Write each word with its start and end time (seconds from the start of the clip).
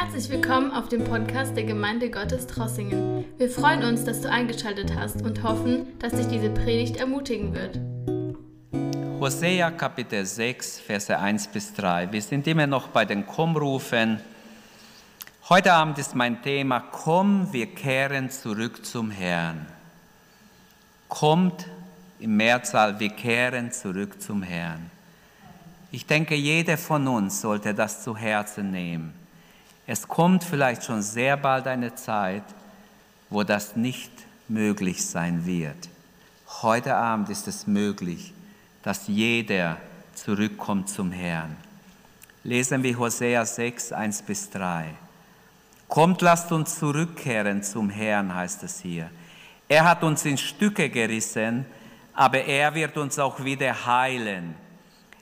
Herzlich 0.00 0.30
willkommen 0.30 0.70
auf 0.70 0.88
dem 0.88 1.02
Podcast 1.02 1.56
der 1.56 1.64
Gemeinde 1.64 2.08
Gottes 2.08 2.46
Trossingen. 2.46 3.24
Wir 3.36 3.50
freuen 3.50 3.82
uns, 3.82 4.04
dass 4.04 4.20
du 4.20 4.30
eingeschaltet 4.30 4.94
hast 4.94 5.22
und 5.22 5.42
hoffen, 5.42 5.98
dass 5.98 6.12
dich 6.12 6.28
diese 6.28 6.50
Predigt 6.50 6.98
ermutigen 6.98 7.52
wird. 7.52 7.80
Hosea 9.20 9.72
Kapitel 9.72 10.24
6, 10.24 10.78
Verse 10.78 11.18
1 11.18 11.48
bis 11.48 11.74
3. 11.74 12.12
Wir 12.12 12.22
sind 12.22 12.46
immer 12.46 12.68
noch 12.68 12.86
bei 12.86 13.04
den 13.04 13.26
Kommrufen. 13.26 14.20
Heute 15.48 15.72
Abend 15.72 15.98
ist 15.98 16.14
mein 16.14 16.40
Thema, 16.42 16.78
komm, 16.78 17.52
wir 17.52 17.66
kehren 17.66 18.30
zurück 18.30 18.86
zum 18.86 19.10
Herrn. 19.10 19.66
Kommt 21.08 21.66
im 22.20 22.36
Mehrzahl, 22.36 23.00
wir 23.00 23.10
kehren 23.10 23.72
zurück 23.72 24.22
zum 24.22 24.44
Herrn. 24.44 24.92
Ich 25.90 26.06
denke, 26.06 26.36
jeder 26.36 26.78
von 26.78 27.08
uns 27.08 27.40
sollte 27.40 27.74
das 27.74 28.04
zu 28.04 28.16
Herzen 28.16 28.70
nehmen. 28.70 29.27
Es 29.90 30.06
kommt 30.06 30.44
vielleicht 30.44 30.84
schon 30.84 31.00
sehr 31.00 31.38
bald 31.38 31.66
eine 31.66 31.94
Zeit, 31.94 32.42
wo 33.30 33.42
das 33.42 33.74
nicht 33.74 34.12
möglich 34.46 35.06
sein 35.06 35.46
wird. 35.46 35.88
Heute 36.60 36.94
Abend 36.94 37.30
ist 37.30 37.48
es 37.48 37.66
möglich, 37.66 38.34
dass 38.82 39.08
jeder 39.08 39.78
zurückkommt 40.12 40.90
zum 40.90 41.10
Herrn. 41.10 41.56
Lesen 42.44 42.82
wir 42.82 42.98
Hosea 42.98 43.46
6, 43.46 43.92
1 43.92 44.22
bis 44.24 44.50
3. 44.50 44.90
Kommt, 45.88 46.20
lasst 46.20 46.52
uns 46.52 46.78
zurückkehren 46.78 47.62
zum 47.62 47.88
Herrn, 47.88 48.34
heißt 48.34 48.64
es 48.64 48.80
hier. 48.80 49.08
Er 49.68 49.88
hat 49.88 50.04
uns 50.04 50.22
in 50.26 50.36
Stücke 50.36 50.90
gerissen, 50.90 51.64
aber 52.12 52.44
er 52.44 52.74
wird 52.74 52.98
uns 52.98 53.18
auch 53.18 53.42
wieder 53.42 53.86
heilen. 53.86 54.54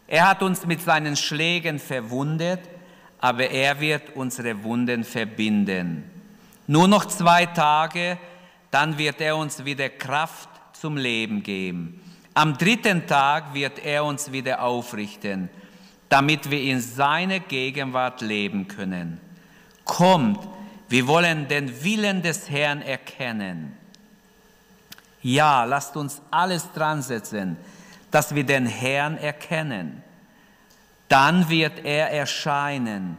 Er 0.08 0.28
hat 0.28 0.42
uns 0.42 0.66
mit 0.66 0.82
seinen 0.82 1.14
Schlägen 1.14 1.78
verwundet, 1.78 2.68
aber 3.20 3.50
er 3.50 3.80
wird 3.80 4.14
unsere 4.14 4.62
Wunden 4.62 5.04
verbinden. 5.04 6.04
Nur 6.66 6.88
noch 6.88 7.06
zwei 7.06 7.46
Tage, 7.46 8.18
dann 8.70 8.98
wird 8.98 9.20
er 9.20 9.36
uns 9.36 9.64
wieder 9.64 9.88
Kraft 9.88 10.48
zum 10.72 10.96
Leben 10.96 11.42
geben. 11.42 12.00
Am 12.34 12.58
dritten 12.58 13.06
Tag 13.06 13.54
wird 13.54 13.78
er 13.78 14.04
uns 14.04 14.30
wieder 14.32 14.62
aufrichten, 14.62 15.48
damit 16.08 16.50
wir 16.50 16.60
in 16.60 16.80
seiner 16.80 17.40
Gegenwart 17.40 18.20
leben 18.20 18.68
können. 18.68 19.20
Kommt, 19.84 20.46
wir 20.88 21.06
wollen 21.06 21.48
den 21.48 21.82
Willen 21.82 22.22
des 22.22 22.50
Herrn 22.50 22.82
erkennen. 22.82 23.76
Ja, 25.22 25.64
lasst 25.64 25.96
uns 25.96 26.20
alles 26.30 26.70
dran 26.72 27.02
setzen, 27.02 27.56
dass 28.10 28.34
wir 28.34 28.44
den 28.44 28.66
Herrn 28.66 29.16
erkennen 29.16 30.02
dann 31.08 31.48
wird 31.48 31.84
er 31.84 32.10
erscheinen. 32.10 33.16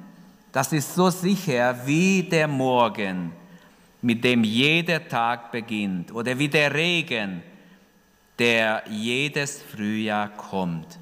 Das 0.51 0.73
ist 0.73 0.95
so 0.95 1.09
sicher 1.09 1.75
wie 1.85 2.23
der 2.23 2.47
Morgen, 2.47 3.31
mit 4.01 4.23
dem 4.23 4.43
jeder 4.43 5.07
Tag 5.07 5.51
beginnt, 5.51 6.13
oder 6.13 6.37
wie 6.37 6.47
der 6.47 6.73
Regen, 6.73 7.43
der 8.39 8.83
jedes 8.89 9.61
Frühjahr 9.61 10.29
kommt. 10.29 10.97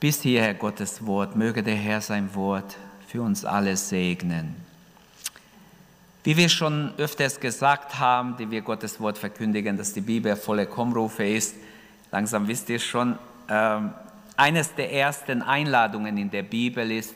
Bis 0.00 0.22
hierher 0.22 0.54
Gottes 0.54 1.04
Wort, 1.04 1.36
möge 1.36 1.62
der 1.62 1.74
Herr 1.74 2.00
sein 2.00 2.34
Wort 2.34 2.76
für 3.08 3.22
uns 3.22 3.44
alle 3.44 3.76
segnen. 3.76 4.56
Wie 6.24 6.36
wir 6.36 6.48
schon 6.48 6.92
öfters 6.98 7.40
gesagt 7.40 7.98
haben, 7.98 8.36
die 8.36 8.50
wir 8.50 8.62
Gottes 8.62 9.00
Wort 9.00 9.18
verkündigen, 9.18 9.76
dass 9.76 9.92
die 9.92 10.00
Bibel 10.00 10.36
volle 10.36 10.66
Kommrufe 10.66 11.24
ist, 11.24 11.54
langsam 12.10 12.46
wisst 12.48 12.68
ihr 12.68 12.78
schon, 12.78 13.18
ähm, 13.48 13.92
eines 14.38 14.72
der 14.74 14.92
ersten 14.92 15.42
Einladungen 15.42 16.16
in 16.16 16.30
der 16.30 16.44
Bibel 16.44 16.90
ist 16.92 17.14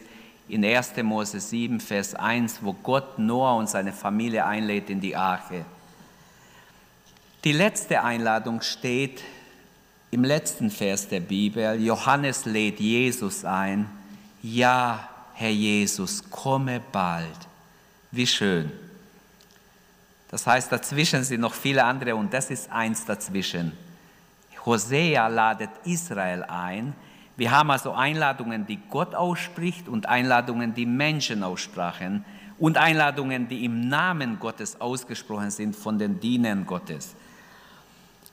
in 0.49 0.65
1. 0.65 0.97
Mose 1.03 1.41
7, 1.41 1.79
Vers 1.79 2.15
1, 2.15 2.59
wo 2.63 2.73
Gott 2.73 3.19
Noah 3.19 3.57
und 3.57 3.71
seine 3.71 3.93
Familie 3.93 4.45
einlädt 4.45 4.91
in 4.91 5.01
die 5.01 5.15
Arche. 5.15 5.65
Die 7.45 7.53
letzte 7.53 8.03
Einladung 8.03 8.61
steht 8.61 9.23
im 10.11 10.25
letzten 10.25 10.71
Vers 10.71 11.09
der 11.09 11.21
Bibel. 11.21 11.81
Johannes 11.81 12.45
lädt 12.45 12.81
Jesus 12.81 13.45
ein. 13.45 13.89
Ja, 14.43 15.09
Herr 15.35 15.51
Jesus, 15.51 16.29
komme 16.29 16.81
bald. 16.91 17.39
Wie 18.11 18.27
schön. 18.27 18.71
Das 20.29 20.47
heißt, 20.47 20.73
dazwischen 20.73 21.23
sind 21.23 21.41
noch 21.41 21.55
viele 21.55 21.85
andere 21.85 22.17
und 22.17 22.35
das 22.35 22.51
ist 22.51 22.71
eins 22.71 23.05
dazwischen. 23.05 23.73
Hosea 24.67 25.29
ladet 25.29 25.71
Israel 25.85 26.43
ein, 26.45 26.95
wir 27.43 27.51
haben 27.51 27.73
also 27.73 27.91
Einladungen, 27.91 28.69
die 28.69 28.79
Gott 28.89 29.17
ausspricht 29.17 29.89
und 29.89 30.07
Einladungen, 30.07 30.75
die 30.75 30.87
Menschen 30.87 31.43
aussprachen 31.43 32.25
und 32.57 32.79
Einladungen, 32.79 33.49
die 33.49 33.65
im 33.65 33.89
Namen 33.89 34.39
Gottes 34.39 34.81
ausgesprochen 34.81 35.51
sind 35.51 35.75
von 35.75 35.99
den 35.99 36.21
Dienern 36.21 36.65
Gottes. 36.65 37.17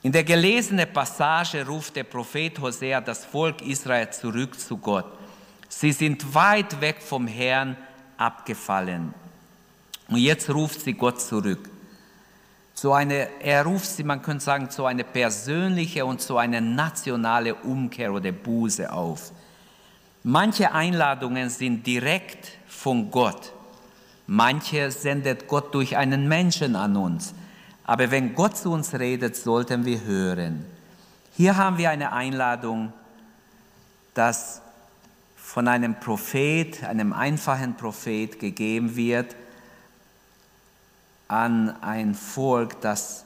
In 0.02 0.12
der 0.12 0.22
gelesenen 0.22 0.92
Passage 0.92 1.66
ruft 1.66 1.96
der 1.96 2.04
Prophet 2.04 2.56
Hosea 2.60 3.00
das 3.00 3.24
Volk 3.24 3.62
Israel 3.62 4.10
zurück 4.10 4.56
zu 4.56 4.76
Gott. 4.76 5.06
Sie 5.68 5.90
sind 5.90 6.32
weit 6.32 6.80
weg 6.80 7.02
vom 7.02 7.26
Herrn 7.26 7.76
abgefallen. 8.16 9.12
Und 10.06 10.18
jetzt 10.18 10.48
ruft 10.50 10.82
sie 10.82 10.92
Gott 10.92 11.20
zurück 11.20 11.69
so 12.80 12.94
eine, 12.94 13.28
er 13.42 13.66
ruft 13.66 13.84
sie, 13.84 14.04
man 14.04 14.22
könnte 14.22 14.42
sagen, 14.42 14.70
zu 14.70 14.86
einer 14.86 15.02
persönlichen 15.02 16.04
und 16.04 16.22
zu 16.22 16.38
einer 16.38 16.62
nationalen 16.62 17.52
Umkehr 17.52 18.10
oder 18.10 18.32
Buße 18.32 18.90
auf. 18.90 19.32
Manche 20.22 20.72
Einladungen 20.72 21.50
sind 21.50 21.86
direkt 21.86 22.48
von 22.66 23.10
Gott. 23.10 23.52
Manche 24.26 24.90
sendet 24.90 25.46
Gott 25.46 25.74
durch 25.74 25.94
einen 25.94 26.26
Menschen 26.26 26.74
an 26.74 26.96
uns. 26.96 27.34
Aber 27.84 28.10
wenn 28.10 28.34
Gott 28.34 28.56
zu 28.56 28.72
uns 28.72 28.94
redet, 28.94 29.36
sollten 29.36 29.84
wir 29.84 30.02
hören. 30.02 30.64
Hier 31.36 31.58
haben 31.58 31.76
wir 31.76 31.90
eine 31.90 32.14
Einladung, 32.14 32.94
dass 34.14 34.62
von 35.36 35.68
einem 35.68 36.00
Prophet, 36.00 36.82
einem 36.84 37.12
einfachen 37.12 37.76
Prophet 37.76 38.38
gegeben 38.38 38.96
wird, 38.96 39.36
an 41.30 41.80
ein 41.80 42.14
Volk, 42.14 42.80
das 42.80 43.24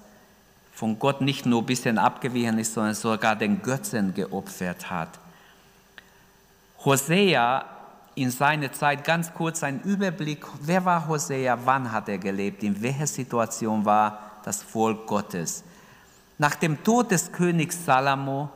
von 0.75 0.99
Gott 0.99 1.21
nicht 1.21 1.47
nur 1.47 1.63
ein 1.63 1.67
bisschen 1.67 1.99
abgewichen 1.99 2.59
ist, 2.59 2.75
sondern 2.75 2.95
sogar 2.95 3.35
den 3.35 3.63
Götzen 3.63 4.13
geopfert 4.13 4.91
hat. 4.91 5.09
Hosea 6.85 7.65
in 8.15 8.31
seiner 8.31 8.71
Zeit, 8.73 9.05
ganz 9.05 9.33
kurz 9.33 9.63
ein 9.63 9.81
Überblick, 9.83 10.45
wer 10.61 10.85
war 10.85 11.09
Hosea, 11.09 11.59
wann 11.65 11.91
hat 11.91 12.09
er 12.09 12.19
gelebt, 12.19 12.63
in 12.63 12.81
welcher 12.83 13.07
Situation 13.07 13.85
war 13.85 14.19
das 14.45 14.63
Volk 14.63 15.07
Gottes. 15.07 15.65
Nach 16.37 16.55
dem 16.55 16.83
Tod 16.85 17.11
des 17.11 17.33
Königs 17.33 17.85
Salomo 17.87 18.51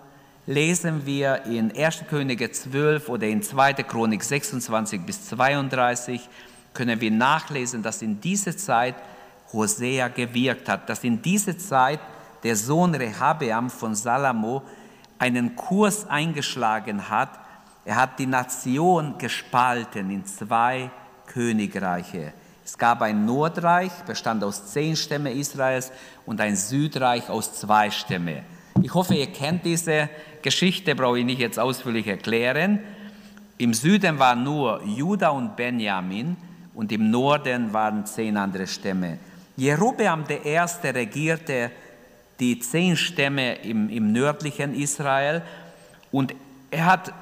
lesen 0.47 1.07
wir 1.07 1.45
in 1.47 1.75
1. 1.75 2.05
Könige 2.11 2.53
12 2.53 3.09
oder 3.09 3.27
in 3.27 3.43
2. 3.43 3.75
Chronik 3.75 4.23
26 4.23 5.07
bis 5.07 5.27
32, 5.29 6.29
können 6.75 7.01
wir 7.01 7.11
nachlesen, 7.11 7.83
dass 7.83 8.03
in 8.03 8.21
dieser 8.21 8.57
Zeit 8.57 8.95
Hosea 9.53 10.09
gewirkt 10.09 10.69
hat, 10.69 10.89
dass 10.89 11.05
in 11.05 11.21
dieser 11.23 11.57
Zeit 11.57 12.01
der 12.43 12.57
Sohn 12.57 12.95
Rehabeam 12.95 13.71
von 13.71 13.95
Salomo 13.95 14.63
einen 15.19 15.57
Kurs 15.57 16.09
eingeschlagen 16.09 17.09
hat. 17.09 17.31
Er 17.85 17.97
hat 17.97 18.19
die 18.19 18.27
Nation 18.27 19.17
gespalten 19.19 20.11
in 20.11 20.25
zwei 20.25 20.91
Königreiche. 21.27 22.33
Es 22.65 22.77
gab 22.77 23.01
ein 23.01 23.25
Nordreich, 23.25 23.93
bestand 24.07 24.45
aus 24.45 24.73
zehn 24.73 24.95
Stämme 24.95 25.33
Israels, 25.33 25.91
und 26.27 26.41
ein 26.41 26.55
Südreich 26.55 27.31
aus 27.31 27.55
zwei 27.55 27.91
Stämme. 27.91 28.43
Ich 28.83 28.93
hoffe, 28.93 29.15
ihr 29.15 29.33
kennt 29.33 29.65
diese 29.65 30.11
Geschichte, 30.43 30.95
brauche 30.95 31.19
ich 31.19 31.25
nicht 31.25 31.41
jetzt 31.41 31.59
ausführlich 31.59 32.07
erklären. 32.07 32.81
Im 33.57 33.73
Süden 33.75 34.19
war 34.19 34.37
nur 34.37 34.83
Juda 34.85 35.31
und 35.31 35.57
Benjamin 35.57 36.37
und 36.75 36.93
im 36.93 37.11
Norden 37.11 37.73
waren 37.73 38.05
zehn 38.07 38.37
andere 38.37 38.67
Stämme. 38.67 39.19
Jerobeam 39.59 40.25
I. 40.31 40.57
regierte 40.89 41.73
die 42.39 42.61
zehn 42.61 42.97
Stämme 42.97 43.57
im, 43.57 43.89
im 43.89 44.13
nördlichen 44.13 44.73
Israel 44.73 45.43
und 46.13 46.33
er 46.71 46.87
hat, 46.87 47.13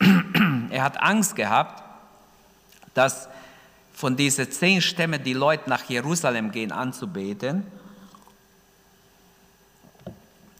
er 0.70 0.82
hat 0.82 1.00
Angst 1.00 1.36
gehabt, 1.36 1.84
dass 2.92 3.28
von 3.94 4.16
diesen 4.16 4.50
zehn 4.50 4.82
Stämmen 4.82 5.22
die 5.22 5.32
Leute 5.32 5.70
nach 5.70 5.84
Jerusalem 5.84 6.50
gehen 6.50 6.72
anzubeten. 6.72 7.62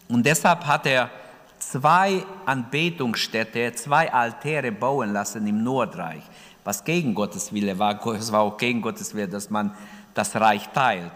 Und 0.07 0.25
deshalb 0.25 0.65
hat 0.65 0.87
er 0.87 1.11
zwei 1.59 2.25
Anbetungsstätte, 2.45 3.73
zwei 3.75 4.13
Altäre 4.13 4.71
bauen 4.71 5.13
lassen 5.13 5.45
im 5.49 5.65
Nordreich, 5.65 6.23
was 6.63 6.85
gegen 6.85 7.17
Gottes 7.17 7.53
Wille 7.53 7.77
war. 7.81 8.07
Es 8.15 8.31
war 8.31 8.43
auch 8.43 8.57
gegen 8.57 8.81
Gottes 8.81 9.13
Wille, 9.13 9.27
dass 9.27 9.51
man 9.51 9.75
das 10.17 10.35
Reich 10.37 10.69
teilt. 10.71 11.11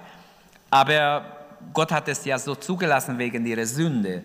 Aber 0.70 1.24
Gott 1.72 1.92
hat 1.92 2.08
es 2.08 2.24
ja 2.24 2.38
so 2.38 2.54
zugelassen 2.54 3.18
wegen 3.18 3.44
ihrer 3.46 3.66
Sünde. 3.66 4.24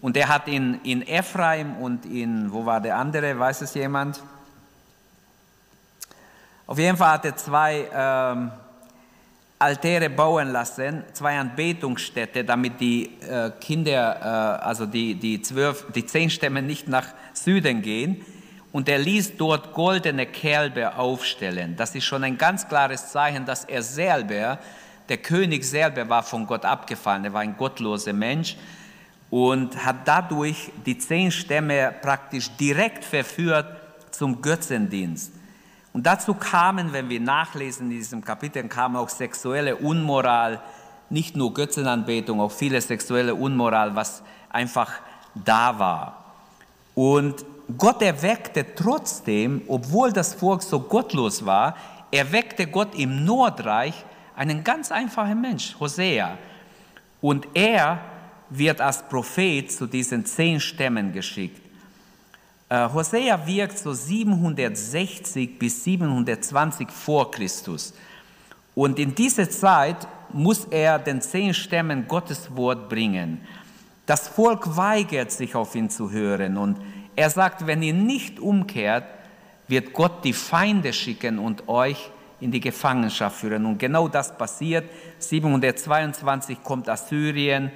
Und 0.00 0.16
er 0.16 0.28
hat 0.28 0.46
in, 0.48 0.80
in 0.82 1.06
Ephraim 1.06 1.76
und 1.76 2.04
in, 2.06 2.52
wo 2.52 2.64
war 2.64 2.80
der 2.80 2.96
andere, 2.96 3.38
weiß 3.38 3.62
es 3.62 3.74
jemand? 3.74 4.20
Auf 6.66 6.78
jeden 6.78 6.96
Fall 6.96 7.12
hat 7.12 7.24
er 7.24 7.36
zwei 7.36 7.88
ähm, 7.92 8.50
Altäre 9.58 10.10
bauen 10.10 10.52
lassen, 10.52 11.04
zwei 11.12 11.38
Anbetungsstätte, 11.38 12.44
damit 12.44 12.80
die 12.80 13.18
äh, 13.20 13.50
Kinder, 13.60 14.60
äh, 14.60 14.64
also 14.64 14.84
die, 14.84 15.14
die, 15.14 15.40
zwölf, 15.40 15.86
die 15.94 16.04
zehn 16.04 16.28
Stämme 16.28 16.60
nicht 16.60 16.88
nach 16.88 17.06
Süden 17.32 17.80
gehen. 17.80 18.24
Und 18.76 18.90
er 18.90 18.98
ließ 18.98 19.38
dort 19.38 19.72
goldene 19.72 20.26
Kälber 20.26 20.98
aufstellen. 20.98 21.76
Das 21.76 21.94
ist 21.94 22.04
schon 22.04 22.22
ein 22.24 22.36
ganz 22.36 22.68
klares 22.68 23.10
Zeichen, 23.10 23.46
dass 23.46 23.64
er 23.64 23.82
selber, 23.82 24.58
der 25.08 25.16
König 25.16 25.64
selber 25.64 26.06
war 26.10 26.22
von 26.22 26.46
Gott 26.46 26.66
abgefallen. 26.66 27.24
Er 27.24 27.32
war 27.32 27.40
ein 27.40 27.56
gottloser 27.56 28.12
Mensch 28.12 28.54
und 29.30 29.82
hat 29.82 29.96
dadurch 30.04 30.70
die 30.84 30.98
zehn 30.98 31.30
Stämme 31.30 31.94
praktisch 32.02 32.50
direkt 32.58 33.02
verführt 33.02 33.64
zum 34.10 34.42
Götzendienst. 34.42 35.32
Und 35.94 36.04
dazu 36.04 36.34
kamen, 36.34 36.92
wenn 36.92 37.08
wir 37.08 37.20
nachlesen 37.20 37.90
in 37.90 37.96
diesem 37.96 38.22
Kapitel, 38.22 38.68
kam 38.68 38.94
auch 38.94 39.08
sexuelle 39.08 39.76
Unmoral, 39.76 40.60
nicht 41.08 41.34
nur 41.34 41.54
Götzenanbetung, 41.54 42.42
auch 42.42 42.52
viele 42.52 42.82
sexuelle 42.82 43.36
Unmoral, 43.36 43.96
was 43.96 44.22
einfach 44.50 44.92
da 45.34 45.78
war. 45.78 46.24
Und 46.94 47.42
Gott 47.76 48.00
erweckte 48.00 48.64
trotzdem, 48.74 49.62
obwohl 49.66 50.12
das 50.12 50.34
Volk 50.34 50.62
so 50.62 50.80
gottlos 50.80 51.44
war, 51.44 51.76
erweckte 52.10 52.66
Gott 52.66 52.94
im 52.94 53.24
Nordreich 53.24 54.04
einen 54.36 54.62
ganz 54.62 54.92
einfachen 54.92 55.40
Mensch, 55.40 55.74
Hosea. 55.80 56.38
Und 57.20 57.48
er 57.54 58.00
wird 58.50 58.80
als 58.80 59.02
Prophet 59.08 59.72
zu 59.72 59.86
diesen 59.86 60.24
zehn 60.24 60.60
Stämmen 60.60 61.12
geschickt. 61.12 61.60
Äh, 62.68 62.88
Hosea 62.92 63.44
wirkt 63.46 63.78
so 63.78 63.92
760 63.92 65.58
bis 65.58 65.82
720 65.84 66.90
vor 66.90 67.30
Christus. 67.30 67.94
Und 68.74 68.98
in 68.98 69.14
dieser 69.14 69.48
Zeit 69.48 70.06
muss 70.32 70.66
er 70.66 70.98
den 70.98 71.20
zehn 71.20 71.54
Stämmen 71.54 72.06
Gottes 72.06 72.54
Wort 72.54 72.88
bringen. 72.88 73.40
Das 74.04 74.28
Volk 74.28 74.76
weigert 74.76 75.32
sich 75.32 75.54
auf 75.54 75.74
ihn 75.74 75.90
zu 75.90 76.10
hören 76.10 76.56
und 76.56 76.76
er 77.16 77.30
sagt, 77.30 77.66
wenn 77.66 77.82
ihr 77.82 77.94
nicht 77.94 78.38
umkehrt, 78.38 79.04
wird 79.68 79.92
Gott 79.92 80.24
die 80.24 80.34
Feinde 80.34 80.92
schicken 80.92 81.38
und 81.38 81.68
euch 81.68 82.10
in 82.40 82.52
die 82.52 82.60
Gefangenschaft 82.60 83.40
führen. 83.40 83.64
Und 83.64 83.78
genau 83.78 84.08
das 84.08 84.36
passiert. 84.36 84.84
722 85.18 86.62
kommt 86.62 86.88
Assyrien 86.88 87.70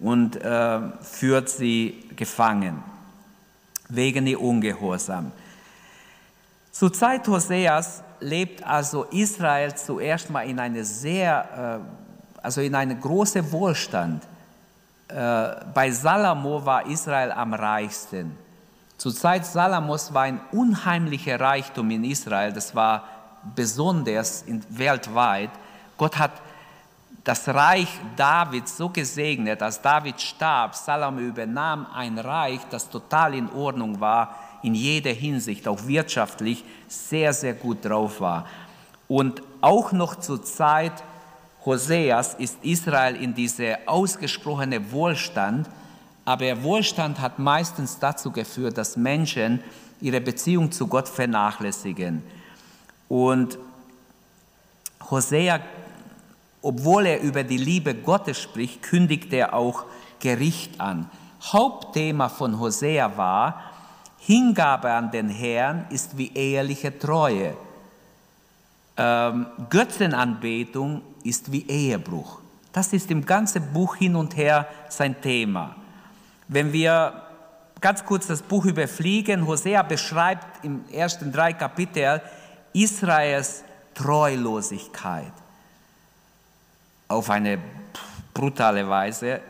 und 0.00 0.36
äh, 0.36 0.80
führt 1.02 1.48
sie 1.48 2.04
gefangen 2.16 2.82
wegen 3.88 4.26
ihr 4.26 4.40
Ungehorsam. 4.40 5.32
Zur 6.70 6.92
Zeit 6.92 7.26
Hoseas 7.28 8.02
lebt 8.20 8.64
also 8.64 9.04
Israel 9.04 9.74
zuerst 9.74 10.30
mal 10.30 10.48
in 10.48 10.58
eine 10.58 10.84
sehr, 10.84 11.82
äh, 11.82 12.42
also 12.42 12.60
in 12.60 12.74
einem 12.74 13.00
großen 13.00 13.50
Wohlstand. 13.52 14.24
Äh, 15.08 15.14
bei 15.72 15.90
Salomo 15.90 16.64
war 16.64 16.86
Israel 16.86 17.30
am 17.32 17.54
reichsten. 17.54 18.43
Zur 18.96 19.14
Zeit 19.14 19.44
Salamos 19.44 20.14
war 20.14 20.22
ein 20.22 20.40
unheimlicher 20.52 21.38
Reichtum 21.38 21.90
in 21.90 22.04
Israel, 22.04 22.52
das 22.52 22.74
war 22.74 23.04
besonders 23.54 24.44
weltweit. 24.70 25.50
Gott 25.96 26.18
hat 26.18 26.32
das 27.24 27.48
Reich 27.48 27.88
Davids 28.16 28.76
so 28.76 28.90
gesegnet, 28.90 29.62
als 29.62 29.80
David 29.80 30.20
starb, 30.20 30.74
Salomo 30.74 31.20
übernahm 31.20 31.86
ein 31.94 32.18
Reich, 32.18 32.60
das 32.70 32.88
total 32.88 33.34
in 33.34 33.50
Ordnung 33.50 33.98
war, 33.98 34.34
in 34.62 34.74
jeder 34.74 35.10
Hinsicht, 35.10 35.66
auch 35.66 35.86
wirtschaftlich 35.86 36.64
sehr, 36.86 37.32
sehr 37.32 37.54
gut 37.54 37.84
drauf 37.84 38.20
war. 38.20 38.46
Und 39.08 39.42
auch 39.60 39.92
noch 39.92 40.16
zur 40.16 40.42
Zeit 40.42 41.02
Hoseas 41.64 42.34
ist 42.34 42.58
Israel 42.62 43.16
in 43.16 43.34
dieser 43.34 43.78
ausgesprochene 43.86 44.92
Wohlstand, 44.92 45.68
aber 46.24 46.62
Wohlstand 46.62 47.20
hat 47.20 47.38
meistens 47.38 47.98
dazu 47.98 48.30
geführt, 48.30 48.78
dass 48.78 48.96
Menschen 48.96 49.60
ihre 50.00 50.20
Beziehung 50.20 50.72
zu 50.72 50.86
Gott 50.86 51.08
vernachlässigen. 51.08 52.22
Und 53.08 53.58
Hosea 55.10 55.60
obwohl 56.64 57.04
er 57.04 57.20
über 57.20 57.44
die 57.44 57.58
Liebe 57.58 57.94
Gottes 57.94 58.40
spricht, 58.40 58.82
kündigt 58.82 59.34
er 59.34 59.52
auch 59.52 59.84
Gericht 60.18 60.80
an. 60.80 61.10
Hauptthema 61.42 62.30
von 62.30 62.58
Hosea 62.58 63.18
war, 63.18 63.60
Hingabe 64.18 64.90
an 64.90 65.10
den 65.10 65.28
Herrn 65.28 65.84
ist 65.90 66.16
wie 66.16 66.32
ehrliche 66.32 66.98
Treue. 66.98 67.54
Ähm, 68.96 69.46
Götzenanbetung 69.68 71.02
ist 71.22 71.52
wie 71.52 71.68
Ehebruch. 71.68 72.38
Das 72.72 72.94
ist 72.94 73.10
im 73.10 73.26
ganzen 73.26 73.70
Buch 73.74 73.96
hin 73.96 74.16
und 74.16 74.34
her 74.34 74.66
sein 74.88 75.20
Thema. 75.20 75.76
Wenn 76.48 76.72
wir 76.72 77.22
ganz 77.80 78.04
kurz 78.04 78.26
das 78.26 78.42
Buch 78.42 78.64
überfliegen, 78.64 79.46
Hosea 79.46 79.82
beschreibt 79.82 80.64
im 80.64 80.84
ersten 80.92 81.32
drei 81.32 81.52
Kapitel 81.52 82.20
Israels 82.72 83.62
Treulosigkeit 83.94 85.32
auf 87.08 87.30
eine 87.30 87.58
brutale 88.32 88.88
Weise. 88.88 89.40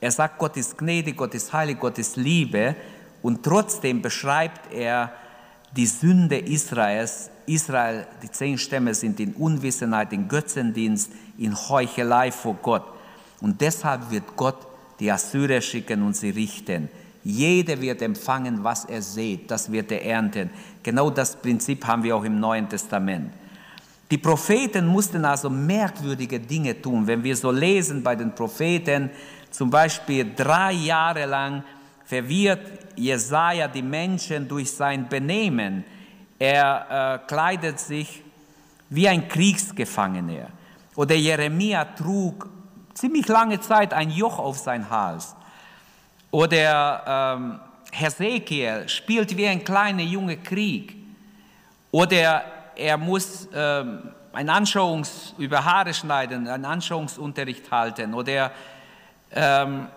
Er 0.00 0.10
sagt, 0.10 0.38
Gott 0.38 0.56
ist 0.56 0.76
gnädig, 0.76 1.16
Gott 1.16 1.34
ist 1.34 1.52
heilig, 1.52 1.78
Gott 1.78 1.98
ist 1.98 2.16
Liebe 2.16 2.74
und 3.22 3.42
trotzdem 3.42 4.02
beschreibt 4.02 4.72
er 4.72 5.12
die 5.74 5.86
Sünde 5.86 6.38
Israels. 6.38 7.30
Israel, 7.46 8.06
die 8.22 8.30
zehn 8.30 8.58
Stämme 8.58 8.92
sind 8.94 9.20
in 9.20 9.34
Unwissenheit, 9.34 10.12
in 10.12 10.28
Götzendienst, 10.28 11.12
in 11.38 11.54
Heuchelei 11.54 12.32
vor 12.32 12.54
Gott. 12.60 12.84
Und 13.40 13.60
deshalb 13.60 14.10
wird 14.10 14.36
Gott 14.36 14.66
die 14.98 15.10
Assyrer 15.10 15.60
schicken 15.60 16.02
und 16.02 16.16
sie 16.16 16.30
richten. 16.30 16.88
Jeder 17.24 17.80
wird 17.80 18.02
empfangen, 18.02 18.62
was 18.62 18.84
er 18.84 19.02
sieht, 19.02 19.50
das 19.50 19.70
wird 19.70 19.90
er 19.90 20.04
ernten. 20.04 20.50
Genau 20.82 21.10
das 21.10 21.34
Prinzip 21.34 21.84
haben 21.84 22.02
wir 22.02 22.14
auch 22.16 22.24
im 22.24 22.38
Neuen 22.38 22.68
Testament. 22.68 23.32
Die 24.10 24.18
Propheten 24.18 24.86
mussten 24.86 25.24
also 25.24 25.50
merkwürdige 25.50 26.38
Dinge 26.38 26.80
tun. 26.80 27.06
Wenn 27.06 27.24
wir 27.24 27.36
so 27.36 27.50
lesen 27.50 28.02
bei 28.02 28.14
den 28.14 28.32
Propheten, 28.32 29.10
zum 29.50 29.68
Beispiel 29.68 30.32
drei 30.36 30.72
Jahre 30.72 31.26
lang 31.26 31.64
verwirrt 32.04 32.60
Jesaja 32.94 33.66
die 33.66 33.82
Menschen 33.82 34.46
durch 34.46 34.70
sein 34.70 35.08
Benehmen. 35.08 35.84
Er 36.38 37.22
äh, 37.24 37.26
kleidet 37.26 37.80
sich 37.80 38.22
wie 38.88 39.08
ein 39.08 39.26
Kriegsgefangener. 39.26 40.48
Oder 40.94 41.16
Jeremia 41.16 41.84
trug 41.84 42.48
ziemlich 42.96 43.28
lange 43.28 43.60
Zeit 43.60 43.92
ein 43.92 44.10
Joch 44.10 44.38
auf 44.38 44.58
sein 44.58 44.88
Hals. 44.88 45.34
Oder 46.30 47.36
ähm, 47.36 47.60
Hesekiel 47.92 48.88
spielt 48.88 49.36
wie 49.36 49.46
ein 49.46 49.62
kleiner 49.62 50.02
Junge 50.02 50.38
Krieg. 50.38 50.96
Oder 51.92 52.44
er 52.74 52.96
muss 52.96 53.48
ähm, 53.54 54.10
ein 54.32 54.50
Anschauungs 54.50 55.34
über 55.38 55.64
Haare 55.64 55.94
schneiden, 55.94 56.46
einen 56.48 56.64
Anschauungsunterricht 56.64 57.70
halten 57.70 58.12
oder 58.12 58.50
ähm, 59.32 59.88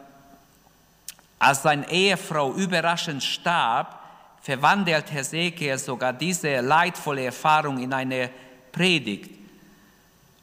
als 1.38 1.64
seine 1.64 1.90
Ehefrau 1.90 2.54
überraschend 2.54 3.24
starb, 3.24 4.00
verwandelt 4.42 5.12
Hesekiel 5.12 5.78
sogar 5.78 6.14
diese 6.14 6.62
leidvolle 6.62 7.26
Erfahrung 7.26 7.80
in 7.80 7.92
eine 7.94 8.30
Predigt. 8.72 9.39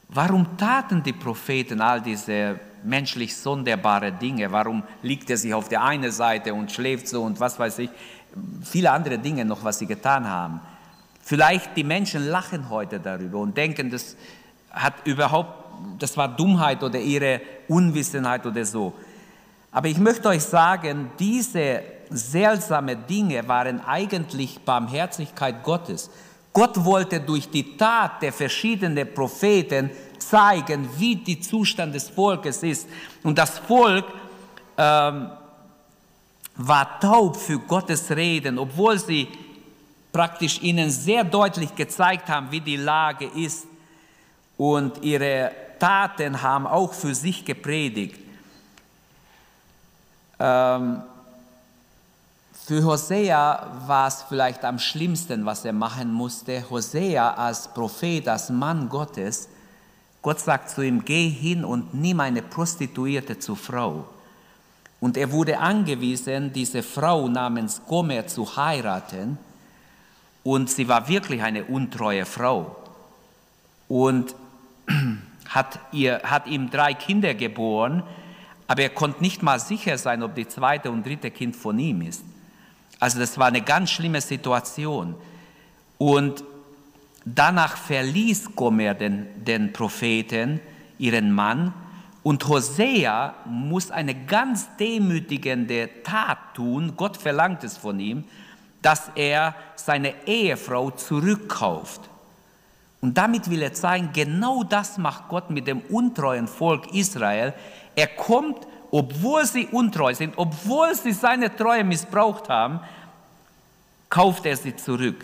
Warum 0.09 0.57
taten 0.57 1.03
die 1.03 1.13
Propheten 1.13 1.81
all 1.81 2.01
diese 2.01 2.61
menschlich 2.85 3.37
sonderbare 3.37 4.13
Dinge? 4.13 4.51
Warum 4.53 4.83
liegt 5.03 5.29
er 5.31 5.37
sich 5.37 5.53
auf 5.53 5.69
der 5.69 5.83
einen 5.83 6.13
Seite 6.13 6.55
und 6.55 6.71
schläft 6.71 7.09
so 7.09 7.23
und 7.23 7.41
was 7.41 7.59
weiß 7.59 7.81
ich? 7.81 7.91
Viele 8.63 8.91
andere 8.93 9.19
Dinge 9.19 9.45
noch, 9.45 9.65
was 9.65 9.79
sie 9.79 9.87
getan 9.87 10.29
haben. 10.29 10.61
Vielleicht 11.23 11.77
die 11.77 11.83
Menschen 11.83 12.29
lachen 12.29 12.71
heute 12.71 13.01
darüber 13.01 13.39
und 13.39 13.57
denken, 13.57 13.91
das 13.91 14.17
hat 14.71 14.95
überhaupt, 15.05 15.99
das 15.99 16.17
war 16.17 16.29
Dummheit 16.29 16.83
oder 16.85 17.01
ihre 17.01 17.41
Unwissenheit 17.67 18.47
oder 18.47 18.65
so. 18.65 18.93
Aber 19.73 19.89
ich 19.89 19.99
möchte 19.99 20.29
euch 20.29 20.45
sagen, 20.45 21.11
diese 21.19 21.83
seltsamen 22.11 23.07
Dinge 23.09 23.47
waren 23.49 23.85
eigentlich 23.85 24.61
Barmherzigkeit 24.61 25.63
Gottes. 25.65 26.11
Gott 26.57 26.83
wollte 26.83 27.21
durch 27.21 27.51
die 27.51 27.77
Tat 27.77 28.23
der 28.23 28.33
verschiedenen 28.33 29.13
Propheten 29.13 29.91
zeigen, 30.19 30.89
wie 30.97 31.15
der 31.15 31.39
Zustand 31.43 31.95
des 31.95 32.09
Volkes 32.09 32.63
ist. 32.63 32.89
Und 33.23 33.37
das 33.37 33.59
Volk 33.59 34.07
ähm, 34.79 35.31
war 36.55 36.99
taub 36.99 37.37
für 37.37 37.59
Gottes 37.59 38.11
Reden, 38.11 38.59
obwohl 38.59 38.99
sie 38.99 39.29
praktisch 40.11 40.63
ihnen 40.63 40.89
sehr 40.89 41.25
deutlich 41.25 41.75
gezeigt 41.75 42.31
haben, 42.31 42.51
wie 42.51 42.63
die 42.63 42.77
Lage 42.77 43.27
ist. 43.27 43.67
Und 44.57 45.05
ihre 45.05 45.53
Taten 45.79 46.41
haben 46.41 46.67
auch 46.67 46.95
für 46.95 47.15
sich 47.15 47.45
gepredigt. 47.45 48.19
Ähm, 50.41 51.03
Für 52.67 52.83
Hosea 52.83 53.85
war 53.87 54.09
es 54.09 54.25
vielleicht 54.29 54.65
am 54.65 54.81
schlimmsten, 54.81 55.47
was 55.47 55.65
er 55.65 55.73
machen 55.73 56.13
musste. 56.13 56.69
Hosea 56.69 57.35
als 57.35 57.73
Prophet, 57.73 58.27
als 58.27 58.51
Mann 58.51 58.89
Gottes, 58.89 59.49
Gott 60.21 60.41
sagt 60.41 60.71
zu 60.71 60.83
ihm, 60.83 61.05
geh 61.05 61.29
hin 61.29 61.65
und 61.65 61.95
nimm 61.95 62.19
eine 62.19 62.43
Prostituierte 62.43 63.39
zur 63.39 63.57
Frau. 63.57 64.09
Und 64.99 65.17
er 65.17 65.31
wurde 65.31 65.61
angewiesen, 65.61 66.53
diese 66.53 66.83
Frau 66.83 67.29
namens 67.29 67.83
Gomer 67.87 68.27
zu 68.27 68.57
heiraten. 68.57 69.39
Und 70.43 70.69
sie 70.69 70.89
war 70.89 71.07
wirklich 71.07 71.41
eine 71.45 71.63
untreue 71.67 72.25
Frau. 72.27 72.75
Und 73.87 74.35
hat, 75.51 75.79
ihr, 75.93 76.21
hat 76.25 76.49
ihm 76.49 76.69
drei 76.69 76.95
Kinder 76.95 77.33
geboren, 77.33 78.03
aber 78.67 78.83
er 78.83 78.91
konnte 78.91 79.23
nicht 79.23 79.41
mal 79.41 79.61
sicher 79.61 79.97
sein, 79.99 80.25
ob 80.25 80.35
die 80.35 80.49
zweite 80.49 80.91
und 80.91 81.07
dritte 81.07 81.31
Kind 81.31 81.55
von 81.55 81.79
ihm 81.79 82.03
ist. 82.03 82.25
Also 82.99 83.19
das 83.19 83.39
war 83.39 83.47
eine 83.47 83.63
ganz 83.63 83.91
schlimme 83.91 84.21
Situation. 84.21 85.15
Und 85.99 86.45
danach 87.25 87.77
verließ 87.77 88.55
Gomer 88.55 88.95
den, 88.95 89.27
den 89.45 89.73
Propheten, 89.73 90.61
ihren 90.99 91.33
Mann, 91.33 91.73
und 92.27 92.49
Hosea 92.49 93.35
muss 93.45 93.93
eine 93.93 94.13
ganz 94.13 94.67
demütigende 94.81 95.89
Tat 96.03 96.39
tun, 96.55 96.95
Gott 96.97 97.17
verlangt 97.17 97.63
es 97.63 97.77
von 97.77 98.01
ihm, 98.01 98.25
dass 98.83 99.13
er 99.15 99.55
seine 99.77 100.13
Ehefrau 100.27 100.91
zurückkauft. 100.91 102.01
Und 103.01 103.17
damit 103.17 103.49
will 103.49 103.63
er 103.63 103.75
zeigen, 103.75 104.11
genau 104.13 104.65
das 104.65 104.99
macht 104.99 105.29
Gott 105.29 105.51
mit 105.51 105.69
dem 105.69 105.83
untreuen 105.83 106.49
Volk 106.49 106.93
Israel. 106.93 107.55
Er 107.95 108.09
kommt, 108.09 108.67
obwohl 108.97 109.45
sie 109.45 109.67
untreu 109.67 110.15
sind, 110.15 110.33
obwohl 110.39 110.95
sie 110.95 111.13
seine 111.13 111.55
Treue 111.55 111.85
missbraucht 111.85 112.49
haben, 112.49 112.81
kauft 114.09 114.47
er 114.47 114.57
sie 114.57 114.75
zurück. 114.75 115.23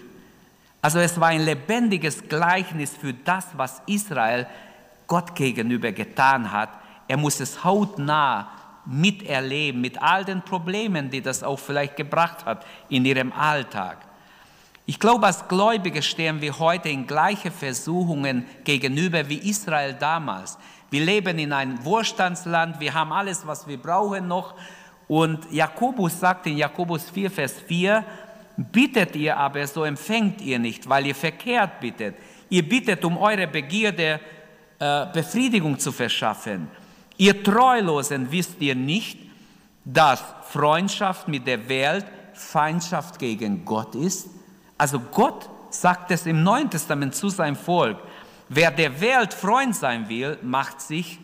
Also 0.83 0.99
es 0.99 1.19
war 1.19 1.29
ein 1.29 1.41
lebendiges 1.41 2.29
Gleichnis 2.29 2.95
für 2.95 3.14
das, 3.14 3.47
was 3.57 3.81
Israel 3.87 4.47
Gott 5.07 5.35
gegenüber 5.35 5.91
getan 5.91 6.52
hat. 6.52 6.69
Er 7.09 7.17
muss 7.17 7.41
es 7.41 7.64
hautnah 7.64 8.50
miterleben 8.85 9.81
mit 9.81 10.02
all 10.02 10.26
den 10.26 10.43
Problemen, 10.43 11.09
die 11.09 11.23
das 11.23 11.43
auch 11.43 11.59
vielleicht 11.59 11.97
gebracht 11.97 12.45
hat 12.45 12.67
in 12.91 13.07
ihrem 13.07 13.33
Alltag. 13.33 13.97
Ich 14.85 15.00
glaube, 15.00 15.25
als 15.25 15.49
Gläubige 15.49 16.02
stehen 16.02 16.43
wir 16.43 16.59
heute 16.59 16.91
in 16.91 17.07
gleiche 17.07 17.50
Versuchungen 17.50 18.45
gegenüber 18.64 19.31
wie 19.31 19.49
Israel 19.49 19.95
damals. 19.95 20.59
Wir 20.92 21.06
leben 21.06 21.38
in 21.38 21.54
einem 21.54 21.82
Wohlstandsland, 21.87 22.78
wir 22.78 22.92
haben 22.92 23.14
alles, 23.14 23.46
was 23.46 23.66
wir 23.66 23.78
brauchen 23.78 24.28
noch. 24.28 24.54
Und 25.08 25.50
Jakobus 25.50 26.20
sagt 26.20 26.46
in 26.46 26.58
Jakobus 26.58 27.08
4, 27.08 27.30
Vers 27.30 27.54
4, 27.66 28.04
bittet 28.58 29.16
ihr 29.16 29.34
aber, 29.34 29.66
so 29.66 29.84
empfängt 29.84 30.42
ihr 30.42 30.58
nicht, 30.58 30.87
weil 30.87 31.06
ihr 31.06 31.14
verkehrt 31.14 31.80
bittet. 31.80 32.16
Ihr 32.50 32.68
bittet, 32.68 33.02
um 33.06 33.16
eure 33.16 33.46
Begierde 33.46 34.20
äh, 34.78 35.06
Befriedigung 35.14 35.78
zu 35.78 35.92
verschaffen. 35.92 36.68
Ihr 37.16 37.42
Treulosen 37.42 38.30
wisst 38.30 38.61
ihr 38.61 38.75
nicht, 38.75 39.18
dass 39.87 40.22
Freundschaft 40.50 41.26
mit 41.26 41.46
der 41.46 41.66
Welt 41.70 42.04
Feindschaft 42.34 43.18
gegen 43.18 43.64
Gott 43.64 43.94
ist? 43.94 44.28
Also 44.76 45.00
Gott 45.00 45.49
sagt 45.70 46.11
es 46.11 46.26
im 46.26 46.42
Neuen 46.42 46.68
Testament 46.68 47.14
zu 47.14 47.30
seinem 47.30 47.56
Volk. 47.56 47.96
Wer 48.54 48.71
der 48.71 49.00
Welt 49.00 49.32
Freund 49.32 49.75
sein 49.75 50.11
will, 50.11 50.38
macht 50.42 50.82
sich 50.82 51.18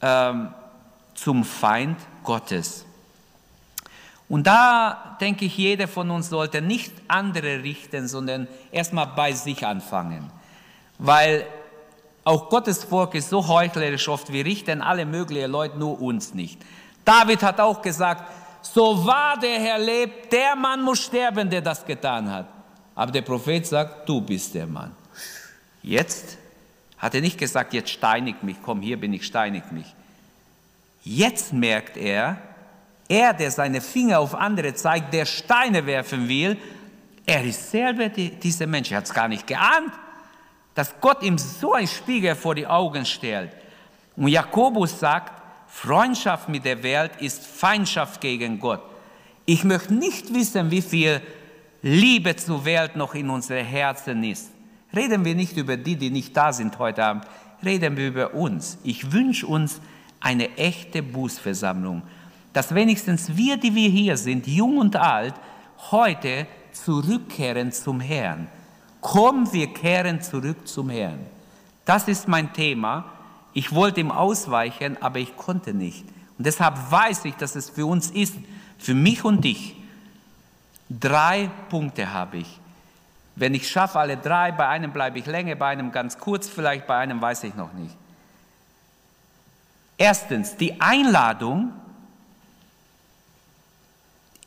ähm, 0.00 0.54
zum 1.12 1.44
Feind 1.44 1.98
Gottes. 2.22 2.86
Und 4.28 4.46
da 4.46 5.16
denke 5.20 5.46
ich, 5.46 5.56
jeder 5.56 5.88
von 5.88 6.08
uns 6.08 6.28
sollte 6.28 6.62
nicht 6.62 6.92
andere 7.08 7.64
richten, 7.64 8.06
sondern 8.06 8.46
erstmal 8.70 9.08
bei 9.08 9.32
sich 9.32 9.66
anfangen. 9.66 10.30
Weil 10.98 11.46
auch 12.22 12.48
Gottes 12.48 12.84
Volk 12.84 13.16
ist 13.16 13.30
so 13.30 13.48
heuchlerisch 13.48 14.08
oft, 14.08 14.32
wir 14.32 14.44
richten 14.44 14.82
alle 14.82 15.04
möglichen 15.04 15.50
Leute, 15.50 15.76
nur 15.76 16.00
uns 16.00 16.32
nicht. 16.32 16.60
David 17.04 17.42
hat 17.42 17.58
auch 17.58 17.82
gesagt, 17.82 18.22
so 18.62 19.04
wahr 19.04 19.36
der 19.36 19.58
Herr 19.58 19.80
lebt, 19.80 20.32
der 20.32 20.54
Mann 20.54 20.82
muss 20.82 21.00
sterben, 21.02 21.50
der 21.50 21.60
das 21.60 21.84
getan 21.84 22.30
hat. 22.30 22.46
Aber 22.94 23.10
der 23.10 23.22
Prophet 23.22 23.66
sagt, 23.66 24.08
du 24.08 24.20
bist 24.20 24.54
der 24.54 24.68
Mann. 24.68 24.92
Jetzt 25.86 26.36
hat 26.98 27.14
er 27.14 27.20
nicht 27.20 27.38
gesagt, 27.38 27.72
jetzt 27.72 27.90
steinigt 27.90 28.42
mich, 28.42 28.56
komm, 28.60 28.82
hier 28.82 28.98
bin 28.98 29.12
ich, 29.12 29.24
steinigt 29.24 29.70
mich. 29.70 29.86
Jetzt 31.04 31.52
merkt 31.52 31.96
er, 31.96 32.38
er, 33.08 33.32
der 33.32 33.52
seine 33.52 33.80
Finger 33.80 34.18
auf 34.18 34.34
andere 34.34 34.74
zeigt, 34.74 35.14
der 35.14 35.24
Steine 35.24 35.86
werfen 35.86 36.28
will, 36.28 36.58
er 37.24 37.44
ist 37.44 37.70
selber 37.70 38.08
die, 38.08 38.30
dieser 38.30 38.66
Mensch. 38.66 38.90
Er 38.90 38.98
hat 38.98 39.04
es 39.04 39.14
gar 39.14 39.28
nicht 39.28 39.46
geahnt, 39.46 39.92
dass 40.74 40.92
Gott 41.00 41.22
ihm 41.22 41.38
so 41.38 41.74
ein 41.74 41.86
Spiegel 41.86 42.34
vor 42.34 42.56
die 42.56 42.66
Augen 42.66 43.06
stellt. 43.06 43.52
Und 44.16 44.26
Jakobus 44.26 44.98
sagt, 44.98 45.40
Freundschaft 45.68 46.48
mit 46.48 46.64
der 46.64 46.82
Welt 46.82 47.12
ist 47.20 47.46
Feindschaft 47.46 48.20
gegen 48.20 48.58
Gott. 48.58 48.82
Ich 49.44 49.62
möchte 49.62 49.94
nicht 49.94 50.34
wissen, 50.34 50.68
wie 50.72 50.82
viel 50.82 51.20
Liebe 51.80 52.34
zur 52.34 52.64
Welt 52.64 52.96
noch 52.96 53.14
in 53.14 53.30
unseren 53.30 53.64
Herzen 53.64 54.24
ist. 54.24 54.50
Reden 54.94 55.24
wir 55.24 55.34
nicht 55.34 55.56
über 55.56 55.76
die, 55.76 55.96
die 55.96 56.10
nicht 56.10 56.36
da 56.36 56.52
sind 56.52 56.78
heute 56.78 57.04
Abend, 57.04 57.24
reden 57.64 57.96
wir 57.96 58.08
über 58.08 58.34
uns. 58.34 58.78
Ich 58.84 59.12
wünsche 59.12 59.46
uns 59.46 59.80
eine 60.20 60.56
echte 60.56 61.02
Bußversammlung, 61.02 62.02
dass 62.52 62.74
wenigstens 62.74 63.36
wir, 63.36 63.56
die 63.56 63.74
wir 63.74 63.88
hier 63.88 64.16
sind, 64.16 64.46
jung 64.46 64.78
und 64.78 64.96
alt, 64.96 65.34
heute 65.90 66.46
zurückkehren 66.72 67.72
zum 67.72 68.00
Herrn. 68.00 68.48
Komm, 69.00 69.52
wir 69.52 69.72
kehren 69.72 70.20
zurück 70.20 70.66
zum 70.66 70.90
Herrn. 70.90 71.18
Das 71.84 72.08
ist 72.08 72.28
mein 72.28 72.52
Thema. 72.52 73.04
Ich 73.52 73.74
wollte 73.74 74.00
ihm 74.00 74.10
ausweichen, 74.10 75.00
aber 75.00 75.18
ich 75.18 75.36
konnte 75.36 75.74
nicht. 75.74 76.04
Und 76.38 76.46
deshalb 76.46 76.90
weiß 76.90 77.24
ich, 77.26 77.34
dass 77.34 77.56
es 77.56 77.70
für 77.70 77.86
uns 77.86 78.10
ist, 78.10 78.34
für 78.78 78.94
mich 78.94 79.24
und 79.24 79.44
dich, 79.44 79.76
Drei 80.88 81.50
Punkte 81.68 82.12
habe 82.12 82.38
ich. 82.38 82.60
Wenn 83.36 83.54
ich 83.54 83.70
schaffe 83.70 83.98
alle 83.98 84.16
drei, 84.16 84.50
bei 84.50 84.66
einem 84.66 84.92
bleibe 84.92 85.18
ich 85.18 85.26
länger, 85.26 85.54
bei 85.54 85.68
einem 85.68 85.92
ganz 85.92 86.18
kurz, 86.18 86.48
vielleicht 86.48 86.86
bei 86.86 86.96
einem 86.96 87.20
weiß 87.20 87.44
ich 87.44 87.54
noch 87.54 87.72
nicht. 87.74 87.94
Erstens, 89.98 90.56
die 90.56 90.80
Einladung 90.80 91.72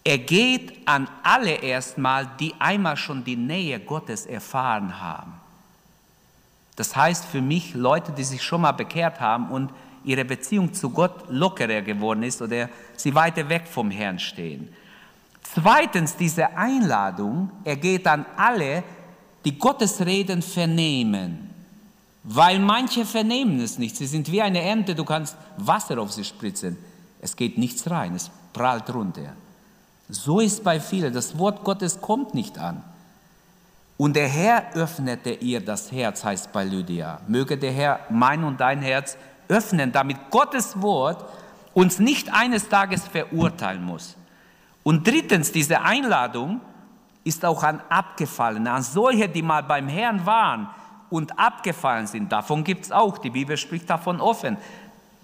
ergeht 0.03 0.87
an 0.87 1.07
alle 1.23 1.51
erstmal, 1.51 2.27
die 2.39 2.53
einmal 2.57 2.97
schon 2.97 3.23
die 3.23 3.35
Nähe 3.35 3.79
Gottes 3.79 4.25
erfahren 4.25 4.99
haben. 4.99 5.33
Das 6.75 6.95
heißt 6.95 7.25
für 7.25 7.41
mich 7.41 7.75
Leute, 7.75 8.11
die 8.11 8.23
sich 8.23 8.41
schon 8.41 8.61
mal 8.61 8.71
bekehrt 8.71 9.19
haben 9.19 9.49
und 9.51 9.71
ihre 10.03 10.25
Beziehung 10.25 10.73
zu 10.73 10.89
Gott 10.89 11.25
lockerer 11.29 11.81
geworden 11.81 12.23
ist 12.23 12.41
oder 12.41 12.69
sie 12.95 13.13
weiter 13.13 13.49
weg 13.49 13.67
vom 13.67 13.91
Herrn 13.91 14.17
stehen. 14.17 14.73
Zweitens, 15.53 16.15
diese 16.15 16.55
Einladung 16.55 17.49
ergeht 17.63 18.05
an 18.07 18.25
alle, 18.37 18.83
die 19.45 19.57
Gottes 19.57 19.99
Reden 20.05 20.41
vernehmen. 20.41 21.49
Weil 22.23 22.59
manche 22.59 23.05
vernehmen 23.05 23.59
es 23.59 23.77
nicht. 23.77 23.95
Sie 23.95 24.05
sind 24.05 24.31
wie 24.31 24.41
eine 24.41 24.61
Ente, 24.61 24.93
du 24.93 25.05
kannst 25.05 25.35
Wasser 25.57 25.97
auf 25.99 26.11
sie 26.11 26.23
spritzen. 26.23 26.77
Es 27.21 27.35
geht 27.35 27.57
nichts 27.57 27.89
rein, 27.89 28.15
es 28.15 28.29
prallt 28.53 28.93
runter. 28.93 29.33
So 30.09 30.39
ist 30.39 30.63
bei 30.63 30.79
vielen. 30.79 31.13
Das 31.13 31.37
Wort 31.37 31.63
Gottes 31.63 31.99
kommt 31.99 32.33
nicht 32.33 32.57
an. 32.57 32.83
Und 33.97 34.15
der 34.15 34.27
Herr 34.27 34.73
öffnete 34.75 35.31
ihr 35.31 35.61
das 35.61 35.91
Herz, 35.91 36.23
heißt 36.23 36.51
bei 36.51 36.63
Lydia. 36.63 37.19
Möge 37.27 37.57
der 37.57 37.71
Herr 37.71 37.99
mein 38.09 38.43
und 38.43 38.59
dein 38.59 38.81
Herz 38.81 39.17
öffnen, 39.47 39.91
damit 39.91 40.17
Gottes 40.29 40.81
Wort 40.81 41.25
uns 41.73 41.99
nicht 41.99 42.31
eines 42.31 42.69
Tages 42.69 43.07
verurteilen 43.07 43.83
muss. 43.83 44.15
Und 44.89 45.05
drittens, 45.05 45.51
diese 45.51 45.81
Einladung 45.81 46.61
ist 47.23 47.45
auch 47.45 47.61
an 47.61 47.79
Abgefallene, 47.89 48.71
an 48.71 48.81
solche, 48.81 49.29
die 49.29 49.43
mal 49.43 49.61
beim 49.61 49.87
Herrn 49.87 50.25
waren 50.25 50.67
und 51.11 51.37
abgefallen 51.37 52.07
sind. 52.07 52.31
Davon 52.31 52.63
gibt 52.63 52.85
es 52.85 52.91
auch, 52.91 53.19
die 53.19 53.29
Bibel 53.29 53.55
spricht 53.55 53.87
davon 53.87 54.19
offen. 54.19 54.57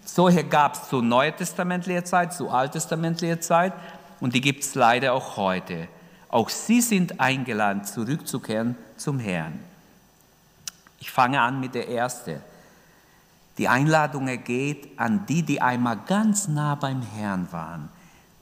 Solche 0.03 0.43
gab 0.43 0.75
es 0.75 0.87
zur 0.89 1.01
neutestamentlichen 1.01 2.05
Zeit, 2.05 2.35
zur 2.35 2.53
alttestamentlichen 2.53 3.41
Zeit 3.41 3.73
und 4.19 4.35
die 4.35 4.41
gibt 4.41 4.63
es 4.63 4.75
leider 4.75 5.13
auch 5.13 5.35
heute. 5.35 5.87
Auch 6.29 6.49
sie 6.49 6.81
sind 6.81 7.19
eingeladen, 7.19 7.85
zurückzukehren 7.85 8.77
zum 8.97 9.17
Herrn. 9.17 9.59
Ich 10.99 11.09
fange 11.09 11.41
an 11.41 11.59
mit 11.59 11.73
der 11.73 11.89
ersten. 11.89 12.39
Die 13.57 13.67
Einladung 13.67 14.27
ergeht 14.27 14.91
an 14.99 15.25
die, 15.25 15.41
die 15.41 15.59
einmal 15.59 15.97
ganz 16.05 16.47
nah 16.47 16.75
beim 16.75 17.01
Herrn 17.01 17.47
waren 17.51 17.94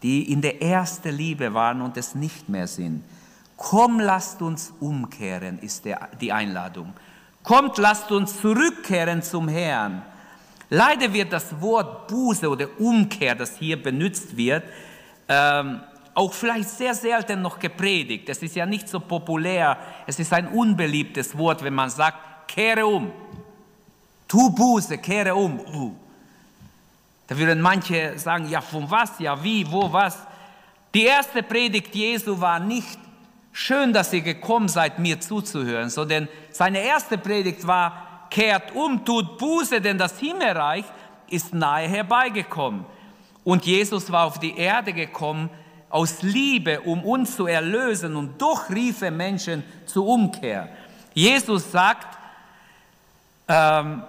die 0.03 0.31
in 0.31 0.41
der 0.41 0.61
ersten 0.61 1.15
Liebe 1.15 1.53
waren 1.53 1.81
und 1.81 1.97
es 1.97 2.13
nicht 2.13 2.49
mehr 2.49 2.67
sind. 2.67 3.03
Komm, 3.55 3.99
lasst 3.99 4.41
uns 4.41 4.73
umkehren, 4.79 5.57
ist 5.59 5.85
der, 5.85 6.09
die 6.19 6.31
Einladung. 6.31 6.93
Kommt, 7.43 7.77
lasst 7.77 8.11
uns 8.11 8.39
zurückkehren 8.39 9.21
zum 9.21 9.47
Herrn. 9.47 10.01
Leider 10.69 11.11
wird 11.13 11.31
das 11.31 11.59
Wort 11.61 12.07
Buße 12.07 12.49
oder 12.49 12.67
Umkehr, 12.79 13.35
das 13.35 13.57
hier 13.57 13.81
benutzt 13.81 14.35
wird, 14.35 14.63
ähm, 15.27 15.81
auch 16.15 16.33
vielleicht 16.33 16.69
sehr 16.69 16.93
selten 16.93 17.41
noch 17.41 17.57
gepredigt. 17.57 18.29
Es 18.29 18.41
ist 18.43 18.55
ja 18.55 18.65
nicht 18.65 18.87
so 18.87 18.99
populär. 18.99 19.77
Es 20.05 20.19
ist 20.19 20.31
ein 20.33 20.47
unbeliebtes 20.47 21.37
Wort, 21.37 21.63
wenn 21.63 21.73
man 21.73 21.89
sagt, 21.89 22.47
kehre 22.47 22.85
um. 22.85 23.11
Tu 24.27 24.49
Buße, 24.51 24.97
kehre 24.99 25.33
um. 25.35 25.59
Uh. 25.59 25.95
Da 27.33 27.39
würden 27.39 27.61
manche 27.61 28.19
sagen, 28.19 28.47
ja, 28.47 28.61
von 28.61 28.91
was, 28.91 29.17
ja, 29.17 29.43
wie, 29.43 29.65
wo, 29.71 29.91
was. 29.91 30.19
Die 30.93 31.05
erste 31.05 31.41
Predigt 31.41 31.95
Jesu 31.95 32.39
war 32.39 32.59
nicht, 32.59 32.99
schön, 33.51 33.91
dass 33.91 34.13
ihr 34.13 34.21
gekommen 34.21 34.67
seid, 34.67 34.99
mir 34.99 35.19
zuzuhören, 35.19 35.89
sondern 35.89 36.27
seine 36.51 36.83
erste 36.83 37.17
Predigt 37.17 37.65
war, 37.65 38.27
kehrt 38.29 38.75
um, 38.75 39.03
tut 39.03 39.39
Buße, 39.39 39.81
denn 39.81 39.97
das 39.97 40.19
Himmelreich 40.19 40.85
ist 41.27 41.55
nahe 41.55 41.87
herbeigekommen. 41.87 42.85
Und 43.43 43.65
Jesus 43.65 44.11
war 44.11 44.27
auf 44.27 44.37
die 44.37 44.55
Erde 44.55 44.93
gekommen 44.93 45.49
aus 45.89 46.21
Liebe, 46.21 46.81
um 46.81 47.03
uns 47.03 47.35
zu 47.35 47.47
erlösen 47.47 48.15
und 48.15 48.39
doch 48.39 48.69
rief 48.69 49.01
er 49.01 49.09
Menschen 49.09 49.63
zur 49.87 50.05
Umkehr. 50.05 50.69
Jesus 51.15 51.71
sagt, 51.71 52.15
ähm, 53.47 54.03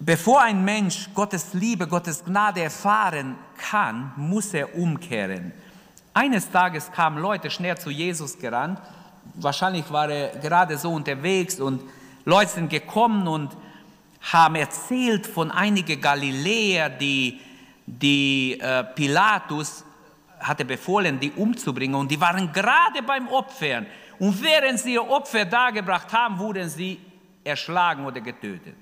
bevor 0.00 0.40
ein 0.40 0.64
Mensch 0.64 1.08
Gottes 1.14 1.52
Liebe, 1.52 1.86
Gottes 1.86 2.24
Gnade 2.24 2.62
erfahren 2.62 3.36
kann, 3.56 4.12
muss 4.16 4.52
er 4.54 4.74
umkehren. 4.74 5.52
Eines 6.12 6.50
Tages 6.50 6.90
kamen 6.90 7.18
Leute 7.18 7.50
schnell 7.50 7.78
zu 7.78 7.90
Jesus 7.90 8.36
gerannt. 8.38 8.80
Wahrscheinlich 9.34 9.90
war 9.92 10.08
er 10.08 10.38
gerade 10.38 10.76
so 10.76 10.92
unterwegs 10.92 11.60
und 11.60 11.82
Leute 12.24 12.50
sind 12.50 12.70
gekommen 12.70 13.28
und 13.28 13.56
haben 14.32 14.56
erzählt 14.56 15.26
von 15.26 15.50
einigen 15.50 16.00
Galiläer, 16.00 16.90
die, 16.90 17.40
die 17.86 18.58
äh, 18.60 18.84
Pilatus 18.84 19.84
hatte 20.40 20.64
befohlen, 20.64 21.20
die 21.20 21.30
umzubringen. 21.32 21.94
Und 21.94 22.10
die 22.10 22.20
waren 22.20 22.50
gerade 22.52 23.02
beim 23.06 23.28
Opfern. 23.28 23.86
Und 24.18 24.42
während 24.42 24.78
sie 24.80 24.94
ihr 24.94 25.08
Opfer 25.08 25.44
dargebracht 25.44 26.12
haben, 26.12 26.38
wurden 26.38 26.68
sie 26.68 26.98
erschlagen 27.44 28.04
oder 28.04 28.20
getötet. 28.20 28.74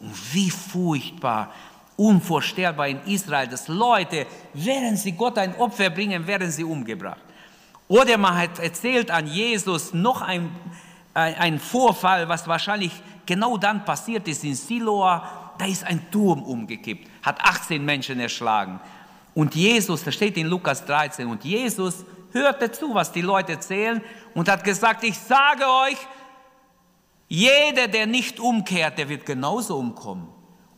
Und 0.00 0.34
wie 0.34 0.50
furchtbar, 0.50 1.52
unvorstellbar 1.96 2.88
in 2.88 3.00
Israel, 3.06 3.48
dass 3.48 3.68
Leute, 3.68 4.26
während 4.52 4.98
sie 4.98 5.12
Gott 5.12 5.38
ein 5.38 5.56
Opfer 5.56 5.90
bringen, 5.90 6.26
werden 6.26 6.50
sie 6.50 6.64
umgebracht. 6.64 7.20
Oder 7.88 8.18
man 8.18 8.36
hat 8.36 8.58
erzählt 8.58 9.10
an 9.10 9.26
Jesus 9.26 9.94
noch 9.94 10.20
ein, 10.20 10.50
ein, 11.14 11.58
Vorfall, 11.58 12.28
was 12.28 12.46
wahrscheinlich 12.46 12.92
genau 13.24 13.56
dann 13.56 13.84
passiert 13.84 14.26
ist 14.28 14.44
in 14.44 14.54
Siloa. 14.54 15.54
Da 15.56 15.64
ist 15.64 15.84
ein 15.84 16.10
Turm 16.10 16.42
umgekippt, 16.42 17.08
hat 17.22 17.40
18 17.40 17.82
Menschen 17.82 18.20
erschlagen. 18.20 18.80
Und 19.34 19.54
Jesus, 19.54 20.04
das 20.04 20.14
steht 20.14 20.36
in 20.36 20.46
Lukas 20.46 20.84
13, 20.84 21.26
und 21.26 21.44
Jesus 21.44 22.04
hörte 22.32 22.70
zu, 22.70 22.94
was 22.94 23.12
die 23.12 23.22
Leute 23.22 23.52
erzählen 23.52 24.02
und 24.34 24.48
hat 24.48 24.64
gesagt, 24.64 25.04
ich 25.04 25.16
sage 25.16 25.64
euch, 25.64 25.96
jeder, 27.28 27.88
der 27.88 28.06
nicht 28.06 28.38
umkehrt, 28.38 28.98
der 28.98 29.08
wird 29.08 29.26
genauso 29.26 29.76
umkommen. 29.76 30.28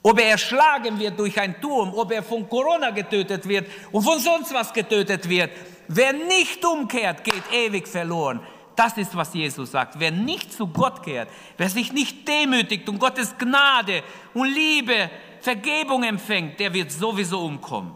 Ob 0.02 0.19
er 0.21 0.31
erschlagen 0.31 0.99
wird 0.99 1.19
durch 1.19 1.38
einen 1.38 1.61
Turm, 1.61 1.93
ob 1.95 2.11
er 2.12 2.23
von 2.23 2.49
Corona 2.49 2.90
getötet 2.90 3.47
wird 3.47 3.69
und 3.93 4.02
von 4.02 4.19
sonst 4.19 4.55
was 4.55 4.73
getötet 4.73 5.28
wird. 5.28 5.50
Wer 5.88 6.12
nicht 6.12 6.64
umkehrt, 6.64 7.25
geht 7.25 7.43
ewig 7.52 7.87
verloren. 7.87 8.40
Das 8.76 8.97
ist, 8.97 9.14
was 9.17 9.35
Jesus 9.35 9.73
sagt. 9.73 9.99
Wer 9.99 10.12
nicht 10.12 10.52
zu 10.52 10.69
Gott 10.69 11.02
kehrt, 11.02 11.28
wer 11.57 11.69
sich 11.69 11.93
nicht 11.93 12.26
demütigt 12.28 12.88
und 12.88 12.99
Gottes 12.99 13.37
Gnade 13.37 14.02
und 14.35 14.47
Liebe, 14.47 15.11
Vergebung 15.40 16.05
empfängt, 16.05 16.59
der 16.61 16.73
wird 16.73 16.93
sowieso 16.93 17.40
umkommen. 17.40 17.95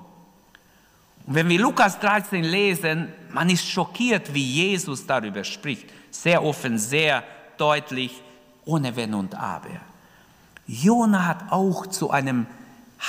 Und 1.27 1.35
wenn 1.35 1.49
wir 1.49 1.61
Lukas 1.61 1.99
13 2.01 2.43
lesen, 2.43 3.13
man 3.31 3.49
ist 3.49 3.69
schockiert, 3.69 4.35
wie 4.35 4.45
Jesus 4.45 5.07
darüber 5.07 5.45
spricht. 5.45 5.89
Sehr 6.11 6.43
offen, 6.45 6.79
sehr 6.79 7.23
deutlich, 7.57 8.21
ohne 8.65 8.95
Wenn 8.97 9.15
und 9.15 9.35
Aber. 9.35 9.69
Jona 10.67 11.27
hat 11.27 11.51
auch 11.51 11.87
zu 11.87 12.11
einem 12.11 12.47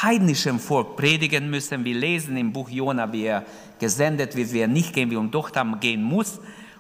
heidnischen 0.02 0.60
Volk 0.60 0.96
predigen 0.96 1.50
müssen. 1.50 1.86
Wir 1.86 1.96
lesen 1.96 2.36
im 2.38 2.52
Buch 2.52 2.70
Jona, 2.70 3.12
wie 3.12 3.24
er 3.24 3.46
gesendet 3.80 4.36
wird, 4.36 4.52
wie 4.52 4.60
er 4.60 4.68
nicht 4.68 4.94
gehen 4.94 5.10
will 5.12 5.18
und 5.18 5.32
doch 5.32 5.50
dann 5.50 5.80
gehen 5.80 6.02
muss. 6.02 6.40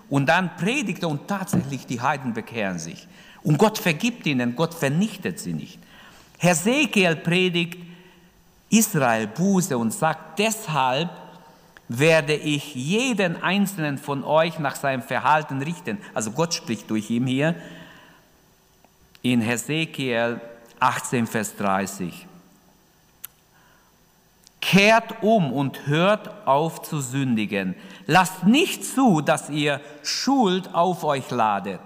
Und 0.09 0.27
dann 0.27 0.55
predigt 0.57 1.03
er 1.03 1.09
und 1.09 1.27
tatsächlich 1.27 1.85
die 1.85 2.01
Heiden 2.01 2.33
bekehren 2.33 2.79
sich. 2.79 3.07
Und 3.43 3.57
Gott 3.57 3.77
vergibt 3.77 4.25
ihnen, 4.25 4.55
Gott 4.55 4.73
vernichtet 4.73 5.39
sie 5.39 5.53
nicht. 5.53 5.79
Hesekiel 6.39 7.15
predigt 7.17 7.79
Israel 8.69 9.27
Buße 9.27 9.77
und 9.77 9.93
sagt, 9.93 10.39
deshalb 10.39 11.09
werde 11.87 12.33
ich 12.33 12.73
jeden 12.73 13.41
einzelnen 13.43 13.97
von 13.97 14.23
euch 14.23 14.57
nach 14.59 14.75
seinem 14.75 15.03
Verhalten 15.03 15.61
richten. 15.61 15.99
Also 16.13 16.31
Gott 16.31 16.53
spricht 16.53 16.89
durch 16.89 17.09
ihn 17.09 17.27
hier 17.27 17.55
in 19.23 19.41
Hesekiel 19.41 20.39
18, 20.79 21.25
Vers 21.25 21.55
30. 21.55 22.27
Kehrt 24.61 25.23
um 25.23 25.51
und 25.51 25.87
hört 25.87 26.29
auf 26.45 26.83
zu 26.83 27.01
sündigen. 27.01 27.75
Lasst 28.05 28.45
nicht 28.45 28.85
zu, 28.85 29.21
dass 29.21 29.49
ihr 29.49 29.81
Schuld 30.03 30.73
auf 30.73 31.03
euch 31.03 31.29
ladet. 31.31 31.79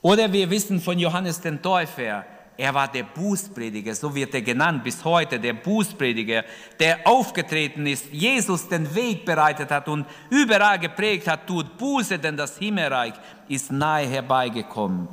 Oder 0.00 0.32
wir 0.32 0.50
wissen 0.50 0.80
von 0.80 0.98
Johannes 0.98 1.40
den 1.40 1.62
Täufer, 1.62 2.24
er 2.56 2.74
war 2.74 2.88
der 2.88 3.04
Bußprediger, 3.04 3.94
so 3.94 4.14
wird 4.14 4.34
er 4.34 4.42
genannt 4.42 4.84
bis 4.84 5.04
heute, 5.04 5.40
der 5.40 5.54
Bußprediger, 5.54 6.44
der 6.78 7.06
aufgetreten 7.06 7.86
ist, 7.86 8.12
Jesus 8.12 8.68
den 8.68 8.92
Weg 8.94 9.24
bereitet 9.24 9.70
hat 9.70 9.88
und 9.88 10.06
überall 10.28 10.78
geprägt 10.78 11.28
hat, 11.28 11.46
tut 11.46 11.78
Buße, 11.78 12.18
denn 12.18 12.36
das 12.36 12.58
Himmelreich 12.58 13.14
ist 13.48 13.72
nahe 13.72 14.06
herbeigekommen. 14.06 15.08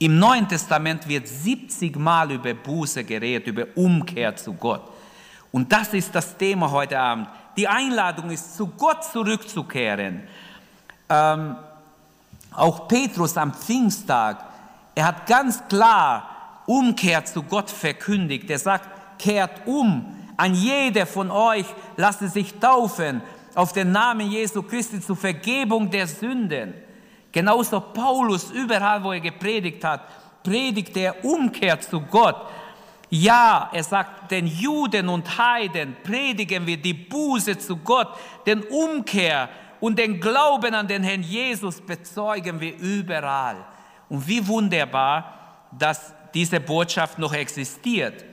Im 0.00 0.18
Neuen 0.18 0.48
Testament 0.48 1.08
wird 1.08 1.26
70 1.26 1.96
Mal 1.96 2.30
über 2.30 2.54
Buße 2.54 3.02
geredet, 3.02 3.48
über 3.48 3.66
Umkehr 3.74 4.36
zu 4.36 4.52
Gott. 4.52 4.82
Und 5.50 5.72
das 5.72 5.92
ist 5.92 6.14
das 6.14 6.36
Thema 6.36 6.70
heute 6.70 6.98
Abend. 6.98 7.28
Die 7.56 7.66
Einladung 7.66 8.30
ist, 8.30 8.56
zu 8.56 8.68
Gott 8.68 9.02
zurückzukehren. 9.04 10.22
Ähm, 11.08 11.56
auch 12.52 12.86
Petrus 12.86 13.36
am 13.36 13.52
Pfingsttag, 13.52 14.44
er 14.94 15.06
hat 15.06 15.26
ganz 15.26 15.66
klar 15.68 16.62
Umkehr 16.66 17.24
zu 17.24 17.42
Gott 17.42 17.70
verkündigt. 17.70 18.48
Er 18.50 18.58
sagt, 18.58 19.18
kehrt 19.18 19.66
um. 19.66 20.04
An 20.36 20.54
jeder 20.54 21.06
von 21.06 21.30
euch 21.32 21.66
lasse 21.96 22.28
sich 22.28 22.54
taufen 22.60 23.20
auf 23.56 23.72
den 23.72 23.90
Namen 23.90 24.30
Jesu 24.30 24.62
Christi 24.62 25.00
zur 25.00 25.16
Vergebung 25.16 25.90
der 25.90 26.06
Sünden. 26.06 26.74
Genauso 27.32 27.80
Paulus, 27.80 28.50
überall 28.50 29.02
wo 29.02 29.12
er 29.12 29.20
gepredigt 29.20 29.84
hat, 29.84 30.02
predigt 30.42 30.96
er 30.96 31.24
Umkehr 31.24 31.80
zu 31.80 32.00
Gott. 32.00 32.36
Ja, 33.10 33.70
er 33.72 33.84
sagt, 33.84 34.30
den 34.30 34.46
Juden 34.46 35.08
und 35.08 35.38
Heiden 35.38 35.96
predigen 36.02 36.66
wir 36.66 36.76
die 36.76 36.94
Buße 36.94 37.56
zu 37.58 37.76
Gott, 37.78 38.08
den 38.46 38.62
Umkehr 38.64 39.48
und 39.80 39.98
den 39.98 40.20
Glauben 40.20 40.74
an 40.74 40.86
den 40.86 41.02
Herrn 41.02 41.22
Jesus 41.22 41.80
bezeugen 41.80 42.60
wir 42.60 42.76
überall. 42.78 43.64
Und 44.08 44.26
wie 44.26 44.46
wunderbar, 44.46 45.68
dass 45.78 46.12
diese 46.34 46.60
Botschaft 46.60 47.18
noch 47.18 47.32
existiert. 47.32 48.24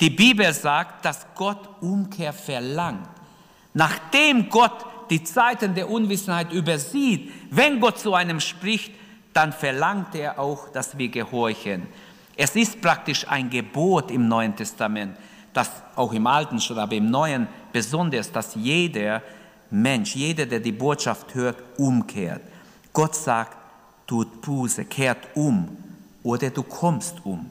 Die 0.00 0.10
Bibel 0.10 0.52
sagt, 0.52 1.04
dass 1.04 1.26
Gott 1.34 1.68
Umkehr 1.80 2.32
verlangt. 2.32 3.08
Nachdem 3.74 4.48
Gott 4.48 4.84
die 5.10 5.24
Zeiten 5.24 5.74
der 5.74 5.90
Unwissenheit 5.90 6.52
übersieht, 6.52 7.32
wenn 7.50 7.80
Gott 7.80 7.98
zu 7.98 8.14
einem 8.14 8.40
spricht, 8.40 8.92
dann 9.32 9.52
verlangt 9.52 10.14
er 10.14 10.38
auch, 10.38 10.68
dass 10.68 10.96
wir 10.96 11.08
gehorchen. 11.08 11.86
Es 12.36 12.56
ist 12.56 12.80
praktisch 12.80 13.26
ein 13.28 13.50
Gebot 13.50 14.10
im 14.10 14.28
Neuen 14.28 14.54
Testament, 14.56 15.16
das 15.52 15.70
auch 15.94 16.12
im 16.12 16.26
Alten 16.26 16.60
schon, 16.60 16.78
aber 16.78 16.94
im 16.94 17.10
Neuen 17.10 17.46
besonders, 17.72 18.30
dass 18.30 18.54
jeder 18.54 19.22
Mensch, 19.70 20.14
jeder, 20.14 20.46
der 20.46 20.60
die 20.60 20.72
Botschaft 20.72 21.34
hört, 21.34 21.56
umkehrt. 21.78 22.42
Gott 22.92 23.14
sagt, 23.14 23.56
tut 24.06 24.40
Buße, 24.40 24.84
kehrt 24.84 25.28
um 25.34 25.76
oder 26.22 26.50
du 26.50 26.62
kommst 26.62 27.16
um. 27.24 27.50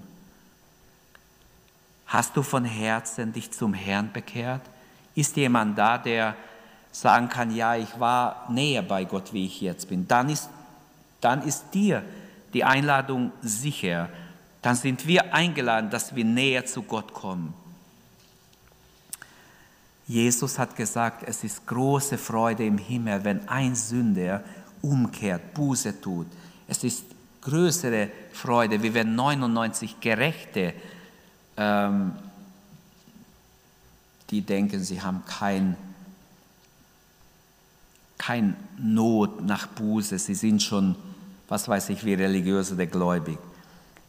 Hast 2.07 2.35
du 2.37 2.43
von 2.43 2.65
Herzen 2.65 3.33
dich 3.33 3.51
zum 3.51 3.73
Herrn 3.73 4.11
bekehrt? 4.11 4.61
Ist 5.15 5.35
jemand 5.35 5.77
da, 5.77 5.97
der 5.97 6.35
sagen 6.95 7.27
kann, 7.27 7.53
ja, 7.53 7.75
ich 7.75 7.99
war 7.99 8.45
näher 8.49 8.81
bei 8.81 9.03
Gott, 9.03 9.33
wie 9.33 9.45
ich 9.45 9.59
jetzt 9.59 9.89
bin? 9.89 10.07
Dann 10.07 10.29
ist, 10.29 10.49
dann 11.19 11.41
ist 11.43 11.65
dir 11.73 12.01
die 12.53 12.63
Einladung 12.63 13.33
sicher. 13.41 14.07
Dann 14.61 14.75
sind 14.77 15.05
wir 15.05 15.33
eingeladen, 15.33 15.89
dass 15.89 16.15
wir 16.15 16.23
näher 16.23 16.65
zu 16.65 16.83
Gott 16.83 17.13
kommen. 17.13 17.53
Jesus 20.07 20.57
hat 20.57 20.77
gesagt, 20.77 21.23
es 21.27 21.43
ist 21.43 21.67
große 21.67 22.17
Freude 22.17 22.65
im 22.65 22.77
Himmel, 22.77 23.25
wenn 23.25 23.45
ein 23.49 23.75
Sünder 23.75 24.41
umkehrt, 24.81 25.53
Buße 25.53 25.99
tut. 25.99 26.27
Es 26.65 26.81
ist 26.85 27.03
größere 27.41 28.09
Freude, 28.31 28.81
wie 28.81 28.93
wenn 28.93 29.15
99 29.15 29.99
Gerechte, 29.99 30.73
ähm, 31.57 32.13
die 34.29 34.41
denken, 34.41 34.81
sie 34.81 35.01
haben 35.01 35.23
kein 35.25 35.75
kein 38.17 38.55
Not 38.77 39.43
nach 39.45 39.67
Buße, 39.67 40.17
sie 40.17 40.35
sind 40.35 40.61
schon, 40.61 40.95
was 41.47 41.67
weiß 41.67 41.89
ich, 41.89 42.05
wie 42.05 42.13
religiös 42.13 42.71
oder 42.71 42.85
gläubig. 42.85 43.37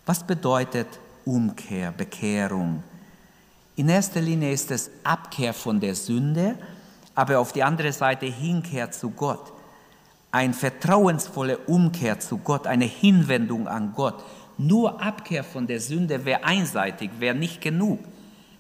Was 0.05 0.25
bedeutet 0.25 0.87
Umkehr, 1.25 1.93
Bekehrung? 1.93 2.83
In 3.75 3.89
erster 3.89 4.21
Linie 4.21 4.53
ist 4.53 4.71
es 4.71 4.91
Abkehr 5.05 5.53
von 5.53 5.81
der 5.81 5.95
Sünde, 5.95 6.57
aber 7.15 7.39
auf 7.39 7.53
die 7.53 7.63
andere 7.63 7.93
Seite 7.93 8.27
Hinkehr 8.27 8.91
zu 8.91 9.11
Gott. 9.11 9.53
Eine 10.31 10.55
vertrauensvolle 10.55 11.59
Umkehr 11.59 12.21
zu 12.21 12.39
Gott, 12.39 12.67
eine 12.67 12.85
Hinwendung 12.85 13.69
an 13.69 13.93
Gott. 13.95 14.23
Nur 14.59 15.03
Abkehr 15.03 15.45
von 15.45 15.67
der 15.67 15.81
Sünde 15.81 16.25
wäre 16.25 16.45
einseitig, 16.45 17.11
wäre 17.19 17.35
nicht 17.35 17.61
genug, 17.61 17.99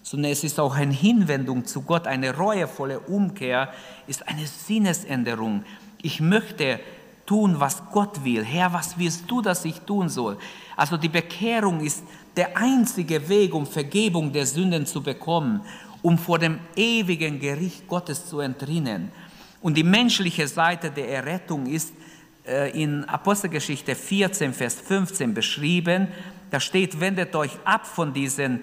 sondern 0.07 0.31
es 0.31 0.45
ist 0.45 0.61
auch 0.61 0.77
eine 0.77 0.92
Hinwendung 0.92 1.64
zu 1.64 1.83
Gott, 1.83 2.07
eine 2.07 2.37
reuevolle 2.37 3.01
Umkehr, 3.01 3.73
ist 4.07 4.29
eine 4.29 4.47
Sinnesänderung. 4.47 5.64
Ich 6.01 6.21
möchte 6.21 6.79
tun, 7.27 7.57
was 7.59 7.83
Gott 7.90 8.23
will. 8.23 8.45
Herr, 8.45 8.73
was 8.73 8.97
willst 8.97 9.25
du, 9.27 9.42
dass 9.42 9.64
ich 9.64 9.81
tun 9.81 10.09
soll? 10.09 10.38
Also 10.77 10.97
die 10.97 11.09
Bekehrung 11.09 11.81
ist 11.81 12.05
der 12.37 12.57
einzige 12.57 13.29
Weg, 13.29 13.53
um 13.53 13.66
Vergebung 13.66 14.33
der 14.33 14.47
Sünden 14.47 14.87
zu 14.87 15.03
bekommen, 15.03 15.62
um 16.03 16.16
vor 16.19 16.38
dem 16.38 16.61
ewigen 16.77 17.40
Gericht 17.40 17.88
Gottes 17.88 18.27
zu 18.27 18.38
entrinnen. 18.38 19.11
Und 19.61 19.77
die 19.77 19.83
menschliche 19.83 20.47
Seite 20.47 20.92
der 20.92 21.09
Errettung 21.09 21.66
ist 21.66 21.92
äh, 22.47 22.71
in 22.81 23.05
Apostelgeschichte 23.07 23.97
14, 23.97 24.55
Vers 24.55 24.77
15 24.77 25.35
beschrieben. 25.35 26.07
Da 26.53 26.61
steht, 26.61 27.01
wendet 27.01 27.35
euch 27.35 27.59
ab 27.64 27.88
von 27.88 28.12
diesen 28.12 28.61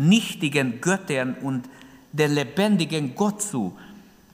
nichtigen 0.00 0.80
Göttern 0.80 1.36
und 1.42 1.68
der 2.12 2.28
lebendigen 2.28 3.14
Gott 3.14 3.42
zu, 3.42 3.78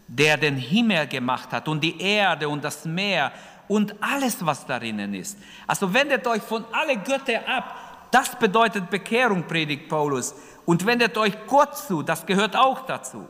der 0.09 0.37
den 0.37 0.57
Himmel 0.57 1.07
gemacht 1.07 1.53
hat 1.53 1.69
und 1.69 1.83
die 1.83 2.01
Erde 2.01 2.49
und 2.49 2.65
das 2.65 2.85
Meer 2.85 3.33
und 3.69 3.95
alles, 4.01 4.45
was 4.45 4.65
darinnen 4.67 5.15
ist. 5.15 5.37
Also 5.67 5.93
wendet 5.93 6.27
euch 6.27 6.43
von 6.43 6.65
alle 6.73 6.97
Götter 6.97 7.41
ab. 7.47 8.09
Das 8.11 8.37
bedeutet 8.37 8.89
Bekehrung, 8.89 9.43
predigt 9.45 9.89
Paulus. 9.89 10.35
Und 10.65 10.87
wendet 10.87 11.17
euch 11.19 11.35
Gott 11.47 11.77
zu, 11.77 12.03
das 12.03 12.25
gehört 12.25 12.57
auch 12.57 12.87
dazu. 12.87 13.27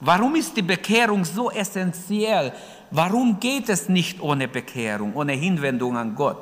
Warum 0.00 0.36
ist 0.36 0.56
die 0.56 0.62
Bekehrung 0.62 1.24
so 1.24 1.50
essentiell? 1.50 2.52
Warum 2.90 3.40
geht 3.40 3.68
es 3.68 3.88
nicht 3.88 4.20
ohne 4.20 4.46
Bekehrung, 4.46 5.14
ohne 5.14 5.32
Hinwendung 5.32 5.96
an 5.96 6.14
Gott? 6.14 6.38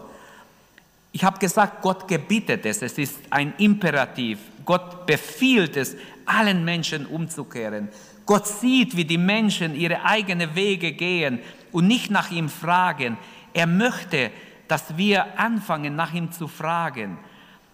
Ich 1.12 1.24
habe 1.24 1.38
gesagt, 1.38 1.80
Gott 1.80 2.06
gebietet 2.06 2.66
es, 2.66 2.82
es 2.82 2.98
ist 2.98 3.18
ein 3.30 3.54
Imperativ. 3.56 4.38
Gott 4.66 5.06
befiehlt 5.06 5.76
es, 5.76 5.96
allen 6.26 6.64
Menschen 6.64 7.06
umzukehren. 7.06 7.88
Gott 8.26 8.46
sieht, 8.46 8.96
wie 8.96 9.04
die 9.04 9.18
Menschen 9.18 9.74
ihre 9.74 10.04
eigenen 10.04 10.54
Wege 10.54 10.92
gehen 10.92 11.38
und 11.72 11.86
nicht 11.86 12.10
nach 12.10 12.30
ihm 12.30 12.48
fragen. 12.48 13.16
Er 13.54 13.66
möchte, 13.66 14.30
dass 14.68 14.96
wir 14.96 15.38
anfangen, 15.38 15.96
nach 15.96 16.12
ihm 16.12 16.32
zu 16.32 16.48
fragen. 16.48 17.16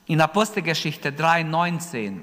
In 0.07 0.21
Apostelgeschichte 0.21 1.11
3,19, 1.11 2.19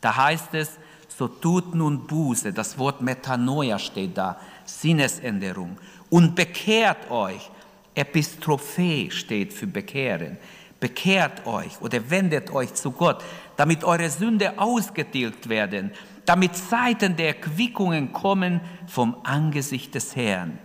da 0.00 0.16
heißt 0.16 0.54
es, 0.54 0.78
so 1.08 1.26
tut 1.28 1.74
nun 1.74 2.06
Buße, 2.06 2.52
das 2.52 2.78
Wort 2.78 3.02
Metanoia 3.02 3.78
steht 3.78 4.16
da, 4.16 4.40
Sinnesänderung, 4.64 5.76
und 6.08 6.34
bekehrt 6.34 7.10
euch. 7.10 7.50
Epistrophe 7.94 9.10
steht 9.10 9.52
für 9.52 9.66
bekehren. 9.66 10.38
Bekehrt 10.80 11.46
euch 11.46 11.80
oder 11.80 12.10
wendet 12.10 12.50
euch 12.50 12.74
zu 12.74 12.90
Gott, 12.90 13.22
damit 13.56 13.84
eure 13.84 14.08
Sünde 14.08 14.58
ausgetilgt 14.58 15.48
werden, 15.50 15.92
damit 16.24 16.56
Zeiten 16.56 17.16
der 17.16 17.28
Erquickungen 17.28 18.12
kommen 18.12 18.60
vom 18.86 19.16
Angesicht 19.22 19.94
des 19.94 20.16
Herrn. 20.16 20.58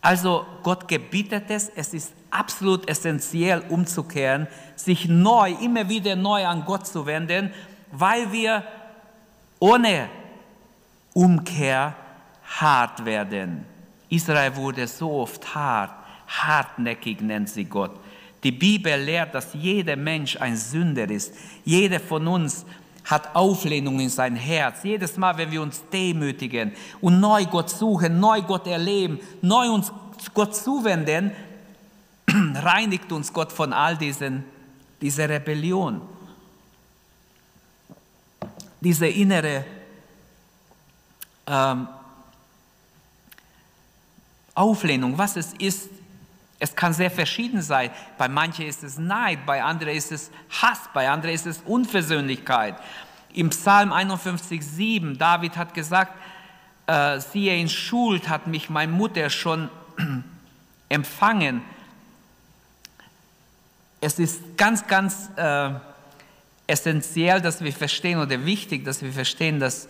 Also 0.00 0.46
Gott 0.62 0.86
gebietet 0.86 1.44
es, 1.48 1.70
es 1.74 1.94
ist 1.94 2.12
absolut 2.30 2.88
essentiell 2.88 3.64
umzukehren, 3.70 4.46
sich 4.76 5.08
neu, 5.08 5.52
immer 5.62 5.88
wieder 5.88 6.14
neu 6.14 6.46
an 6.46 6.64
Gott 6.64 6.86
zu 6.86 7.06
wenden, 7.06 7.52
weil 7.90 8.30
wir 8.30 8.62
ohne 9.58 10.10
Umkehr 11.14 11.94
hart 12.44 13.04
werden. 13.04 13.64
Israel 14.10 14.54
wurde 14.56 14.86
so 14.86 15.10
oft 15.12 15.54
hart, 15.54 15.92
hartnäckig 16.28 17.20
nennt 17.20 17.48
sie 17.48 17.64
Gott. 17.64 17.98
Die 18.44 18.52
Bibel 18.52 18.94
lehrt, 19.00 19.34
dass 19.34 19.48
jeder 19.54 19.96
Mensch 19.96 20.36
ein 20.36 20.56
Sünder 20.56 21.10
ist. 21.10 21.34
Jeder 21.64 21.98
von 21.98 22.26
uns 22.28 22.64
hat 23.04 23.34
Auflehnung 23.34 23.98
in 23.98 24.08
sein 24.08 24.36
Herz. 24.36 24.84
Jedes 24.84 25.16
Mal, 25.16 25.36
wenn 25.36 25.50
wir 25.50 25.62
uns 25.62 25.82
demütigen 25.92 26.72
und 27.00 27.18
neu 27.18 27.46
Gott 27.46 27.70
suchen, 27.70 28.20
neu 28.20 28.42
Gott 28.42 28.66
erleben, 28.66 29.18
neu 29.42 29.70
uns 29.70 29.92
Gott 30.32 30.54
zuwenden, 30.54 31.32
reinigt 32.54 33.10
uns 33.10 33.32
Gott 33.32 33.50
von 33.50 33.72
all 33.72 33.96
diesen, 33.96 34.44
dieser 35.00 35.28
Rebellion 35.28 36.00
diese 38.84 39.06
innere 39.06 39.64
ähm, 41.46 41.88
Auflehnung, 44.54 45.16
was 45.16 45.36
es 45.36 45.54
ist. 45.54 45.88
Es 46.64 46.74
kann 46.74 46.94
sehr 46.94 47.10
verschieden 47.10 47.60
sein. 47.60 47.90
Bei 48.16 48.26
manchen 48.26 48.66
ist 48.66 48.82
es 48.82 48.96
Neid, 48.96 49.44
bei 49.44 49.62
anderen 49.62 49.94
ist 49.94 50.10
es 50.10 50.30
Hass, 50.48 50.80
bei 50.94 51.10
anderen 51.10 51.34
ist 51.34 51.44
es 51.44 51.58
Unversöhnlichkeit. 51.58 52.76
Im 53.34 53.50
Psalm 53.50 53.92
51,7, 53.92 55.18
David 55.18 55.58
hat 55.58 55.74
gesagt, 55.74 56.14
äh, 56.86 57.20
siehe, 57.20 57.54
in 57.54 57.68
Schuld 57.68 58.30
hat 58.30 58.46
mich 58.46 58.70
meine 58.70 58.90
Mutter 58.90 59.28
schon 59.28 59.68
empfangen. 60.88 61.60
Es 64.00 64.18
ist 64.18 64.56
ganz, 64.56 64.86
ganz 64.86 65.28
äh, 65.36 65.68
essentiell, 66.66 67.42
dass 67.42 67.62
wir 67.62 67.74
verstehen 67.74 68.18
oder 68.18 68.42
wichtig, 68.46 68.86
dass 68.86 69.02
wir 69.02 69.12
verstehen, 69.12 69.60
dass 69.60 69.86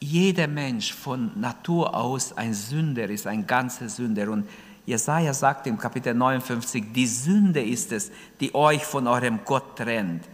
jeder 0.00 0.48
Mensch 0.48 0.94
von 0.94 1.38
Natur 1.38 1.94
aus 1.94 2.32
ein 2.38 2.54
Sünder 2.54 3.10
ist, 3.10 3.26
ein 3.26 3.46
ganzer 3.46 3.90
Sünder. 3.90 4.30
Und 4.30 4.48
Jesaja 4.88 5.34
sagt 5.34 5.66
im 5.66 5.76
Kapitel 5.76 6.14
59, 6.14 6.94
die 6.94 7.06
Sünde 7.06 7.62
ist 7.62 7.92
es, 7.92 8.10
die 8.40 8.54
euch 8.54 8.82
von 8.86 9.06
eurem 9.06 9.40
Gott 9.44 9.76
trennt. 9.76 10.24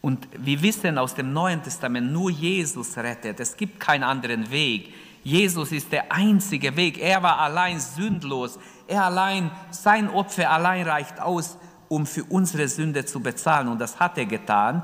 Und 0.00 0.26
wir 0.32 0.62
wissen 0.62 0.96
aus 0.96 1.14
dem 1.14 1.34
Neuen 1.34 1.62
Testament, 1.62 2.10
nur 2.10 2.30
Jesus 2.30 2.96
rettet. 2.96 3.38
Es 3.38 3.54
gibt 3.54 3.78
keinen 3.78 4.02
anderen 4.02 4.50
Weg. 4.50 4.94
Jesus 5.22 5.72
ist 5.72 5.92
der 5.92 6.10
einzige 6.10 6.74
Weg. 6.74 6.98
Er 7.02 7.22
war 7.22 7.38
allein 7.38 7.78
sündlos. 7.78 8.58
Er 8.88 9.04
allein, 9.04 9.50
sein 9.70 10.08
Opfer 10.08 10.50
allein 10.50 10.88
reicht 10.88 11.20
aus, 11.20 11.58
um 11.90 12.06
für 12.06 12.24
unsere 12.24 12.66
Sünde 12.66 13.04
zu 13.04 13.20
bezahlen. 13.20 13.68
Und 13.68 13.78
das 13.78 14.00
hat 14.00 14.16
er 14.16 14.24
getan. 14.24 14.82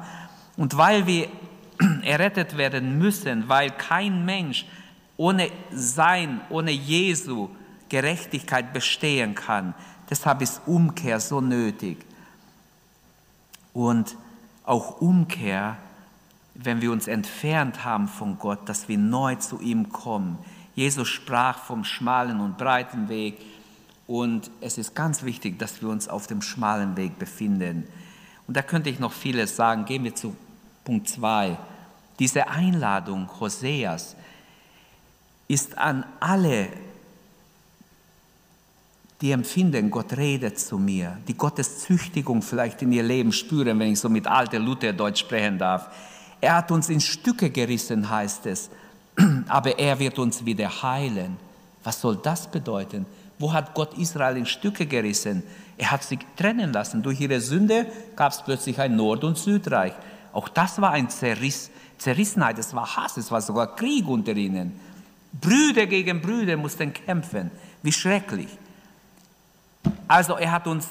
Und 0.58 0.76
weil 0.76 1.06
wir 1.06 1.28
errettet 2.02 2.58
werden 2.58 2.98
müssen, 2.98 3.48
weil 3.48 3.70
kein 3.70 4.26
Mensch 4.26 4.66
ohne 5.16 5.50
sein, 5.70 6.42
ohne 6.50 6.72
Jesu 6.72 7.48
Gerechtigkeit 7.88 8.72
bestehen 8.72 9.34
kann, 9.34 9.74
deshalb 10.10 10.42
ist 10.42 10.62
Umkehr 10.66 11.20
so 11.20 11.40
nötig. 11.40 11.98
Und 13.72 14.16
auch 14.64 15.00
Umkehr, 15.00 15.76
wenn 16.54 16.80
wir 16.80 16.90
uns 16.90 17.06
entfernt 17.06 17.84
haben 17.84 18.08
von 18.08 18.38
Gott, 18.38 18.68
dass 18.68 18.88
wir 18.88 18.98
neu 18.98 19.36
zu 19.36 19.60
ihm 19.60 19.90
kommen. 19.90 20.38
Jesus 20.74 21.08
sprach 21.08 21.58
vom 21.58 21.84
schmalen 21.84 22.40
und 22.40 22.58
breiten 22.58 23.08
Weg 23.08 23.38
und 24.06 24.50
es 24.60 24.78
ist 24.78 24.94
ganz 24.94 25.22
wichtig, 25.22 25.58
dass 25.58 25.82
wir 25.82 25.88
uns 25.88 26.08
auf 26.08 26.26
dem 26.26 26.42
schmalen 26.42 26.96
Weg 26.96 27.18
befinden. 27.18 27.86
Und 28.46 28.56
da 28.56 28.62
könnte 28.62 28.90
ich 28.90 28.98
noch 28.98 29.12
vieles 29.12 29.56
sagen. 29.56 29.84
Gehen 29.84 30.04
wir 30.04 30.14
zu 30.14 30.36
Punkt 30.84 31.08
2. 31.08 31.56
Diese 32.18 32.48
Einladung 32.48 33.28
Hoseas 33.40 34.16
ist 35.48 35.76
an 35.78 36.04
alle, 36.20 36.68
die 39.20 39.30
empfinden, 39.30 39.90
Gott 39.90 40.16
redet 40.16 40.58
zu 40.58 40.78
mir, 40.78 41.16
die 41.26 41.36
Gottes 41.36 41.80
Züchtigung 41.80 42.42
vielleicht 42.42 42.82
in 42.82 42.92
ihr 42.92 43.02
Leben 43.02 43.32
spüren, 43.32 43.78
wenn 43.78 43.92
ich 43.92 44.00
so 44.00 44.08
mit 44.08 44.26
alter 44.26 44.58
Lutherdeutsch 44.58 45.20
sprechen 45.20 45.58
darf. 45.58 45.88
Er 46.40 46.56
hat 46.56 46.70
uns 46.70 46.90
in 46.90 47.00
Stücke 47.00 47.50
gerissen, 47.50 48.08
heißt 48.08 48.46
es, 48.46 48.68
aber 49.48 49.78
er 49.78 49.98
wird 49.98 50.18
uns 50.18 50.44
wieder 50.44 50.82
heilen. 50.82 51.36
Was 51.82 52.00
soll 52.00 52.16
das 52.16 52.50
bedeuten? 52.50 53.06
Wo 53.38 53.52
hat 53.52 53.74
Gott 53.74 53.96
Israel 53.96 54.36
in 54.36 54.46
Stücke 54.46 54.86
gerissen? 54.86 55.42
Er 55.78 55.90
hat 55.90 56.02
sie 56.02 56.18
trennen 56.36 56.72
lassen. 56.72 57.02
Durch 57.02 57.20
ihre 57.20 57.40
Sünde 57.40 57.86
gab 58.16 58.32
es 58.32 58.42
plötzlich 58.42 58.78
ein 58.80 58.96
Nord- 58.96 59.24
und 59.24 59.38
Südreich. 59.38 59.92
Auch 60.32 60.48
das 60.48 60.80
war 60.80 60.92
ein 60.92 61.08
Zerriss, 61.08 61.70
Zerrissenheit, 61.98 62.58
es 62.58 62.74
war 62.74 62.96
Hass, 62.96 63.16
es 63.16 63.30
war 63.30 63.40
sogar 63.40 63.74
Krieg 63.74 64.06
unter 64.06 64.32
ihnen. 64.36 64.78
Brüder 65.32 65.86
gegen 65.86 66.20
Brüder 66.20 66.56
mussten 66.56 66.92
kämpfen. 66.92 67.50
Wie 67.82 67.92
schrecklich. 67.92 68.48
Also 70.08 70.36
er 70.36 70.52
hat 70.52 70.66
uns 70.66 70.88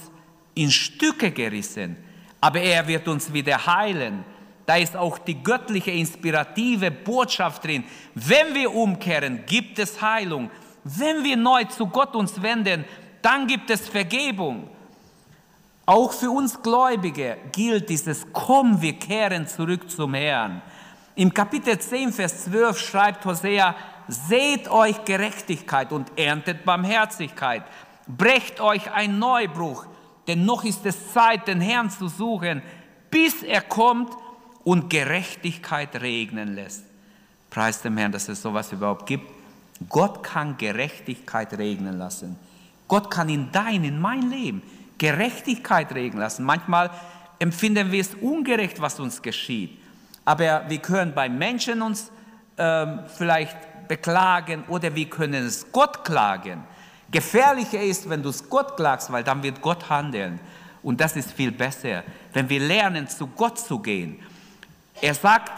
in 0.54 0.72
Stücke 0.72 1.32
gerissen, 1.32 1.98
aber 2.42 2.62
er 2.62 2.88
wird 2.88 3.08
uns 3.08 3.32
wieder 3.32 3.66
heilen. 3.66 4.24
da 4.66 4.78
ist 4.78 4.96
auch 4.96 5.20
die 5.20 5.44
göttliche 5.44 5.92
inspirative 5.92 6.90
Botschaft 6.90 7.64
drin. 7.64 7.84
Wenn 8.16 8.56
wir 8.56 8.74
umkehren, 8.74 9.46
gibt 9.46 9.78
es 9.78 10.02
Heilung. 10.02 10.50
Wenn 10.84 11.24
wir 11.24 11.38
neu 11.38 11.66
zu 11.66 11.88
Gott 11.88 12.16
uns 12.16 12.42
wenden, 12.42 12.84
dann 13.22 13.48
gibt 13.48 13.70
es 13.70 13.88
Vergebung. 13.88 14.70
Auch 15.86 16.12
für 16.14 16.32
uns 16.32 16.62
Gläubige 16.62 17.38
gilt 17.52 17.90
dieses 17.90 18.26
Komm, 18.34 18.82
wir 18.82 18.94
kehren 18.94 19.48
zurück 19.48 19.90
zum 19.90 20.16
Herrn. 20.16 20.62
Im 21.14 21.34
Kapitel 21.34 21.78
10, 21.78 22.12
Vers 22.12 22.46
12 22.46 22.80
schreibt 22.80 23.24
Hosea, 23.26 23.76
seht 24.08 24.68
euch 24.68 25.04
Gerechtigkeit 25.06 25.92
und 25.92 26.12
erntet 26.18 26.66
Barmherzigkeit. 26.66 27.64
Brecht 28.08 28.60
euch 28.60 28.92
ein 28.92 29.20
Neubruch, 29.20 29.86
denn 30.28 30.46
noch 30.46 30.64
ist 30.64 30.86
es 30.86 31.14
Zeit, 31.14 31.48
den 31.48 31.62
Herrn 31.62 31.90
zu 31.90 32.08
suchen, 32.08 32.62
bis 33.10 33.44
er 33.44 33.62
kommt 33.62 34.12
und 34.64 34.90
Gerechtigkeit 34.90 36.02
regnen 36.02 36.56
lässt. 36.56 36.84
Preis 37.50 37.82
dem 37.82 37.98
Herrn, 37.98 38.12
dass 38.12 38.28
es 38.30 38.42
sowas 38.42 38.72
überhaupt 38.72 39.06
gibt. 39.06 39.30
Gott 39.90 40.24
kann 40.24 40.58
Gerechtigkeit 40.58 41.58
regnen 41.58 41.98
lassen. 41.98 42.38
Gott 42.88 43.10
kann 43.10 43.30
in 43.30 43.52
dein, 43.52 43.84
in 43.84 44.00
mein 44.00 44.30
Leben 44.30 44.62
Gerechtigkeit 44.98 45.94
regnen 45.94 46.22
lassen. 46.22 46.46
Manchmal 46.46 46.90
empfinden 47.40 47.92
wir 47.92 48.02
es 48.02 48.16
ungerecht, 48.16 48.82
was 48.82 49.00
uns 49.00 49.22
geschieht. 49.22 49.80
Aber 50.24 50.64
wir 50.68 50.80
können 50.80 51.14
bei 51.14 51.30
Menschen 51.30 51.82
uns 51.82 52.12
ähm, 52.58 53.02
vielleicht 53.18 53.88
beklagen 53.88 54.64
oder 54.68 54.96
wir 54.96 55.10
können 55.10 55.46
es 55.46 55.72
Gott 55.72 56.04
klagen. 56.04 56.64
Gefährlicher 57.12 57.82
ist, 57.82 58.10
wenn 58.10 58.24
du 58.24 58.30
es 58.30 58.50
Gott 58.50 58.76
klagst, 58.76 59.12
weil 59.12 59.24
dann 59.24 59.44
wird 59.44 59.62
Gott 59.62 59.90
handeln. 59.90 60.40
Und 60.84 61.02
das 61.02 61.16
ist 61.16 61.32
viel 61.32 61.52
besser, 61.52 62.04
wenn 62.34 62.50
wir 62.50 62.60
lernen, 62.60 63.08
zu 63.08 63.28
Gott 63.28 63.58
zu 63.60 63.80
gehen. 63.80 64.20
Er 65.02 65.14
sagt, 65.14 65.52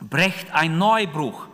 brecht 0.00 0.52
ein 0.52 0.78
Neubruch. 0.78 1.46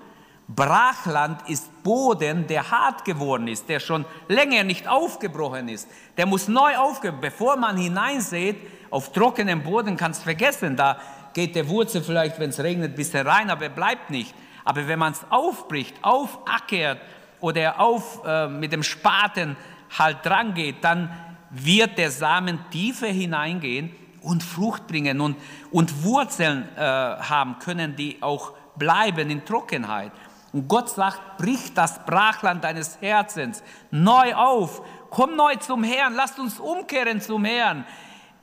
Brachland 0.48 1.48
ist 1.48 1.82
Boden, 1.82 2.46
der 2.46 2.70
hart 2.70 3.04
geworden 3.04 3.46
ist, 3.46 3.68
der 3.68 3.78
schon 3.78 4.04
länger 4.28 4.64
nicht 4.64 4.88
aufgebrochen 4.88 5.68
ist. 5.68 5.88
Der 6.16 6.26
muss 6.26 6.48
neu 6.48 6.76
aufgebrochen 6.76 7.20
Bevor 7.20 7.56
man 7.56 7.76
hineinsät, 7.76 8.56
auf 8.90 9.12
trockenem 9.12 9.62
Boden 9.62 9.96
kannst 9.96 10.24
vergessen, 10.24 10.76
da 10.76 10.98
geht 11.32 11.54
der 11.54 11.68
Wurzel 11.68 12.02
vielleicht, 12.02 12.40
wenn 12.40 12.50
es 12.50 12.58
regnet, 12.58 12.92
ein 12.92 12.96
bisschen 12.96 13.26
rein, 13.26 13.50
aber 13.50 13.64
er 13.64 13.70
bleibt 13.70 14.10
nicht. 14.10 14.34
Aber 14.64 14.88
wenn 14.88 14.98
man 14.98 15.12
es 15.12 15.20
aufbricht, 15.30 15.94
aufackert 16.02 16.98
oder 17.40 17.80
auf, 17.80 18.24
äh, 18.24 18.48
mit 18.48 18.72
dem 18.72 18.82
Spaten 18.82 19.56
halt 19.98 20.24
dran 20.24 20.54
geht, 20.54 20.82
dann 20.82 21.10
wird 21.50 21.98
der 21.98 22.10
Samen 22.10 22.58
tiefer 22.70 23.08
hineingehen 23.08 23.94
und 24.22 24.42
Frucht 24.42 24.86
bringen 24.86 25.20
und, 25.20 25.36
und 25.70 26.04
Wurzeln 26.04 26.68
äh, 26.76 26.80
haben 26.80 27.58
können, 27.58 27.96
die 27.96 28.22
auch 28.22 28.52
bleiben 28.76 29.30
in 29.30 29.44
Trockenheit. 29.44 30.12
Und 30.52 30.68
Gott 30.68 30.88
sagt, 30.88 31.38
brich 31.38 31.74
das 31.74 32.04
Brachland 32.04 32.64
deines 32.64 33.00
Herzens 33.00 33.62
neu 33.90 34.34
auf, 34.34 34.82
komm 35.10 35.36
neu 35.36 35.56
zum 35.56 35.84
Herrn, 35.84 36.14
lasst 36.14 36.38
uns 36.38 36.58
umkehren 36.58 37.20
zum 37.20 37.44
Herrn. 37.44 37.84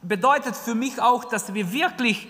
Bedeutet 0.01 0.55
für 0.55 0.75
mich 0.75 1.01
auch, 1.01 1.25
dass 1.25 1.53
wir 1.53 1.71
wirklich 1.71 2.27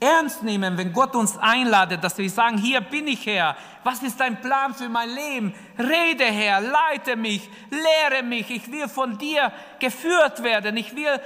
ernst 0.00 0.42
nehmen, 0.42 0.76
wenn 0.78 0.92
Gott 0.92 1.14
uns 1.14 1.36
einladet, 1.38 2.02
dass 2.02 2.16
wir 2.18 2.28
sagen, 2.28 2.58
hier 2.58 2.80
bin 2.80 3.06
ich 3.06 3.26
Herr, 3.26 3.56
was 3.84 4.02
ist 4.02 4.18
dein 4.18 4.40
Plan 4.40 4.74
für 4.74 4.88
mein 4.88 5.10
Leben? 5.10 5.54
Rede 5.78 6.24
Herr, 6.24 6.60
leite 6.60 7.16
mich, 7.16 7.48
lehre 7.70 8.22
mich, 8.22 8.50
ich 8.50 8.72
will 8.72 8.88
von 8.88 9.18
dir 9.18 9.52
geführt 9.78 10.42
werden, 10.42 10.76
ich 10.76 10.96
will 10.96 11.20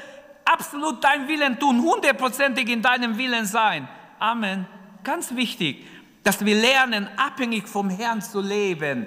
absolut 0.45 1.03
deinen 1.03 1.29
Willen 1.29 1.59
tun, 1.59 1.81
hundertprozentig 1.81 2.69
in 2.69 2.83
deinem 2.83 3.17
Willen 3.17 3.47
sein. 3.47 3.89
Amen. 4.19 4.67
Ganz 5.03 5.35
wichtig 5.35 5.87
dass 6.25 6.45
wir 6.45 6.57
lernen, 6.57 7.07
abhängig 7.17 7.69
vom 7.69 7.91
Herrn 7.91 8.21
zu 8.23 8.41
leben. 8.41 9.07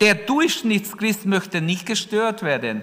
Der 0.00 0.14
Durchschnittschrist 0.14 1.26
möchte 1.26 1.60
nicht 1.60 1.86
gestört 1.86 2.42
werden. 2.42 2.82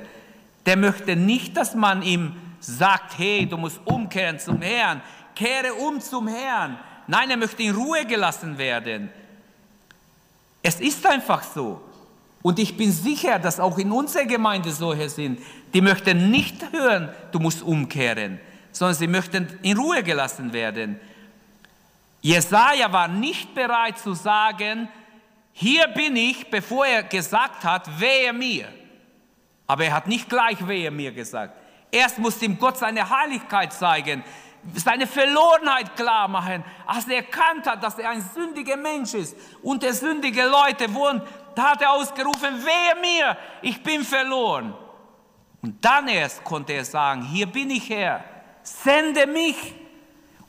Der 0.66 0.78
möchte 0.78 1.16
nicht, 1.16 1.58
dass 1.58 1.76
man 1.76 2.04
ihm 2.04 2.36
sagt, 2.60 3.18
hey, 3.18 3.48
du 3.48 3.58
musst 3.58 3.82
umkehren 3.84 4.40
zum 4.40 4.62
Herrn, 4.62 5.02
kehre 5.36 5.74
um 5.74 6.00
zum 6.00 6.28
Herrn. 6.28 6.78
Nein, 7.08 7.30
er 7.30 7.38
möchte 7.38 7.64
in 7.64 7.76
Ruhe 7.76 8.06
gelassen 8.06 8.58
werden. 8.58 9.10
Es 10.62 10.80
ist 10.80 11.06
einfach 11.06 11.44
so. 11.44 11.82
Und 12.42 12.60
ich 12.60 12.76
bin 12.76 12.92
sicher, 12.92 13.40
dass 13.40 13.60
auch 13.60 13.78
in 13.78 13.92
unserer 13.92 14.26
Gemeinde 14.26 14.72
solche 14.72 15.10
sind, 15.10 15.40
die 15.74 15.82
möchten 15.82 16.32
nicht 16.32 16.72
hören, 16.72 17.10
du 17.32 17.40
musst 17.40 17.62
umkehren, 17.62 18.40
sondern 18.72 18.96
sie 18.96 19.08
möchten 19.08 19.48
in 19.62 19.78
Ruhe 19.78 20.04
gelassen 20.04 20.52
werden. 20.54 21.00
Jesaja 22.22 22.92
war 22.92 23.08
nicht 23.08 23.54
bereit 23.54 23.98
zu 23.98 24.14
sagen, 24.14 24.90
hier 25.54 25.88
bin 25.90 26.16
ich, 26.16 26.50
bevor 26.50 26.86
er 26.86 27.04
gesagt 27.04 27.64
hat, 27.64 28.00
wehe 28.00 28.34
mir. 28.34 28.68
Aber 29.68 29.86
er 29.86 29.94
hat 29.94 30.08
nicht 30.08 30.30
gleich 30.30 30.68
wehe 30.68 30.92
mir 30.92 31.12
gesagt. 31.12 31.56
Erst 31.92 32.20
musste 32.20 32.46
ihm 32.46 32.58
Gott 32.58 32.78
seine 32.78 33.10
Heiligkeit 33.10 33.74
zeigen, 33.74 34.24
seine 34.76 35.08
Verlorenheit 35.08 35.96
klar 35.96 36.28
machen. 36.28 36.64
Als 36.86 37.08
er 37.08 37.18
erkannt 37.18 37.66
hat, 37.68 37.84
dass 37.84 37.98
er 37.98 38.10
ein 38.10 38.22
sündiger 38.22 38.78
Mensch 38.78 39.14
ist 39.14 39.36
und 39.64 39.84
der 39.84 39.94
sündige 39.94 40.44
Leute 40.44 40.94
wohnt, 40.94 41.24
da 41.56 41.72
hat 41.72 41.82
er 41.82 41.92
ausgerufen, 41.92 42.64
wehe 42.64 43.02
mir, 43.02 43.38
ich 43.62 43.82
bin 43.82 44.04
verloren. 44.04 44.74
Und 45.62 45.84
dann 45.84 46.08
erst 46.08 46.44
konnte 46.44 46.74
er 46.74 46.86
sagen, 46.86 47.24
hier 47.24 47.46
bin 47.46 47.70
ich 47.70 47.90
Herr, 47.90 48.24
sende 48.64 49.28
mich. 49.28 49.76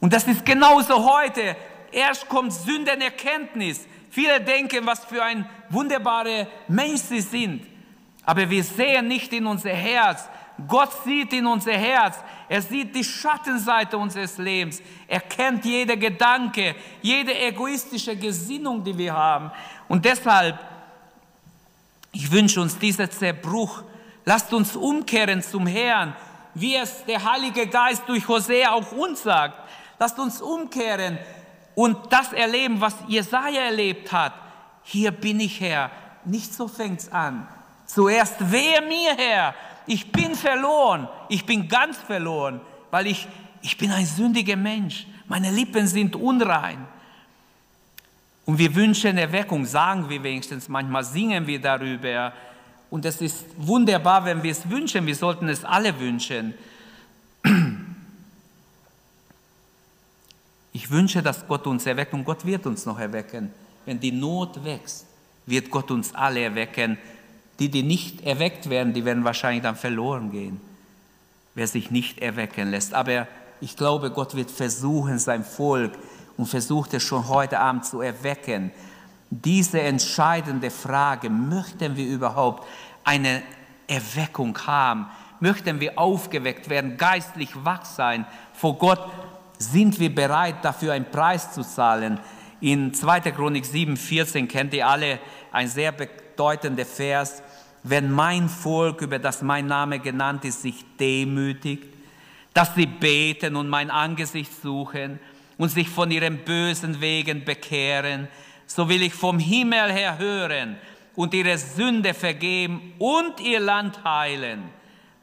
Und 0.00 0.12
das 0.12 0.26
ist 0.26 0.44
genauso 0.44 1.12
heute. 1.12 1.56
Erst 1.90 2.28
kommt 2.28 2.52
Sündenerkenntnis. 2.52 3.86
Viele 4.10 4.40
denken, 4.40 4.86
was 4.86 5.04
für 5.04 5.22
ein 5.22 5.48
wunderbarer 5.68 6.46
Mensch 6.68 7.02
sie 7.02 7.20
sind. 7.20 7.66
Aber 8.24 8.48
wir 8.48 8.64
sehen 8.64 9.08
nicht 9.08 9.32
in 9.32 9.46
unser 9.46 9.70
Herz. 9.70 10.28
Gott 10.68 10.90
sieht 11.04 11.32
in 11.32 11.46
unser 11.46 11.72
Herz. 11.72 12.16
Er 12.48 12.60
sieht 12.60 12.94
die 12.94 13.04
Schattenseite 13.04 13.96
unseres 13.96 14.38
Lebens. 14.38 14.82
Er 15.08 15.20
kennt 15.20 15.64
jede 15.64 15.96
Gedanke, 15.96 16.74
jede 17.00 17.38
egoistische 17.38 18.16
Gesinnung, 18.16 18.84
die 18.84 18.96
wir 18.96 19.14
haben. 19.14 19.50
Und 19.88 20.04
deshalb, 20.04 20.58
ich 22.12 22.30
wünsche 22.30 22.60
uns 22.60 22.78
dieser 22.78 23.10
Zerbruch. 23.10 23.82
Lasst 24.24 24.52
uns 24.52 24.76
umkehren 24.76 25.42
zum 25.42 25.66
Herrn, 25.66 26.14
wie 26.54 26.76
es 26.76 27.04
der 27.04 27.24
Heilige 27.24 27.66
Geist 27.66 28.02
durch 28.06 28.26
Hosea 28.28 28.72
auch 28.72 28.92
uns 28.92 29.22
sagt. 29.22 29.54
Lasst 29.98 30.18
uns 30.18 30.40
umkehren 30.42 31.18
und 31.74 31.96
das 32.10 32.32
erleben, 32.32 32.80
was 32.80 32.94
Jesaja 33.08 33.62
erlebt 33.62 34.12
hat. 34.12 34.34
Hier 34.82 35.10
bin 35.10 35.40
ich 35.40 35.60
Herr. 35.60 35.90
Nicht 36.24 36.52
so 36.52 36.68
fängt's 36.68 37.10
an. 37.10 37.48
Zuerst 37.86 38.50
wehe 38.50 38.80
mir 38.82 39.14
Herr. 39.16 39.54
Ich 39.86 40.10
bin 40.12 40.34
verloren. 40.34 41.08
Ich 41.28 41.44
bin 41.44 41.68
ganz 41.68 41.96
verloren, 41.96 42.60
weil 42.90 43.06
ich, 43.06 43.26
ich 43.62 43.76
bin 43.76 43.90
ein 43.90 44.06
sündiger 44.06 44.56
Mensch. 44.56 45.06
Meine 45.28 45.50
Lippen 45.50 45.86
sind 45.86 46.16
unrein. 46.16 46.86
Und 48.44 48.58
wir 48.58 48.74
wünschen 48.74 49.18
Erweckung, 49.18 49.64
sagen 49.64 50.08
wir 50.08 50.22
wenigstens 50.22 50.68
manchmal, 50.68 51.04
singen 51.04 51.46
wir 51.46 51.60
darüber. 51.60 52.32
Und 52.90 53.04
es 53.04 53.20
ist 53.20 53.44
wunderbar, 53.56 54.24
wenn 54.24 54.42
wir 54.42 54.52
es 54.52 54.68
wünschen. 54.68 55.06
Wir 55.06 55.14
sollten 55.14 55.48
es 55.48 55.64
alle 55.64 55.98
wünschen. 55.98 56.54
Ich 60.72 60.90
wünsche, 60.90 61.22
dass 61.22 61.46
Gott 61.46 61.66
uns 61.66 61.86
erweckt 61.86 62.14
und 62.14 62.24
Gott 62.24 62.44
wird 62.44 62.66
uns 62.66 62.86
noch 62.86 62.98
erwecken. 62.98 63.52
Wenn 63.84 64.00
die 64.00 64.12
Not 64.12 64.64
wächst, 64.64 65.06
wird 65.46 65.70
Gott 65.70 65.90
uns 65.90 66.14
alle 66.14 66.40
erwecken. 66.40 66.98
Die, 67.58 67.68
die 67.68 67.82
nicht 67.82 68.22
erweckt 68.22 68.70
werden, 68.70 68.92
die 68.92 69.04
werden 69.04 69.24
wahrscheinlich 69.24 69.62
dann 69.62 69.76
verloren 69.76 70.30
gehen. 70.30 70.60
Wer 71.54 71.66
sich 71.66 71.90
nicht 71.90 72.20
erwecken 72.20 72.70
lässt. 72.70 72.94
Aber 72.94 73.26
ich 73.60 73.76
glaube, 73.76 74.10
Gott 74.10 74.34
wird 74.34 74.50
versuchen, 74.50 75.18
sein 75.18 75.44
Volk 75.44 75.92
und 76.36 76.46
versucht 76.46 76.94
es 76.94 77.02
schon 77.02 77.28
heute 77.28 77.60
Abend 77.60 77.84
zu 77.84 78.00
erwecken. 78.00 78.70
Diese 79.30 79.80
entscheidende 79.80 80.70
Frage, 80.70 81.30
möchten 81.30 81.96
wir 81.96 82.06
überhaupt 82.06 82.66
eine 83.04 83.42
Erweckung 83.86 84.58
haben? 84.66 85.06
Möchten 85.40 85.80
wir 85.80 85.98
aufgeweckt 85.98 86.68
werden, 86.68 86.96
geistlich 86.96 87.50
wach 87.64 87.84
sein 87.84 88.26
vor 88.54 88.78
Gott? 88.78 89.00
sind 89.62 89.98
wir 89.98 90.14
bereit, 90.14 90.56
dafür 90.62 90.92
einen 90.92 91.10
Preis 91.10 91.52
zu 91.52 91.62
zahlen. 91.62 92.18
In 92.60 92.92
2. 92.94 93.20
Chronik 93.32 93.64
7, 93.64 93.96
14 93.96 94.48
kennt 94.48 94.74
ihr 94.74 94.86
alle 94.86 95.18
ein 95.50 95.68
sehr 95.68 95.92
bedeutender 96.32 96.84
Vers. 96.84 97.42
Wenn 97.82 98.10
mein 98.10 98.48
Volk, 98.48 99.02
über 99.02 99.18
das 99.18 99.42
mein 99.42 99.66
Name 99.66 99.98
genannt 99.98 100.44
ist, 100.44 100.62
sich 100.62 100.84
demütigt, 100.98 101.88
dass 102.54 102.74
sie 102.74 102.86
beten 102.86 103.56
und 103.56 103.68
mein 103.68 103.90
Angesicht 103.90 104.52
suchen 104.62 105.18
und 105.58 105.70
sich 105.70 105.88
von 105.88 106.10
ihren 106.10 106.38
bösen 106.38 107.00
Wegen 107.00 107.44
bekehren, 107.44 108.28
so 108.66 108.88
will 108.88 109.02
ich 109.02 109.14
vom 109.14 109.38
Himmel 109.38 109.92
her 109.92 110.18
hören 110.18 110.76
und 111.14 111.34
ihre 111.34 111.58
Sünde 111.58 112.14
vergeben 112.14 112.94
und 112.98 113.40
ihr 113.40 113.60
Land 113.60 114.02
heilen. 114.04 114.62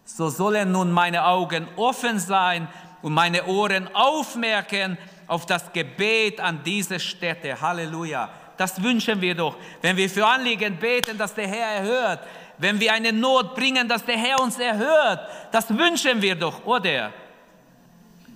So 0.05 0.29
sollen 0.29 0.71
nun 0.71 0.91
meine 0.91 1.25
Augen 1.25 1.67
offen 1.75 2.19
sein 2.19 2.67
und 3.01 3.13
meine 3.13 3.45
Ohren 3.45 3.87
aufmerken 3.93 4.97
auf 5.27 5.45
das 5.45 5.71
Gebet 5.71 6.39
an 6.39 6.61
diese 6.63 6.99
Stätte. 6.99 7.61
Halleluja. 7.61 8.29
Das 8.59 8.83
wünschen 8.83 9.21
wir 9.21 9.35
doch. 9.35 9.55
Wenn 9.81 9.95
wir 9.95 10.09
für 10.09 10.27
Anliegen 10.27 10.75
beten, 10.75 11.17
dass 11.17 11.33
der 11.33 11.47
Herr 11.47 11.75
erhört. 11.77 12.19
Wenn 12.57 12.77
wir 12.77 12.91
eine 12.91 13.13
Not 13.13 13.55
bringen, 13.55 13.87
dass 13.87 14.03
der 14.03 14.17
Herr 14.17 14.41
uns 14.41 14.59
erhört. 14.59 15.21
Das 15.49 15.69
wünschen 15.69 16.21
wir 16.21 16.35
doch, 16.35 16.65
oder? 16.65 17.13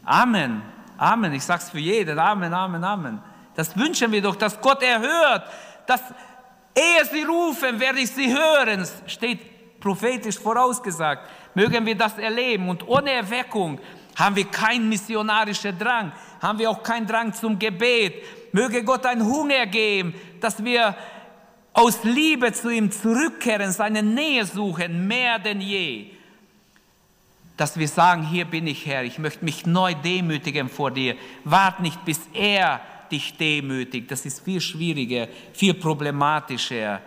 Amen. 0.05 0.62
Amen. 0.97 1.33
Ich 1.33 1.43
sage 1.43 1.63
es 1.63 1.69
für 1.69 1.79
jeden. 1.79 2.17
Amen, 2.17 2.53
Amen, 2.53 2.81
Amen. 2.81 3.21
Das 3.53 3.75
wünschen 3.75 4.13
wir 4.13 4.21
doch, 4.21 4.38
dass 4.38 4.62
Gott 4.62 4.81
erhört. 4.81 5.43
Dass, 5.86 5.99
ehe 6.73 7.03
sie 7.12 7.23
rufen, 7.23 7.77
werde 7.77 7.99
ich 7.99 8.09
sie 8.09 8.33
hören. 8.33 8.88
Steht 9.07 9.81
prophetisch 9.81 10.39
vorausgesagt. 10.39 11.29
Mögen 11.53 11.86
wir 11.86 11.95
das 11.95 12.17
erleben. 12.17 12.69
Und 12.69 12.88
ohne 12.88 13.12
Erweckung 13.12 13.77
haben 14.15 14.38
wir 14.38 14.45
keinen 14.45 14.88
missionarischen 14.88 15.77
Drang. 15.77 16.13
Haben 16.41 16.59
wir 16.59 16.69
auch 16.69 16.81
keinen 16.81 17.07
Drang 17.07 17.33
zum 17.33 17.59
Gebet. 17.59 18.23
Möge 18.53 18.83
Gott 18.83 19.05
einen 19.05 19.25
Hunger 19.25 19.65
geben, 19.65 20.13
dass 20.39 20.63
wir 20.63 20.95
aus 21.73 22.03
Liebe 22.03 22.53
zu 22.53 22.69
ihm 22.69 22.91
zurückkehren, 22.91 23.71
seine 23.71 24.01
Nähe 24.01 24.45
suchen, 24.45 25.07
mehr 25.07 25.39
denn 25.39 25.59
je 25.59 26.13
dass 27.57 27.77
wir 27.77 27.87
sagen, 27.87 28.23
hier 28.23 28.45
bin 28.45 28.67
ich 28.67 28.85
Herr, 28.85 29.03
ich 29.03 29.19
möchte 29.19 29.45
mich 29.45 29.65
neu 29.65 29.93
demütigen 29.93 30.69
vor 30.69 30.91
dir. 30.91 31.15
Wart 31.43 31.79
nicht, 31.81 32.03
bis 32.03 32.19
er 32.33 32.81
dich 33.11 33.37
demütigt. 33.37 34.09
Das 34.09 34.25
ist 34.25 34.43
viel 34.43 34.59
schwieriger, 34.59 35.27
viel 35.53 35.75
problematischer. 35.75 36.99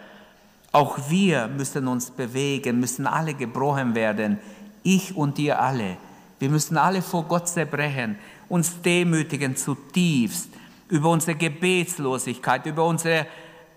Auch 0.71 0.99
wir 1.09 1.49
müssen 1.49 1.89
uns 1.89 2.11
bewegen, 2.11 2.79
müssen 2.79 3.07
alle 3.07 3.35
gebrochen 3.35 3.95
werden. 3.95 4.39
Ich 4.83 5.17
und 5.17 5.39
ihr 5.39 5.61
alle. 5.61 5.97
Wir 6.39 6.51
müssen 6.51 6.77
alle 6.77 7.03
vor 7.03 7.25
Gott 7.25 7.49
zerbrechen, 7.49 8.17
uns 8.49 8.81
demütigen 8.83 9.57
zutiefst 9.57 10.51
über 10.89 11.11
unsere 11.11 11.37
Gebetslosigkeit, 11.37 12.67
über 12.67 12.85
unsere 12.85 13.27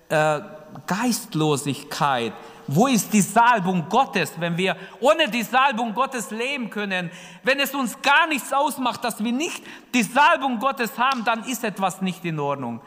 äh, 0.10 0.41
Geistlosigkeit, 0.86 2.34
wo 2.72 2.86
ist 2.86 3.12
die 3.12 3.22
Salbung 3.22 3.89
Gottes, 3.89 4.34
wenn 4.38 4.56
wir 4.56 4.76
ohne 5.00 5.28
die 5.28 5.41
Salbung 5.41 5.91
Gottes 5.95 6.30
leben 6.30 6.69
können? 6.69 7.10
Wenn 7.41 7.60
es 7.60 7.74
uns 7.74 8.00
gar 8.00 8.28
nichts 8.28 8.54
ausmacht, 8.54 9.04
dass 9.04 9.24
wir 9.24 9.32
nicht 9.32 9.63
die 9.91 10.04
Salbung 10.04 10.60
Gottes 10.60 10.95
haben, 10.95 11.24
dann 11.26 11.43
ist 11.45 11.63
etwas 11.63 12.02
nicht 12.04 12.24
in 12.26 12.39
Ordnung. 12.39 12.80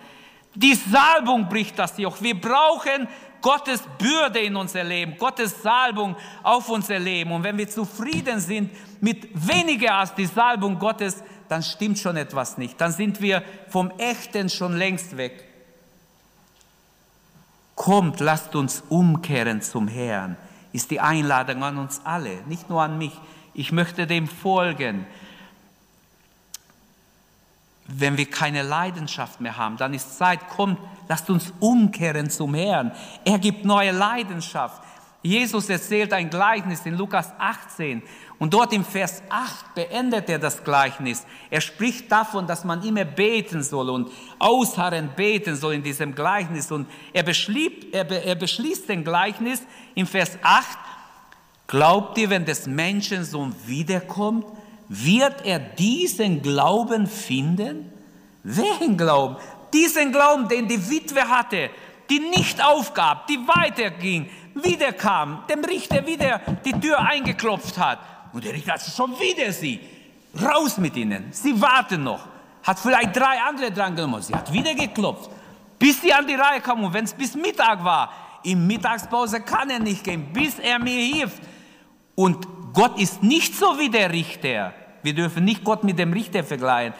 Die 0.54 0.74
Salbung 0.74 1.48
bricht 1.48 1.78
das 1.80 1.98
Joch. 1.98 2.16
Wir 2.20 2.40
brauchen 2.40 3.08
Gottes 3.40 3.82
Bürde 3.98 4.38
in 4.38 4.54
unser 4.54 4.84
Leben, 4.84 5.16
Gottes 5.18 5.60
Salbung 5.62 6.14
auf 6.44 6.68
unser 6.68 7.00
Leben. 7.00 7.32
Und 7.32 7.42
wenn 7.42 7.58
wir 7.58 7.68
zufrieden 7.68 8.38
sind 8.38 8.70
mit 9.00 9.28
weniger 9.34 9.96
als 9.96 10.14
die 10.14 10.26
Salbung 10.26 10.78
Gottes, 10.78 11.24
dann 11.52 11.62
stimmt 11.62 11.98
schon 11.98 12.16
etwas 12.16 12.56
nicht. 12.56 12.80
Dann 12.80 12.92
sind 12.92 13.20
wir 13.20 13.42
vom 13.68 13.90
Echten 13.98 14.48
schon 14.48 14.74
längst 14.74 15.18
weg. 15.18 15.44
Kommt, 17.74 18.20
lasst 18.20 18.54
uns 18.54 18.82
umkehren 18.88 19.60
zum 19.60 19.86
Herrn, 19.86 20.38
ist 20.72 20.90
die 20.90 21.00
Einladung 21.00 21.62
an 21.62 21.76
uns 21.76 22.00
alle, 22.04 22.40
nicht 22.46 22.70
nur 22.70 22.80
an 22.80 22.96
mich. 22.96 23.12
Ich 23.52 23.70
möchte 23.70 24.06
dem 24.06 24.28
folgen. 24.28 25.06
Wenn 27.86 28.16
wir 28.16 28.30
keine 28.30 28.62
Leidenschaft 28.62 29.42
mehr 29.42 29.58
haben, 29.58 29.76
dann 29.76 29.92
ist 29.92 30.16
Zeit, 30.16 30.48
kommt, 30.48 30.78
lasst 31.06 31.28
uns 31.28 31.52
umkehren 31.60 32.30
zum 32.30 32.54
Herrn. 32.54 32.92
Er 33.26 33.38
gibt 33.38 33.66
neue 33.66 33.90
Leidenschaft. 33.90 34.82
Jesus 35.22 35.68
erzählt 35.68 36.12
ein 36.12 36.28
Gleichnis 36.28 36.84
in 36.84 36.96
Lukas 36.96 37.32
18 37.38 38.02
und 38.40 38.52
dort 38.52 38.72
im 38.72 38.84
Vers 38.84 39.22
8 39.28 39.76
beendet 39.76 40.28
er 40.28 40.40
das 40.40 40.64
Gleichnis. 40.64 41.24
Er 41.48 41.60
spricht 41.60 42.10
davon, 42.10 42.44
dass 42.44 42.64
man 42.64 42.82
immer 42.82 43.04
beten 43.04 43.62
soll 43.62 43.88
und 43.88 44.10
ausharren 44.40 45.10
beten 45.14 45.54
soll 45.54 45.74
in 45.74 45.82
diesem 45.84 46.12
Gleichnis. 46.12 46.72
Und 46.72 46.88
er, 47.12 47.22
beschließt, 47.22 47.92
er, 47.92 48.10
er 48.10 48.34
beschließt 48.34 48.88
den 48.88 49.04
Gleichnis 49.04 49.62
im 49.94 50.08
Vers 50.08 50.36
8. 50.42 50.66
Glaubt 51.68 52.18
ihr, 52.18 52.30
wenn 52.30 52.44
des 52.44 52.66
Menschensohn 52.66 53.54
wiederkommt, 53.64 54.44
wird 54.88 55.46
er 55.46 55.60
diesen 55.60 56.42
Glauben 56.42 57.06
finden? 57.06 57.92
Welchen 58.42 58.96
Glauben? 58.96 59.36
Diesen 59.72 60.10
Glauben, 60.10 60.48
den 60.48 60.66
die 60.66 60.90
Witwe 60.90 61.28
hatte, 61.28 61.70
die 62.10 62.18
nicht 62.18 62.62
aufgab, 62.62 63.26
die 63.28 63.38
weiterging, 63.46 64.28
wiederkam, 64.54 65.44
dem 65.48 65.64
Richter 65.64 66.06
wieder 66.06 66.40
die 66.64 66.72
Tür 66.72 66.98
eingeklopft 67.00 67.78
hat 67.78 67.98
und 68.32 68.44
der 68.44 68.52
Richter 68.52 68.72
hat 68.74 68.82
schon 68.82 69.12
wieder 69.18 69.52
sie. 69.52 69.80
Raus 70.40 70.78
mit 70.78 70.96
ihnen. 70.96 71.28
Sie 71.30 71.60
warten 71.60 72.04
noch. 72.04 72.26
Hat 72.62 72.78
vielleicht 72.78 73.14
drei 73.14 73.40
andere 73.46 73.70
dran 73.70 73.94
genommen. 73.94 74.22
Sie 74.22 74.34
hat 74.34 74.50
wieder 74.52 74.74
geklopft. 74.74 75.30
Bis 75.78 76.00
sie 76.00 76.12
an 76.12 76.26
die 76.26 76.34
Reihe 76.34 76.60
kam. 76.60 76.82
Und 76.84 76.94
wenn 76.94 77.04
es 77.04 77.12
bis 77.12 77.34
Mittag 77.34 77.84
war, 77.84 78.10
in 78.42 78.66
Mittagspause 78.66 79.40
kann 79.40 79.68
er 79.68 79.78
nicht 79.78 80.04
gehen, 80.04 80.32
bis 80.32 80.58
er 80.58 80.78
mir 80.78 81.00
hilft. 81.00 81.42
Und 82.14 82.46
Gott 82.72 82.98
ist 82.98 83.22
nicht 83.22 83.54
so 83.54 83.78
wie 83.78 83.90
der 83.90 84.10
Richter. 84.10 84.72
Wir 85.02 85.14
dürfen 85.14 85.44
nicht 85.44 85.64
Gott 85.64 85.84
mit 85.84 85.98
dem 85.98 86.12
Richter 86.12 86.44
vergleichen. 86.44 86.94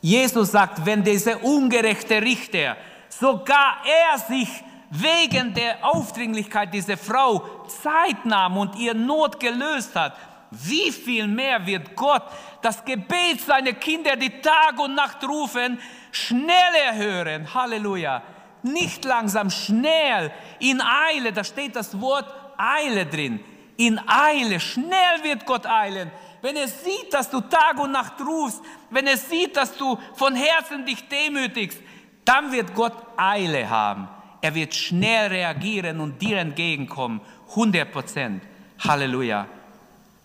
Jesus 0.00 0.50
sagt, 0.50 0.84
wenn 0.86 1.04
dieser 1.04 1.42
ungerechte 1.44 2.22
Richter, 2.22 2.76
sogar 3.08 3.78
er 3.84 4.18
sich 4.18 4.48
wegen 4.94 5.54
der 5.54 5.82
Aufdringlichkeit 5.82 6.74
dieser 6.74 6.98
Frau 6.98 7.42
Zeit 7.66 8.26
nahm 8.26 8.58
und 8.58 8.76
ihr 8.76 8.92
Not 8.92 9.40
gelöst 9.40 9.96
hat, 9.96 10.14
wie 10.50 10.92
viel 10.92 11.26
mehr 11.26 11.64
wird 11.64 11.96
Gott 11.96 12.24
das 12.60 12.84
Gebet 12.84 13.40
seiner 13.40 13.72
Kinder, 13.72 14.16
die 14.16 14.42
Tag 14.42 14.78
und 14.78 14.94
Nacht 14.94 15.26
rufen, 15.26 15.80
schnell 16.10 16.74
erhören. 16.86 17.52
Halleluja. 17.54 18.22
Nicht 18.62 19.06
langsam, 19.06 19.48
schnell, 19.48 20.30
in 20.60 20.82
Eile, 20.82 21.32
da 21.32 21.42
steht 21.42 21.74
das 21.74 21.98
Wort 21.98 22.30
Eile 22.58 23.06
drin. 23.06 23.42
In 23.78 23.98
Eile, 24.06 24.60
schnell 24.60 25.22
wird 25.22 25.46
Gott 25.46 25.66
eilen. 25.66 26.10
Wenn 26.42 26.56
er 26.56 26.68
sieht, 26.68 27.14
dass 27.14 27.30
du 27.30 27.40
Tag 27.40 27.80
und 27.80 27.92
Nacht 27.92 28.20
rufst, 28.20 28.60
wenn 28.90 29.06
er 29.06 29.16
sieht, 29.16 29.56
dass 29.56 29.74
du 29.74 29.98
von 30.14 30.34
Herzen 30.36 30.84
dich 30.84 31.08
demütigst, 31.08 31.80
dann 32.26 32.52
wird 32.52 32.74
Gott 32.74 32.94
Eile 33.16 33.68
haben. 33.68 34.06
Er 34.42 34.54
wird 34.54 34.74
schnell 34.74 35.28
reagieren 35.28 36.00
und 36.00 36.20
dir 36.20 36.38
entgegenkommen. 36.38 37.20
100 37.50 37.90
Prozent. 37.90 38.42
Halleluja. 38.80 39.46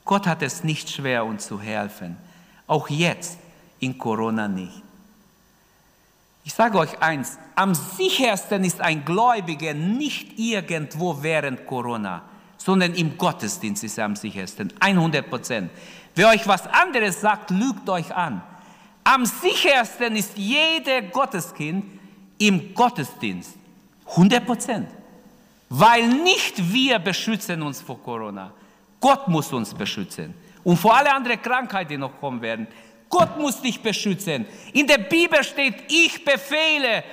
Gott 0.03 0.25
hat 0.25 0.41
es 0.41 0.63
nicht 0.63 0.89
schwer, 0.89 1.23
uns 1.23 1.47
zu 1.47 1.61
helfen. 1.61 2.17
Auch 2.65 2.89
jetzt 2.89 3.37
in 3.79 3.97
Corona 3.97 4.47
nicht. 4.47 4.81
Ich 6.43 6.53
sage 6.53 6.79
euch 6.79 7.01
eins, 7.01 7.37
am 7.55 7.75
sichersten 7.75 8.63
ist 8.63 8.79
ein 8.79 9.03
Gläubiger 9.03 9.73
nicht 9.73 10.39
irgendwo 10.39 11.21
während 11.21 11.67
Corona, 11.67 12.23
sondern 12.57 12.93
im 12.95 13.17
Gottesdienst 13.17 13.83
ist 13.83 13.97
er 13.97 14.05
am 14.05 14.15
sichersten, 14.15 14.73
100 14.79 15.29
Prozent. 15.29 15.69
Wer 16.15 16.29
euch 16.29 16.47
was 16.47 16.65
anderes 16.67 17.19
sagt, 17.19 17.51
lügt 17.51 17.89
euch 17.89 18.15
an. 18.15 18.41
Am 19.03 19.25
sichersten 19.25 20.15
ist 20.15 20.37
jeder 20.37 21.01
Gotteskind 21.01 21.85
im 22.37 22.73
Gottesdienst, 22.73 23.57
100 24.09 24.45
Prozent. 24.45 24.89
Weil 25.69 26.07
nicht 26.07 26.71
wir 26.71 26.99
beschützen 26.99 27.61
uns 27.61 27.81
vor 27.81 28.01
Corona, 28.01 28.53
Gott 28.99 29.27
muss 29.27 29.51
uns 29.51 29.73
beschützen. 29.73 30.33
Und 30.63 30.77
vor 30.77 30.95
alle 30.95 31.13
anderen 31.13 31.41
Krankheiten, 31.41 31.89
die 31.89 31.97
noch 31.97 32.19
kommen 32.19 32.41
werden. 32.41 32.67
Gott 33.09 33.37
muss 33.37 33.61
dich 33.61 33.81
beschützen. 33.81 34.45
In 34.73 34.87
der 34.87 34.97
Bibel 34.97 35.43
steht, 35.43 35.75
ich 35.87 36.23
befehle 36.25 37.03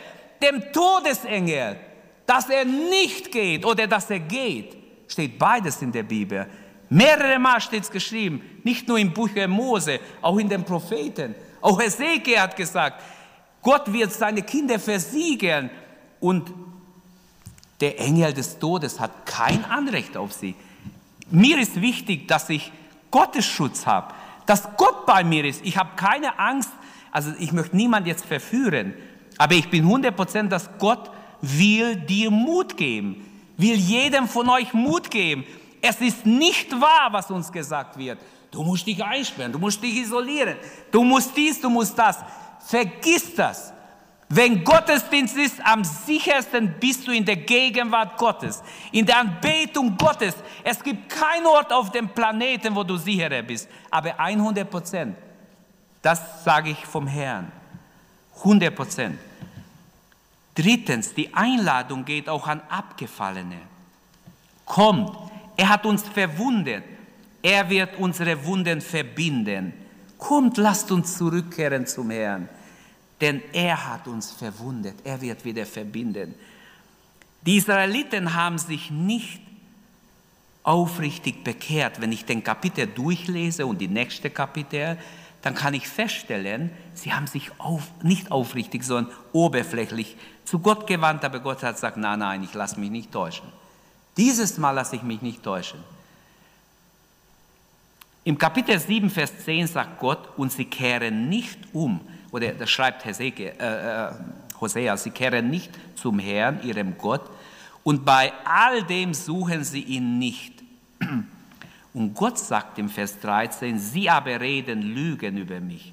dem 0.43 0.73
Todesengel, 0.73 1.77
dass 2.27 2.49
er 2.49 2.65
nicht 2.65 3.31
geht 3.31 3.65
oder 3.65 3.87
dass 3.87 4.11
er 4.11 4.21
geht. 4.21 4.77
Steht 5.07 5.39
beides 5.39 5.81
in 5.83 5.93
der 5.93 6.03
Bibel. 6.03 6.47
Mehrere 6.89 7.39
Mal 7.39 7.61
steht 7.61 7.85
es 7.85 7.91
geschrieben, 7.91 8.61
nicht 8.63 8.89
nur 8.89 8.99
im 8.99 9.13
Buch 9.13 9.31
Mose, 9.49 10.01
auch 10.21 10.39
in 10.39 10.49
den 10.49 10.65
Propheten. 10.65 11.35
Auch 11.61 11.81
Ezekiel 11.81 12.41
hat 12.41 12.57
gesagt, 12.57 13.03
Gott 13.63 13.91
wird 13.93 14.13
seine 14.13 14.43
Kinder 14.43 14.79
versiegeln 14.79 15.71
und 16.21 16.53
der 17.85 18.01
Engel 18.01 18.33
des 18.33 18.59
Todes 18.59 18.99
hat 18.99 19.27
kein 19.27 19.63
Anrecht 19.67 20.17
auf 20.17 20.33
sie. 20.33 20.55
Mir 21.31 21.59
ist 21.59 21.83
wichtig, 21.83 22.27
dass 22.27 22.49
ich 22.49 22.73
Gottes 23.11 23.45
Schutz 23.45 23.85
habe, 23.85 24.15
dass 24.47 24.67
Gott 24.79 25.05
bei 25.05 25.23
mir 25.23 25.45
ist. 25.45 25.61
Ich 25.67 25.77
habe 25.77 25.91
keine 25.97 26.39
Angst, 26.39 26.71
also 27.13 27.33
ich 27.39 27.53
möchte 27.53 27.77
niemand 27.77 28.07
jetzt 28.07 28.25
verführen, 28.25 28.95
aber 29.37 29.55
ich 29.55 29.69
bin 29.69 29.85
100% 29.85 30.49
dass 30.49 30.71
Gott 30.79 31.11
will 31.43 31.97
dir 31.97 32.31
Mut 32.31 32.79
geben, 32.79 33.23
will 33.59 33.77
jedem 33.77 34.29
von 34.29 34.49
euch 34.49 34.73
Mut 34.73 35.11
geben. 35.11 35.45
Es 35.83 36.01
ist 36.01 36.25
nicht 36.25 36.73
wahr, 36.81 37.09
was 37.11 37.31
uns 37.31 37.53
gesagt 37.53 37.99
wird. 37.99 38.19
Du 38.51 38.63
musst 38.63 38.87
dich 38.87 39.05
einsperren, 39.05 39.53
du 39.53 39.59
musst 39.59 39.83
dich 39.83 39.95
isolieren, 39.97 40.57
du 40.91 41.05
musst 41.05 41.37
dies, 41.37 41.61
du 41.61 41.69
musst 41.69 41.99
das. 41.99 42.17
Vergiss 42.67 43.35
das. 43.35 43.74
Wenn 44.35 44.65
Gottesdienst 44.65 45.37
ist, 45.37 45.61
am 45.65 45.85
sichersten 45.85 46.75
bist 46.81 47.07
du 47.07 47.13
in 47.13 47.25
der 47.25 47.37
Gegenwart 47.37 48.19
Gottes, 48.19 48.65
in 48.91 49.07
der 49.07 49.19
Anbetung 49.19 49.97
Gottes. 49.97 50.35
Es 50.65 50.83
gibt 50.83 51.09
keinen 51.09 51.47
Ort 51.47 51.73
auf 51.73 51.93
dem 51.93 52.09
Planeten, 52.09 52.75
wo 52.75 52.83
du 52.83 52.97
sicherer 52.97 53.43
bist, 53.43 53.69
aber 53.93 54.19
100 54.19 54.69
Prozent. 54.69 55.17
Das 56.03 56.43
sage 56.43 56.71
ich 56.71 56.85
vom 56.85 57.07
Herrn. 57.07 57.53
100 58.39 58.75
Prozent. 58.75 59.21
Drittens, 60.57 61.15
die 61.15 61.33
Einladung 61.33 62.05
geht 62.05 62.29
auch 62.29 62.49
an 62.49 62.61
Abgefallene. 62.69 63.61
Kommt, 64.65 65.17
er 65.57 65.69
hat 65.69 65.87
uns 65.87 66.03
verwundet. 66.03 66.83
Er 67.41 67.71
wird 67.71 67.97
unsere 67.99 68.45
Wunden 68.45 68.81
verbinden. 68.81 69.75
Kommt, 70.19 70.57
lasst 70.57 70.91
uns 70.91 71.17
zurückkehren 71.19 71.87
zum 71.87 72.11
Herrn. 72.11 72.49
Denn 73.21 73.43
er 73.53 73.93
hat 73.93 74.07
uns 74.07 74.33
verwundet. 74.33 74.97
Er 75.05 75.21
wird 75.21 75.45
wieder 75.45 75.67
verbinden. 75.67 76.35
Die 77.47 77.57
Israeliten 77.57 78.35
haben 78.35 78.59
sich 78.59 78.91
nicht 78.91 79.41
aufrichtig 80.63 81.45
bekehrt. 81.45 82.01
Wenn 82.01 82.11
ich 82.11 82.25
den 82.25 82.43
Kapitel 82.43 82.87
durchlese 82.87 83.67
und 83.67 83.81
die 83.81 83.89
nächste 83.89 84.31
Kapitel, 84.31 84.99
dann 85.43 85.55
kann 85.55 85.75
ich 85.75 85.87
feststellen, 85.87 86.71
sie 86.95 87.13
haben 87.13 87.27
sich 87.27 87.51
auf, 87.61 87.83
nicht 88.03 88.33
aufrichtig, 88.33 88.83
sondern 88.83 89.13
oberflächlich 89.33 90.17
zu 90.47 90.59
Gott 90.59 90.87
gewandt, 90.87 91.23
aber 91.23 91.41
Gott 91.41 91.63
hat 91.63 91.75
gesagt, 91.75 91.99
nein, 91.99 92.19
nein, 92.21 92.43
ich 92.43 92.55
lasse 92.55 92.81
mich 92.81 92.91
nicht 92.91 93.13
täuschen. 93.13 93.47
Dieses 94.17 94.57
Mal 94.57 94.71
lasse 94.71 94.97
ich 94.97 95.03
mich 95.03 95.21
nicht 95.21 95.43
täuschen. 95.43 95.81
Im 98.25 98.39
Kapitel 98.39 98.79
7, 98.79 99.11
Vers 99.11 99.33
10 99.45 99.67
sagt 99.67 99.99
Gott, 99.99 100.31
und 100.39 100.51
sie 100.51 100.65
kehren 100.65 101.29
nicht 101.29 101.59
um, 101.75 102.01
oder 102.35 102.53
das 102.53 102.69
schreibt 102.69 103.05
Hosea, 103.05 103.31
äh, 103.31 104.09
äh, 104.09 104.13
Hosea, 104.61 104.97
sie 104.97 105.11
kehren 105.11 105.51
nicht 105.51 105.71
zum 105.95 106.19
Herrn, 106.19 106.61
ihrem 106.65 106.99
Gott, 106.99 107.31
und 107.85 108.05
bei 108.05 108.33
all 108.45 108.83
dem 108.83 109.15
suchen 109.15 109.63
sie 109.63 109.83
ihn 109.83 110.19
nicht. 110.19 110.53
Und 111.93 112.13
Gott 112.15 112.37
sagt 112.41 112.77
im 112.81 112.89
Vers 112.89 113.21
13, 113.21 113.79
sie 113.79 114.11
aber 114.11 114.41
reden 114.41 114.83
Lügen 114.83 115.37
über 115.37 115.61
mich. 115.61 115.93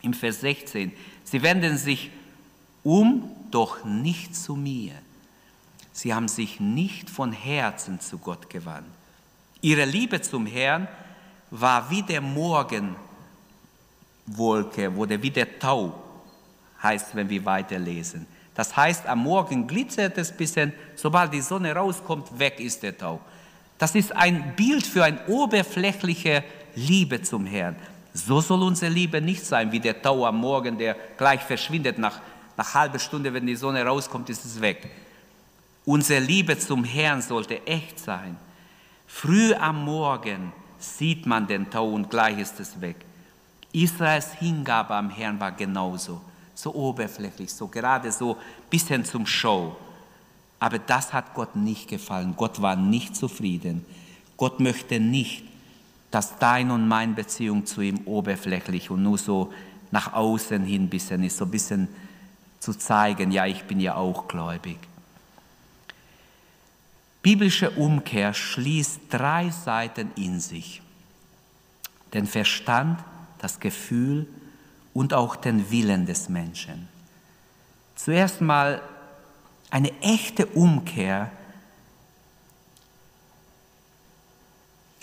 Im 0.00 0.12
Vers 0.12 0.40
16, 0.40 0.90
sie 1.22 1.40
wenden 1.40 1.78
sich 1.78 2.10
um, 2.82 3.30
doch 3.52 3.84
nicht 3.84 4.34
zu 4.34 4.56
mir. 4.56 4.94
Sie 5.92 6.12
haben 6.12 6.26
sich 6.26 6.58
nicht 6.58 7.08
von 7.08 7.30
Herzen 7.30 8.00
zu 8.00 8.18
Gott 8.18 8.50
gewandt. 8.50 8.88
Ihre 9.60 9.84
Liebe 9.84 10.20
zum 10.20 10.46
Herrn 10.46 10.88
war 11.52 11.88
wie 11.90 12.02
der 12.02 12.22
Morgenwolke 12.22 13.11
oder 14.38 15.22
wie 15.22 15.30
der 15.30 15.58
Tau, 15.58 15.94
heißt, 16.82 17.14
wenn 17.14 17.28
wir 17.28 17.44
weiterlesen. 17.44 18.26
Das 18.54 18.76
heißt, 18.76 19.06
am 19.06 19.20
Morgen 19.20 19.66
glitzert 19.66 20.18
es 20.18 20.30
ein 20.30 20.36
bisschen, 20.36 20.72
sobald 20.94 21.32
die 21.32 21.40
Sonne 21.40 21.74
rauskommt, 21.74 22.38
weg 22.38 22.60
ist 22.60 22.82
der 22.82 22.96
Tau. 22.96 23.20
Das 23.78 23.94
ist 23.94 24.14
ein 24.14 24.54
Bild 24.54 24.86
für 24.86 25.04
eine 25.04 25.26
oberflächliche 25.26 26.44
Liebe 26.74 27.22
zum 27.22 27.46
Herrn. 27.46 27.76
So 28.14 28.40
soll 28.40 28.62
unsere 28.62 28.92
Liebe 28.92 29.20
nicht 29.20 29.44
sein 29.44 29.72
wie 29.72 29.80
der 29.80 30.02
Tau 30.02 30.26
am 30.26 30.36
Morgen, 30.38 30.76
der 30.76 30.96
gleich 31.16 31.40
verschwindet. 31.40 31.98
Nach, 31.98 32.20
nach 32.56 32.74
halber 32.74 32.98
Stunde, 32.98 33.32
wenn 33.32 33.46
die 33.46 33.56
Sonne 33.56 33.84
rauskommt, 33.84 34.28
ist 34.28 34.44
es 34.44 34.60
weg. 34.60 34.90
Unsere 35.84 36.20
Liebe 36.20 36.58
zum 36.58 36.84
Herrn 36.84 37.22
sollte 37.22 37.66
echt 37.66 37.98
sein. 37.98 38.36
Früh 39.06 39.54
am 39.54 39.84
Morgen 39.84 40.52
sieht 40.78 41.26
man 41.26 41.46
den 41.46 41.70
Tau 41.70 41.90
und 41.90 42.10
gleich 42.10 42.38
ist 42.38 42.60
es 42.60 42.80
weg. 42.80 42.96
Israels 43.72 44.32
Hingabe 44.34 44.94
am 44.94 45.10
Herrn 45.10 45.40
war 45.40 45.52
genauso, 45.52 46.20
so 46.54 46.74
oberflächlich, 46.74 47.52
so 47.52 47.66
gerade 47.68 48.12
so 48.12 48.36
bisschen 48.68 49.04
zum 49.04 49.26
Show. 49.26 49.76
Aber 50.60 50.78
das 50.78 51.12
hat 51.12 51.34
Gott 51.34 51.56
nicht 51.56 51.88
gefallen. 51.88 52.34
Gott 52.36 52.62
war 52.62 52.76
nicht 52.76 53.16
zufrieden. 53.16 53.84
Gott 54.36 54.60
möchte 54.60 55.00
nicht, 55.00 55.44
dass 56.10 56.38
dein 56.38 56.70
und 56.70 56.86
meine 56.86 57.14
Beziehung 57.14 57.64
zu 57.66 57.80
ihm 57.80 58.02
oberflächlich 58.04 58.90
und 58.90 59.02
nur 59.02 59.18
so 59.18 59.52
nach 59.90 60.12
außen 60.12 60.64
hin 60.64 60.84
ein 60.84 60.88
bisschen 60.88 61.22
ist, 61.24 61.38
so 61.38 61.46
ein 61.46 61.50
bisschen 61.50 61.88
zu 62.60 62.74
zeigen, 62.74 63.32
ja, 63.32 63.46
ich 63.46 63.64
bin 63.64 63.80
ja 63.80 63.96
auch 63.96 64.28
gläubig. 64.28 64.78
Biblische 67.22 67.70
Umkehr 67.70 68.34
schließt 68.34 69.00
drei 69.08 69.50
Seiten 69.50 70.10
in 70.16 70.40
sich. 70.40 70.82
Den 72.14 72.26
Verstand, 72.26 72.98
das 73.42 73.60
Gefühl 73.60 74.26
und 74.94 75.14
auch 75.14 75.36
den 75.36 75.70
Willen 75.70 76.06
des 76.06 76.28
Menschen. 76.28 76.88
Zuerst 77.94 78.40
mal 78.40 78.80
eine 79.70 79.92
echte 80.00 80.46
Umkehr 80.46 81.30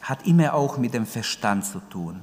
hat 0.01 0.25
immer 0.25 0.53
auch 0.53 0.77
mit 0.77 0.93
dem 0.93 1.05
Verstand 1.05 1.65
zu 1.65 1.79
tun. 1.89 2.21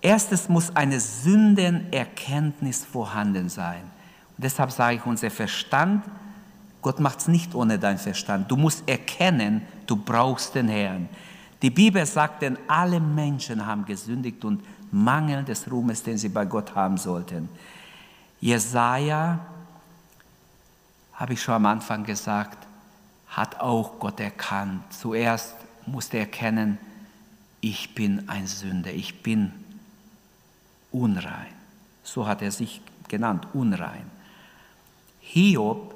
Erstes 0.00 0.48
muss 0.48 0.74
eine 0.76 1.00
Sündenerkenntnis 1.00 2.84
vorhanden 2.84 3.48
sein. 3.48 3.82
Und 4.36 4.44
deshalb 4.44 4.70
sage 4.70 4.96
ich, 4.96 5.06
unser 5.06 5.30
Verstand 5.30 6.04
Gott 6.84 7.00
macht 7.00 7.20
es 7.20 7.28
nicht 7.28 7.54
ohne 7.54 7.78
deinen 7.78 7.96
Verstand. 7.96 8.50
Du 8.50 8.56
musst 8.56 8.86
erkennen, 8.86 9.62
du 9.86 9.96
brauchst 9.96 10.54
den 10.54 10.68
Herrn. 10.68 11.08
Die 11.64 11.70
Bibel 11.70 12.04
sagt, 12.04 12.42
denn 12.42 12.58
alle 12.68 13.00
Menschen 13.00 13.64
haben 13.64 13.86
gesündigt 13.86 14.44
und 14.44 14.62
Mangel 14.92 15.42
des 15.44 15.70
Ruhmes, 15.70 16.02
den 16.02 16.18
sie 16.18 16.28
bei 16.28 16.44
Gott 16.44 16.74
haben 16.74 16.98
sollten. 16.98 17.48
Jesaja, 18.38 19.40
habe 21.14 21.32
ich 21.32 21.40
schon 21.42 21.54
am 21.54 21.64
Anfang 21.64 22.04
gesagt, 22.04 22.66
hat 23.28 23.60
auch 23.60 23.98
Gott 23.98 24.20
erkannt. 24.20 24.82
Zuerst 24.92 25.54
musste 25.86 26.18
er 26.18 26.24
erkennen, 26.24 26.76
ich 27.62 27.94
bin 27.94 28.28
ein 28.28 28.46
Sünder, 28.46 28.92
ich 28.92 29.22
bin 29.22 29.50
unrein. 30.92 31.54
So 32.02 32.26
hat 32.26 32.42
er 32.42 32.52
sich 32.52 32.82
genannt, 33.08 33.48
unrein. 33.54 34.04
Hiob 35.20 35.94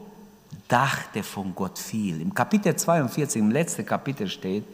dachte 0.66 1.22
von 1.22 1.54
Gott 1.54 1.78
viel. 1.78 2.22
Im 2.22 2.32
Kapitel 2.32 2.74
42, 2.74 3.42
im 3.42 3.50
letzten 3.50 3.84
Kapitel 3.84 4.28
steht, 4.28 4.64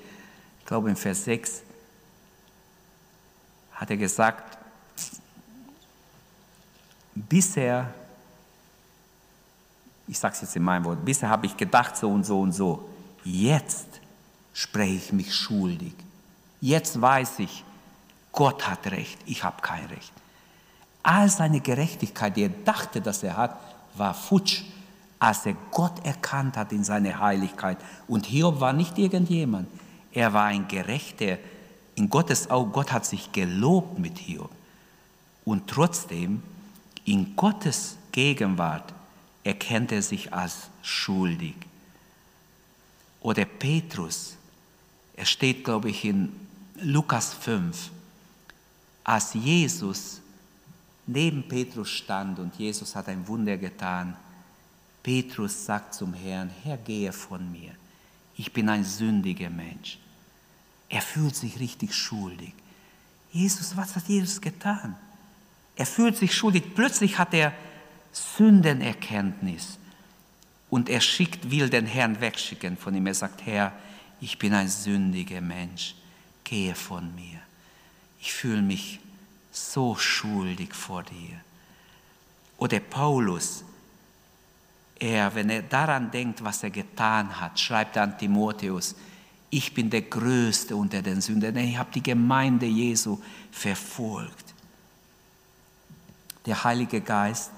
ich 0.64 0.68
glaube 0.68 0.88
im 0.88 0.96
Vers 0.96 1.24
6, 1.24 1.60
hat 3.72 3.90
er 3.90 3.98
gesagt, 3.98 4.56
bisher, 7.14 7.92
ich 10.08 10.18
sage 10.18 10.32
es 10.32 10.40
jetzt 10.40 10.56
in 10.56 10.62
meinem 10.62 10.86
Wort, 10.86 11.04
bisher 11.04 11.28
habe 11.28 11.44
ich 11.44 11.54
gedacht 11.54 11.98
so 11.98 12.08
und 12.10 12.24
so 12.24 12.40
und 12.40 12.52
so, 12.52 12.88
jetzt 13.24 13.88
spreche 14.54 14.94
ich 14.94 15.12
mich 15.12 15.34
schuldig. 15.34 15.92
Jetzt 16.62 16.98
weiß 16.98 17.40
ich, 17.40 17.62
Gott 18.32 18.66
hat 18.66 18.86
Recht, 18.86 19.18
ich 19.26 19.44
habe 19.44 19.60
kein 19.60 19.84
Recht. 19.84 20.14
All 21.02 21.28
seine 21.28 21.60
Gerechtigkeit, 21.60 22.38
die 22.38 22.44
er 22.44 22.48
dachte, 22.48 23.02
dass 23.02 23.22
er 23.22 23.36
hat, 23.36 23.58
war 23.96 24.14
futsch 24.14 24.62
als 25.18 25.44
er 25.44 25.56
Gott 25.70 26.04
erkannt 26.04 26.56
hat 26.56 26.72
in 26.72 26.84
seiner 26.84 27.18
Heiligkeit. 27.18 27.76
Und 28.08 28.26
Hiob 28.26 28.60
war 28.60 28.72
nicht 28.72 28.98
irgendjemand. 28.98 29.68
Er 30.14 30.32
war 30.32 30.46
ein 30.46 30.66
Gerechter. 30.68 31.38
In 31.96 32.08
Gottes 32.08 32.48
Augen, 32.48 32.72
Gott 32.72 32.92
hat 32.92 33.04
sich 33.04 33.32
gelobt 33.32 33.98
mit 33.98 34.18
Hiob. 34.18 34.50
Und 35.44 35.68
trotzdem, 35.68 36.42
in 37.04 37.36
Gottes 37.36 37.96
Gegenwart 38.12 38.94
erkennt 39.42 39.92
er 39.92 40.02
sich 40.02 40.32
als 40.32 40.70
schuldig. 40.82 41.56
Oder 43.20 43.44
Petrus, 43.44 44.36
er 45.16 45.26
steht, 45.26 45.64
glaube 45.64 45.90
ich, 45.90 46.04
in 46.04 46.32
Lukas 46.80 47.34
5, 47.34 47.90
als 49.02 49.34
Jesus 49.34 50.20
neben 51.06 51.46
Petrus 51.46 51.90
stand 51.90 52.38
und 52.38 52.56
Jesus 52.56 52.94
hat 52.96 53.08
ein 53.08 53.26
Wunder 53.28 53.56
getan, 53.56 54.16
Petrus 55.02 55.66
sagt 55.66 55.94
zum 55.94 56.14
Herrn, 56.14 56.50
Herr, 56.62 56.78
gehe 56.78 57.12
von 57.12 57.52
mir. 57.52 57.72
Ich 58.36 58.52
bin 58.52 58.68
ein 58.68 58.84
sündiger 58.84 59.50
Mensch. 59.50 59.98
Er 60.88 61.02
fühlt 61.02 61.36
sich 61.36 61.58
richtig 61.60 61.94
schuldig. 61.94 62.52
Jesus, 63.32 63.76
was 63.76 63.96
hat 63.96 64.06
Jesus 64.06 64.40
getan? 64.40 64.96
Er 65.76 65.86
fühlt 65.86 66.16
sich 66.16 66.34
schuldig. 66.34 66.74
Plötzlich 66.74 67.18
hat 67.18 67.34
er 67.34 67.52
Sündenerkenntnis. 68.12 69.78
Und 70.70 70.88
er 70.88 71.00
schickt, 71.00 71.50
will 71.50 71.68
den 71.68 71.86
Herrn 71.86 72.20
wegschicken 72.20 72.76
von 72.76 72.94
ihm. 72.94 73.06
Er 73.06 73.14
sagt, 73.14 73.44
Herr, 73.46 73.72
ich 74.20 74.38
bin 74.38 74.54
ein 74.54 74.68
sündiger 74.68 75.40
Mensch. 75.40 75.94
Gehe 76.44 76.74
von 76.74 77.14
mir. 77.14 77.40
Ich 78.20 78.32
fühle 78.32 78.62
mich 78.62 79.00
so 79.52 79.96
schuldig 79.96 80.74
vor 80.74 81.02
dir. 81.02 81.40
Oder 82.58 82.80
Paulus, 82.80 83.64
er, 85.04 85.34
wenn 85.34 85.50
er 85.50 85.62
daran 85.62 86.10
denkt, 86.10 86.42
was 86.42 86.62
er 86.62 86.70
getan 86.70 87.40
hat, 87.40 87.60
schreibt 87.60 87.96
er 87.96 88.04
an 88.04 88.18
Timotheus, 88.18 88.96
ich 89.50 89.72
bin 89.72 89.90
der 89.90 90.02
Größte 90.02 90.74
unter 90.74 91.02
den 91.02 91.20
Sündern, 91.20 91.56
ich 91.58 91.78
habe 91.78 91.90
die 91.94 92.02
Gemeinde 92.02 92.66
Jesu 92.66 93.18
verfolgt. 93.52 94.54
Der 96.46 96.64
Heilige 96.64 97.00
Geist 97.00 97.50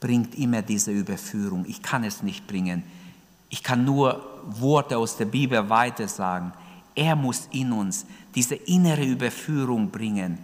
bringt 0.00 0.34
immer 0.36 0.62
diese 0.62 0.90
Überführung. 0.90 1.64
Ich 1.68 1.82
kann 1.82 2.04
es 2.04 2.22
nicht 2.22 2.46
bringen. 2.46 2.82
Ich 3.48 3.62
kann 3.62 3.84
nur 3.84 4.40
Worte 4.44 4.96
aus 4.96 5.16
der 5.16 5.26
Bibel 5.26 5.68
weitersagen. 5.68 6.52
Er 6.94 7.14
muss 7.14 7.48
in 7.52 7.72
uns 7.72 8.06
diese 8.34 8.54
innere 8.54 9.04
Überführung 9.04 9.90
bringen. 9.90 10.38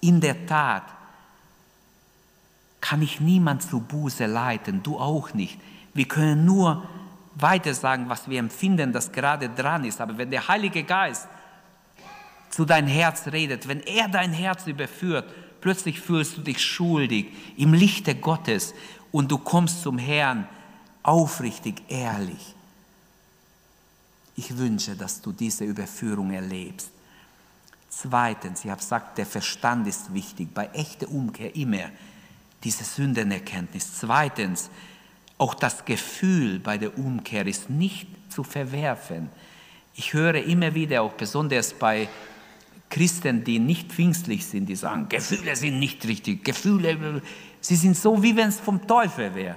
In 0.00 0.20
der 0.20 0.46
Tat, 0.46 0.84
kann 2.80 3.02
ich 3.02 3.20
niemand 3.20 3.62
zu 3.62 3.80
Buße 3.80 4.26
leiten, 4.26 4.82
du 4.82 4.98
auch 4.98 5.34
nicht. 5.34 5.58
Wir 5.94 6.06
können 6.06 6.44
nur 6.44 6.86
weiter 7.34 7.74
sagen, 7.74 8.08
was 8.08 8.28
wir 8.28 8.38
empfinden, 8.38 8.92
das 8.92 9.12
gerade 9.12 9.48
dran 9.48 9.84
ist. 9.84 10.00
Aber 10.00 10.18
wenn 10.18 10.30
der 10.30 10.48
Heilige 10.48 10.84
Geist 10.84 11.28
zu 12.50 12.64
dein 12.64 12.86
Herz 12.86 13.26
redet, 13.28 13.68
wenn 13.68 13.80
er 13.80 14.08
dein 14.08 14.32
Herz 14.32 14.66
überführt, 14.66 15.28
plötzlich 15.60 16.00
fühlst 16.00 16.36
du 16.36 16.40
dich 16.40 16.62
schuldig 16.62 17.28
im 17.56 17.72
Lichte 17.74 18.14
Gottes 18.14 18.74
und 19.12 19.30
du 19.30 19.38
kommst 19.38 19.82
zum 19.82 19.98
Herrn 19.98 20.46
aufrichtig, 21.02 21.82
ehrlich. 21.88 22.54
Ich 24.36 24.56
wünsche, 24.56 24.94
dass 24.94 25.20
du 25.20 25.32
diese 25.32 25.64
Überführung 25.64 26.30
erlebst. 26.30 26.90
Zweitens, 27.88 28.64
ich 28.64 28.70
habe 28.70 28.80
gesagt, 28.80 29.18
der 29.18 29.26
Verstand 29.26 29.86
ist 29.88 30.12
wichtig, 30.14 30.54
bei 30.54 30.66
echter 30.72 31.08
Umkehr 31.08 31.56
immer 31.56 31.90
diese 32.64 32.84
Sündenerkenntnis. 32.84 33.98
Zweitens, 33.98 34.70
auch 35.38 35.54
das 35.54 35.84
Gefühl 35.84 36.58
bei 36.58 36.78
der 36.78 36.98
Umkehr 36.98 37.46
ist 37.46 37.70
nicht 37.70 38.08
zu 38.28 38.42
verwerfen. 38.42 39.30
Ich 39.94 40.12
höre 40.12 40.36
immer 40.36 40.74
wieder, 40.74 41.02
auch 41.02 41.12
besonders 41.12 41.72
bei 41.72 42.08
Christen, 42.90 43.44
die 43.44 43.58
nicht 43.58 43.92
pfingstlich 43.92 44.46
sind, 44.46 44.66
die 44.66 44.76
sagen, 44.76 45.08
Gefühle 45.08 45.54
sind 45.54 45.78
nicht 45.78 46.06
richtig, 46.06 46.44
Gefühle, 46.44 47.22
sie 47.60 47.76
sind 47.76 47.96
so, 47.96 48.22
wie 48.22 48.34
wenn 48.36 48.48
es 48.48 48.58
vom 48.58 48.86
Teufel 48.86 49.34
wäre. 49.34 49.56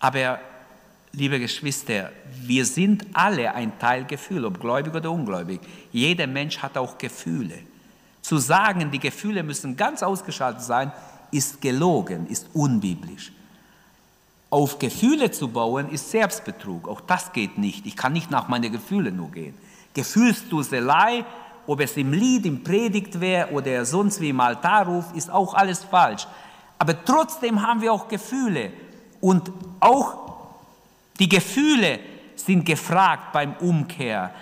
Aber, 0.00 0.40
liebe 1.12 1.38
Geschwister, 1.38 2.10
wir 2.42 2.64
sind 2.64 3.06
alle 3.12 3.54
ein 3.54 3.78
Teil 3.78 4.04
Gefühl, 4.04 4.44
ob 4.44 4.60
gläubig 4.60 4.94
oder 4.94 5.10
ungläubig. 5.10 5.60
Jeder 5.92 6.26
Mensch 6.26 6.58
hat 6.58 6.76
auch 6.76 6.98
Gefühle. 6.98 7.58
Zu 8.20 8.38
sagen, 8.38 8.90
die 8.90 8.98
Gefühle 8.98 9.42
müssen 9.42 9.76
ganz 9.76 10.02
ausgeschaltet 10.02 10.62
sein, 10.62 10.92
ist 11.30 11.60
gelogen, 11.60 12.26
ist 12.26 12.46
unbiblisch. 12.54 13.32
Auf 14.50 14.78
Gefühle 14.78 15.30
zu 15.30 15.48
bauen, 15.48 15.90
ist 15.90 16.10
Selbstbetrug. 16.10 16.88
Auch 16.88 17.02
das 17.02 17.32
geht 17.32 17.58
nicht. 17.58 17.86
Ich 17.86 17.96
kann 17.96 18.12
nicht 18.12 18.30
nach 18.30 18.48
meinen 18.48 18.72
Gefühlen 18.72 19.16
nur 19.16 19.30
gehen. 19.30 19.54
Gefühlsduselei 19.94 21.24
ob 21.68 21.80
es 21.80 21.98
im 21.98 22.14
Lied, 22.14 22.46
im 22.46 22.64
Predigt 22.64 23.20
wäre 23.20 23.50
oder 23.50 23.84
sonst 23.84 24.22
wie 24.22 24.30
im 24.30 24.40
Altarruf, 24.40 25.04
ist 25.14 25.30
auch 25.30 25.52
alles 25.52 25.84
falsch. 25.84 26.26
Aber 26.78 27.04
trotzdem 27.04 27.60
haben 27.60 27.82
wir 27.82 27.92
auch 27.92 28.08
Gefühle. 28.08 28.72
Und 29.20 29.52
auch 29.78 30.38
die 31.20 31.28
Gefühle 31.28 32.00
sind 32.36 32.64
gefragt 32.64 33.32
beim 33.34 33.52
Umkehr. 33.60 34.32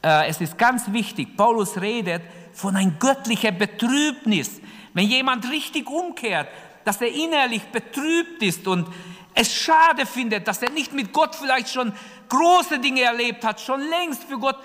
Äh, 0.00 0.28
es 0.28 0.40
ist 0.40 0.56
ganz 0.56 0.92
wichtig, 0.92 1.36
Paulus 1.36 1.76
redet 1.80 2.22
von 2.52 2.76
ein 2.76 2.96
göttlicher 3.00 3.50
Betrübnis. 3.50 4.60
Wenn 4.94 5.06
jemand 5.06 5.50
richtig 5.50 5.88
umkehrt, 5.88 6.48
dass 6.84 7.00
er 7.00 7.12
innerlich 7.12 7.62
betrübt 7.64 8.42
ist 8.42 8.66
und 8.66 8.88
es 9.34 9.54
schade 9.54 10.06
findet, 10.06 10.48
dass 10.48 10.62
er 10.62 10.70
nicht 10.70 10.92
mit 10.92 11.12
Gott 11.12 11.34
vielleicht 11.34 11.68
schon 11.68 11.92
große 12.28 12.78
Dinge 12.78 13.02
erlebt 13.02 13.44
hat, 13.44 13.60
schon 13.60 13.80
längst 13.80 14.24
für 14.24 14.38
Gott 14.38 14.56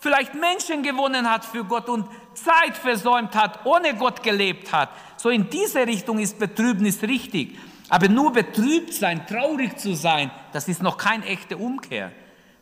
vielleicht 0.00 0.34
Menschen 0.34 0.82
gewonnen 0.82 1.30
hat 1.30 1.44
für 1.44 1.64
Gott 1.64 1.88
und 1.88 2.06
Zeit 2.34 2.76
versäumt 2.76 3.34
hat, 3.34 3.64
ohne 3.64 3.94
Gott 3.94 4.22
gelebt 4.22 4.72
hat. 4.72 4.88
So 5.16 5.28
in 5.28 5.48
diese 5.48 5.86
Richtung 5.86 6.18
ist 6.18 6.38
Betrübnis 6.38 7.02
richtig. 7.02 7.58
Aber 7.88 8.08
nur 8.08 8.32
betrübt 8.32 8.94
sein, 8.94 9.26
traurig 9.26 9.78
zu 9.78 9.94
sein, 9.94 10.30
das 10.52 10.68
ist 10.68 10.82
noch 10.82 10.96
keine 10.96 11.26
echte 11.26 11.56
Umkehr. 11.56 12.12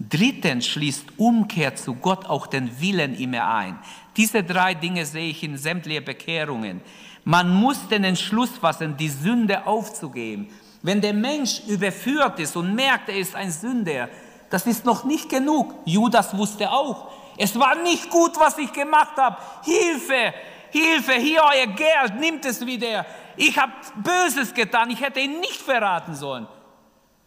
Drittens 0.10 0.68
schließt 0.68 1.06
Umkehr 1.18 1.76
zu 1.76 1.94
Gott 1.96 2.26
auch 2.26 2.48
den 2.48 2.80
Willen 2.82 3.16
immer 3.16 3.48
ein. 3.48 3.80
Diese 4.18 4.44
drei 4.44 4.74
Dinge 4.74 5.06
sehe 5.06 5.30
ich 5.30 5.44
in 5.44 5.58
sämtlichen 5.58 6.04
Bekehrungen. 6.04 6.82
Man 7.24 7.50
muss 7.50 7.88
den 7.88 8.04
Entschluss 8.04 8.50
fassen, 8.50 8.98
die 8.98 9.10
Sünde 9.10 9.66
aufzugeben. 9.66 10.50
Wenn 10.82 11.00
der 11.00 11.14
Mensch 11.14 11.62
überführt 11.68 12.40
ist 12.40 12.56
und 12.58 12.76
merkt, 12.76 13.08
er 13.08 13.18
ist 13.18 13.36
ein 13.36 13.52
Sünder, 13.52 14.10
das 14.50 14.68
ist 14.68 14.84
noch 14.84 15.06
nicht 15.06 15.30
genug. 15.30 15.74
Judas 15.86 16.36
wusste 16.38 16.70
auch, 16.70 17.12
es 17.38 17.58
war 17.58 17.76
nicht 17.76 18.10
gut, 18.10 18.38
was 18.38 18.58
ich 18.58 18.74
gemacht 18.74 19.16
habe. 19.18 19.38
Hilfe, 19.64 20.34
Hilfe, 20.70 21.14
hier 21.14 21.42
euer 21.42 21.68
Geld, 21.68 22.20
nimmt 22.20 22.46
es 22.46 22.66
wieder. 22.66 23.06
Ich 23.38 23.58
habe 23.58 23.72
Böses 23.96 24.54
getan, 24.54 24.90
ich 24.90 25.00
hätte 25.00 25.22
ihn 25.22 25.40
nicht 25.40 25.62
verraten 25.62 26.14
sollen. 26.14 26.48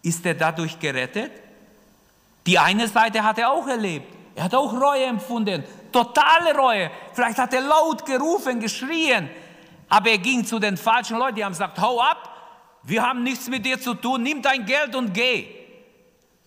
Ist 0.03 0.24
er 0.27 0.35
dadurch 0.35 0.79
gerettet? 0.79 1.33
Die 2.47 2.59
eine 2.59 2.86
Seite 2.86 3.22
hat 3.22 3.38
er 3.38 3.51
auch 3.51 3.66
erlebt. 3.66 4.14
Er 4.36 4.44
hat 4.44 4.55
auch 4.55 4.72
Reue 4.72 5.05
empfunden, 5.05 5.64
totale 5.90 6.55
Reue. 6.55 6.90
Vielleicht 7.14 7.38
hat 7.38 7.55
er 7.55 7.62
laut 7.62 8.05
gerufen, 8.05 8.61
geschrien, 8.61 9.30
aber 9.88 10.11
er 10.11 10.18
ging 10.18 10.44
zu 10.44 10.59
den 10.59 10.76
falschen 10.76 11.18
Leuten, 11.18 11.36
die 11.36 11.44
haben 11.44 11.53
gesagt, 11.53 11.78
hau 11.80 12.01
ab, 12.01 12.30
wir 12.82 13.03
haben 13.03 13.22
nichts 13.22 13.49
mit 13.49 13.64
dir 13.64 13.80
zu 13.80 13.94
tun, 13.94 14.22
nimm 14.22 14.42
dein 14.42 14.66
Geld 14.66 14.94
und 14.94 15.12
geh. 15.14 15.47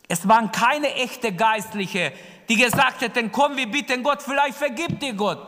Es 0.07 0.27
waren 0.27 0.51
keine 0.51 0.93
echte 0.95 1.33
Geistliche, 1.33 2.13
die 2.47 2.55
gesagt 2.55 3.01
hätten, 3.01 3.31
komm, 3.31 3.57
wir 3.57 3.69
bitten 3.69 4.03
Gott, 4.03 4.21
vielleicht 4.21 4.57
vergibt 4.57 5.01
dir 5.01 5.13
Gott. 5.13 5.39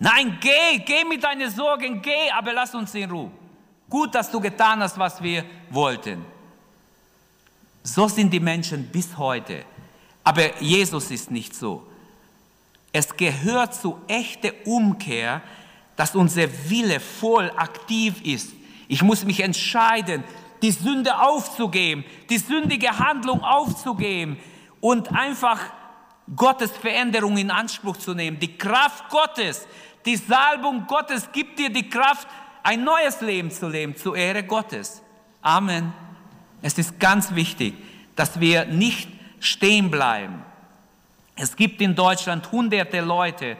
Nein, 0.00 0.38
geh, 0.40 0.78
geh 0.84 1.04
mit 1.04 1.22
deinen 1.22 1.50
Sorgen, 1.50 2.02
geh, 2.02 2.30
aber 2.36 2.52
lass 2.52 2.74
uns 2.74 2.94
in 2.94 3.10
Ruhe. 3.10 3.30
Gut, 3.88 4.14
dass 4.14 4.30
du 4.30 4.40
getan 4.40 4.80
hast, 4.82 4.98
was 4.98 5.22
wir 5.22 5.44
wollten. 5.70 6.24
So 7.82 8.06
sind 8.06 8.30
die 8.32 8.40
Menschen 8.40 8.88
bis 8.88 9.16
heute. 9.16 9.64
Aber 10.28 10.60
Jesus 10.62 11.10
ist 11.10 11.30
nicht 11.30 11.54
so. 11.54 11.86
Es 12.92 13.16
gehört 13.16 13.74
zu 13.74 13.98
echter 14.08 14.52
Umkehr, 14.64 15.42
dass 15.96 16.14
unser 16.14 16.48
Wille 16.70 17.00
voll 17.00 17.50
aktiv 17.56 18.20
ist 18.22 18.50
ich 18.88 19.02
muss 19.02 19.24
mich 19.24 19.40
entscheiden, 19.40 20.24
die 20.62 20.72
Sünde 20.72 21.20
aufzugeben, 21.20 22.04
die 22.30 22.38
sündige 22.38 22.98
Handlung 22.98 23.42
aufzugeben 23.42 24.38
und 24.80 25.14
einfach 25.14 25.60
Gottes 26.34 26.72
Veränderung 26.72 27.36
in 27.36 27.50
Anspruch 27.50 27.98
zu 27.98 28.14
nehmen. 28.14 28.40
Die 28.40 28.56
Kraft 28.56 29.08
Gottes, 29.10 29.66
die 30.04 30.16
Salbung 30.16 30.86
Gottes 30.86 31.30
gibt 31.32 31.58
dir 31.58 31.70
die 31.70 31.88
Kraft, 31.88 32.26
ein 32.62 32.82
neues 32.82 33.20
Leben 33.20 33.50
zu 33.50 33.68
leben, 33.68 33.94
zur 33.94 34.16
Ehre 34.16 34.42
Gottes. 34.42 35.02
Amen. 35.42 35.92
Es 36.60 36.76
ist 36.76 36.98
ganz 36.98 37.34
wichtig, 37.34 37.74
dass 38.16 38.40
wir 38.40 38.64
nicht 38.64 39.08
stehen 39.40 39.90
bleiben. 39.90 40.42
Es 41.36 41.54
gibt 41.54 41.80
in 41.80 41.94
Deutschland 41.94 42.50
hunderte 42.50 43.00
Leute, 43.00 43.56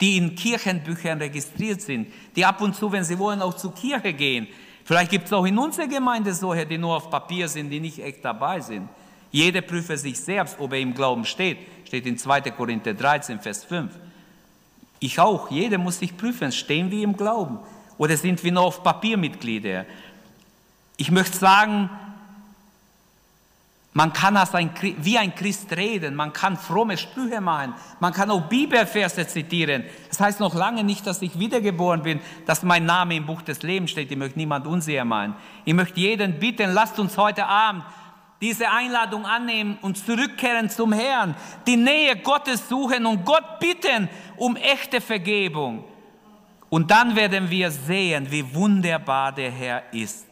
die 0.00 0.16
in 0.16 0.34
Kirchenbüchern 0.34 1.18
registriert 1.18 1.80
sind, 1.80 2.12
die 2.36 2.44
ab 2.44 2.60
und 2.60 2.76
zu, 2.76 2.92
wenn 2.92 3.04
sie 3.04 3.18
wollen, 3.18 3.42
auch 3.42 3.54
zur 3.54 3.74
Kirche 3.74 4.12
gehen, 4.12 4.46
Vielleicht 4.86 5.10
gibt 5.10 5.26
es 5.26 5.32
auch 5.32 5.44
in 5.44 5.58
unserer 5.58 5.88
Gemeinde 5.88 6.32
solche, 6.32 6.64
die 6.64 6.78
nur 6.78 6.94
auf 6.94 7.10
Papier 7.10 7.48
sind, 7.48 7.70
die 7.70 7.80
nicht 7.80 7.98
echt 7.98 8.24
dabei 8.24 8.60
sind. 8.60 8.88
Jeder 9.32 9.60
prüfe 9.60 9.98
sich 9.98 10.16
selbst, 10.16 10.60
ob 10.60 10.72
er 10.72 10.78
im 10.78 10.94
Glauben 10.94 11.24
steht. 11.24 11.58
Steht 11.84 12.06
in 12.06 12.16
2. 12.16 12.42
Korinther 12.52 12.94
13, 12.94 13.40
Vers 13.40 13.64
5. 13.64 13.90
Ich 15.00 15.18
auch. 15.18 15.50
Jeder 15.50 15.78
muss 15.78 15.98
sich 15.98 16.16
prüfen. 16.16 16.52
Stehen 16.52 16.88
wir 16.92 17.02
im 17.02 17.16
Glauben? 17.16 17.58
Oder 17.98 18.16
sind 18.16 18.44
wir 18.44 18.52
nur 18.52 18.62
auf 18.62 18.84
Papier 18.84 19.16
Mitglieder? 19.16 19.86
Ich 20.96 21.10
möchte 21.10 21.36
sagen, 21.36 21.90
Man 23.96 24.12
kann 24.12 24.36
als 24.36 24.54
ein, 24.54 24.72
wie 24.98 25.16
ein 25.16 25.34
Christ 25.34 25.74
reden, 25.74 26.14
man 26.14 26.30
kann 26.30 26.58
fromme 26.58 26.98
Sprüche 26.98 27.40
machen, 27.40 27.72
man 27.98 28.12
kann 28.12 28.30
auch 28.30 28.42
Bibelverse 28.42 29.26
zitieren. 29.26 29.84
Das 30.10 30.20
heißt 30.20 30.38
noch 30.38 30.54
lange 30.54 30.84
nicht, 30.84 31.06
dass 31.06 31.22
ich 31.22 31.38
wiedergeboren 31.38 32.02
bin, 32.02 32.20
dass 32.44 32.62
mein 32.62 32.84
Name 32.84 33.16
im 33.16 33.24
Buch 33.24 33.40
des 33.40 33.62
Lebens 33.62 33.92
steht. 33.92 34.10
Ich 34.10 34.18
möchte 34.18 34.38
niemand 34.38 34.66
unsicher 34.66 35.06
machen. 35.06 35.34
Ich 35.64 35.72
möchte 35.72 35.98
jeden 35.98 36.38
bitten, 36.38 36.74
lasst 36.74 36.98
uns 36.98 37.16
heute 37.16 37.46
Abend 37.46 37.84
diese 38.42 38.70
Einladung 38.70 39.24
annehmen 39.24 39.78
und 39.80 39.96
zurückkehren 39.96 40.68
zum 40.68 40.92
Herrn, 40.92 41.34
die 41.66 41.78
Nähe 41.78 42.16
Gottes 42.16 42.68
suchen 42.68 43.06
und 43.06 43.24
Gott 43.24 43.60
bitten 43.60 44.10
um 44.36 44.56
echte 44.56 45.00
Vergebung. 45.00 45.84
Und 46.68 46.90
dann 46.90 47.16
werden 47.16 47.48
wir 47.48 47.70
sehen, 47.70 48.30
wie 48.30 48.54
wunderbar 48.54 49.32
der 49.32 49.50
Herr 49.50 49.82
ist. 49.94 50.25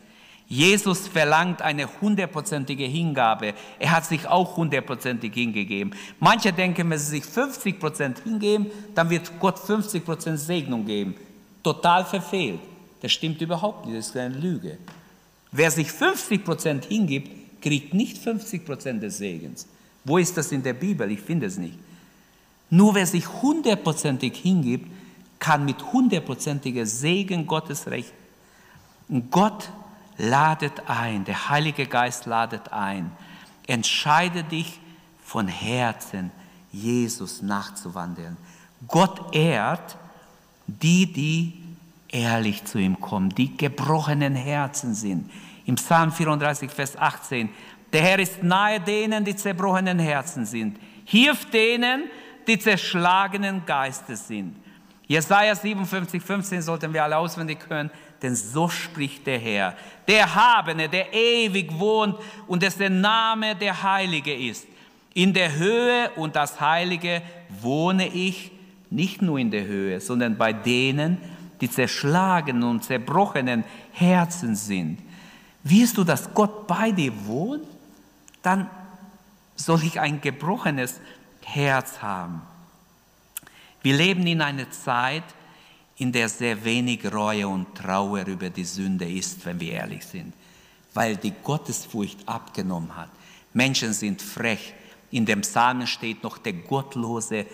Jesus 0.54 1.08
verlangt 1.08 1.62
eine 1.62 1.88
hundertprozentige 2.00 2.84
Hingabe. 2.84 3.54
Er 3.80 3.90
hat 3.90 4.06
sich 4.06 4.28
auch 4.28 4.56
hundertprozentig 4.56 5.34
hingegeben. 5.34 5.92
Manche 6.20 6.52
denken, 6.52 6.88
wenn 6.90 6.98
sie 6.98 7.10
sich 7.10 7.24
50 7.24 7.80
Prozent 7.80 8.20
hingeben, 8.20 8.68
dann 8.94 9.10
wird 9.10 9.32
Gott 9.40 9.58
50 9.58 10.04
Prozent 10.04 10.38
Segnung 10.38 10.86
geben. 10.86 11.16
Total 11.64 12.04
verfehlt. 12.04 12.60
Das 13.02 13.10
stimmt 13.10 13.40
überhaupt 13.40 13.86
nicht. 13.86 13.98
Das 13.98 14.06
ist 14.10 14.16
eine 14.16 14.38
Lüge. 14.38 14.78
Wer 15.50 15.72
sich 15.72 15.90
50 15.90 16.44
Prozent 16.44 16.84
hingibt, 16.84 17.60
kriegt 17.60 17.92
nicht 17.92 18.16
50 18.18 18.64
Prozent 18.64 19.02
des 19.02 19.18
Segens. 19.18 19.66
Wo 20.04 20.18
ist 20.18 20.36
das 20.36 20.52
in 20.52 20.62
der 20.62 20.74
Bibel? 20.74 21.10
Ich 21.10 21.20
finde 21.20 21.46
es 21.46 21.58
nicht. 21.58 21.78
Nur 22.70 22.94
wer 22.94 23.06
sich 23.06 23.26
hundertprozentig 23.42 24.36
hingibt, 24.36 24.88
kann 25.40 25.64
mit 25.64 25.92
hundertprozentiger 25.92 26.86
Segen 26.86 27.44
Gottes 27.44 27.88
rechnen. 27.88 28.20
Und 29.08 29.32
Gott 29.32 29.68
ladet 30.16 30.88
ein, 30.88 31.24
der 31.24 31.48
Heilige 31.48 31.86
Geist 31.86 32.26
ladet 32.26 32.72
ein. 32.72 33.10
Entscheide 33.66 34.44
dich 34.44 34.80
von 35.24 35.48
Herzen, 35.48 36.30
Jesus 36.70 37.42
nachzuwandeln. 37.42 38.36
Gott 38.86 39.34
ehrt 39.34 39.96
die, 40.66 41.12
die 41.12 41.64
ehrlich 42.08 42.64
zu 42.64 42.78
ihm 42.78 43.00
kommen, 43.00 43.30
die 43.30 43.56
gebrochenen 43.56 44.34
Herzen 44.34 44.94
sind. 44.94 45.30
Im 45.66 45.76
Psalm 45.76 46.12
34, 46.12 46.70
Vers 46.70 46.96
18, 46.96 47.48
der 47.92 48.02
Herr 48.02 48.18
ist 48.18 48.42
nahe 48.42 48.80
denen, 48.80 49.24
die 49.24 49.34
zerbrochenen 49.34 49.98
Herzen 49.98 50.44
sind. 50.44 50.78
Hilft 51.04 51.52
denen, 51.54 52.04
die 52.46 52.58
zerschlagenen 52.58 53.64
Geistes 53.64 54.26
sind. 54.26 54.56
Jesaja 55.06 55.54
57, 55.54 56.22
15 56.22 56.62
sollten 56.62 56.92
wir 56.92 57.04
alle 57.04 57.16
auswendig 57.16 57.58
hören 57.68 57.90
denn 58.24 58.34
so 58.34 58.68
spricht 58.68 59.26
der 59.26 59.38
Herr, 59.38 59.76
der 60.08 60.34
Habene, 60.34 60.88
der 60.88 61.12
ewig 61.12 61.78
wohnt 61.78 62.16
und 62.46 62.62
dessen 62.62 63.00
Name 63.00 63.54
der 63.54 63.82
Heilige 63.82 64.34
ist. 64.34 64.66
In 65.14 65.32
der 65.32 65.54
Höhe 65.54 66.10
und 66.16 66.34
das 66.34 66.60
Heilige 66.60 67.22
wohne 67.60 68.08
ich, 68.08 68.50
nicht 68.90 69.22
nur 69.22 69.38
in 69.38 69.50
der 69.50 69.64
Höhe, 69.64 70.00
sondern 70.00 70.36
bei 70.36 70.52
denen, 70.52 71.18
die 71.60 71.70
zerschlagenen 71.70 72.64
und 72.64 72.84
zerbrochenen 72.84 73.64
Herzen 73.92 74.56
sind. 74.56 74.98
Wirst 75.62 75.96
du, 75.96 76.04
dass 76.04 76.32
Gott 76.34 76.66
bei 76.66 76.90
dir 76.90 77.12
wohnt? 77.26 77.64
Dann 78.42 78.68
soll 79.56 79.82
ich 79.84 80.00
ein 80.00 80.20
gebrochenes 80.20 81.00
Herz 81.42 82.02
haben. 82.02 82.42
Wir 83.82 83.96
leben 83.96 84.26
in 84.26 84.40
einer 84.40 84.70
Zeit, 84.70 85.24
in 85.96 86.12
der 86.12 86.28
sehr 86.28 86.64
wenig 86.64 87.12
Reue 87.12 87.46
und 87.46 87.74
Trauer 87.74 88.26
über 88.26 88.50
die 88.50 88.64
Sünde 88.64 89.10
ist, 89.10 89.44
wenn 89.46 89.60
wir 89.60 89.72
ehrlich 89.72 90.04
sind, 90.04 90.32
weil 90.92 91.16
die 91.16 91.32
Gottesfurcht 91.42 92.28
abgenommen 92.28 92.96
hat. 92.96 93.10
Menschen 93.52 93.92
sind 93.92 94.20
frech. 94.20 94.74
In 95.10 95.24
dem 95.24 95.42
Psalmen 95.42 95.86
steht 95.86 96.22
noch, 96.24 96.38
der 96.38 96.54
Gottlose 96.54 97.46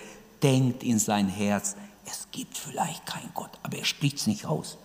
denkt 0.43 0.82
in 0.82 0.99
sein 0.99 1.28
Herz, 1.28 1.76
es 2.07 2.26
gibt 2.32 2.57
vielleicht 2.57 3.05
keinen 3.05 3.30
Gott, 3.34 3.51
aber 3.62 3.76
er 3.76 3.84
spricht 3.84 4.16
es 4.16 4.26
nicht 4.26 4.47
aus. 4.47 4.78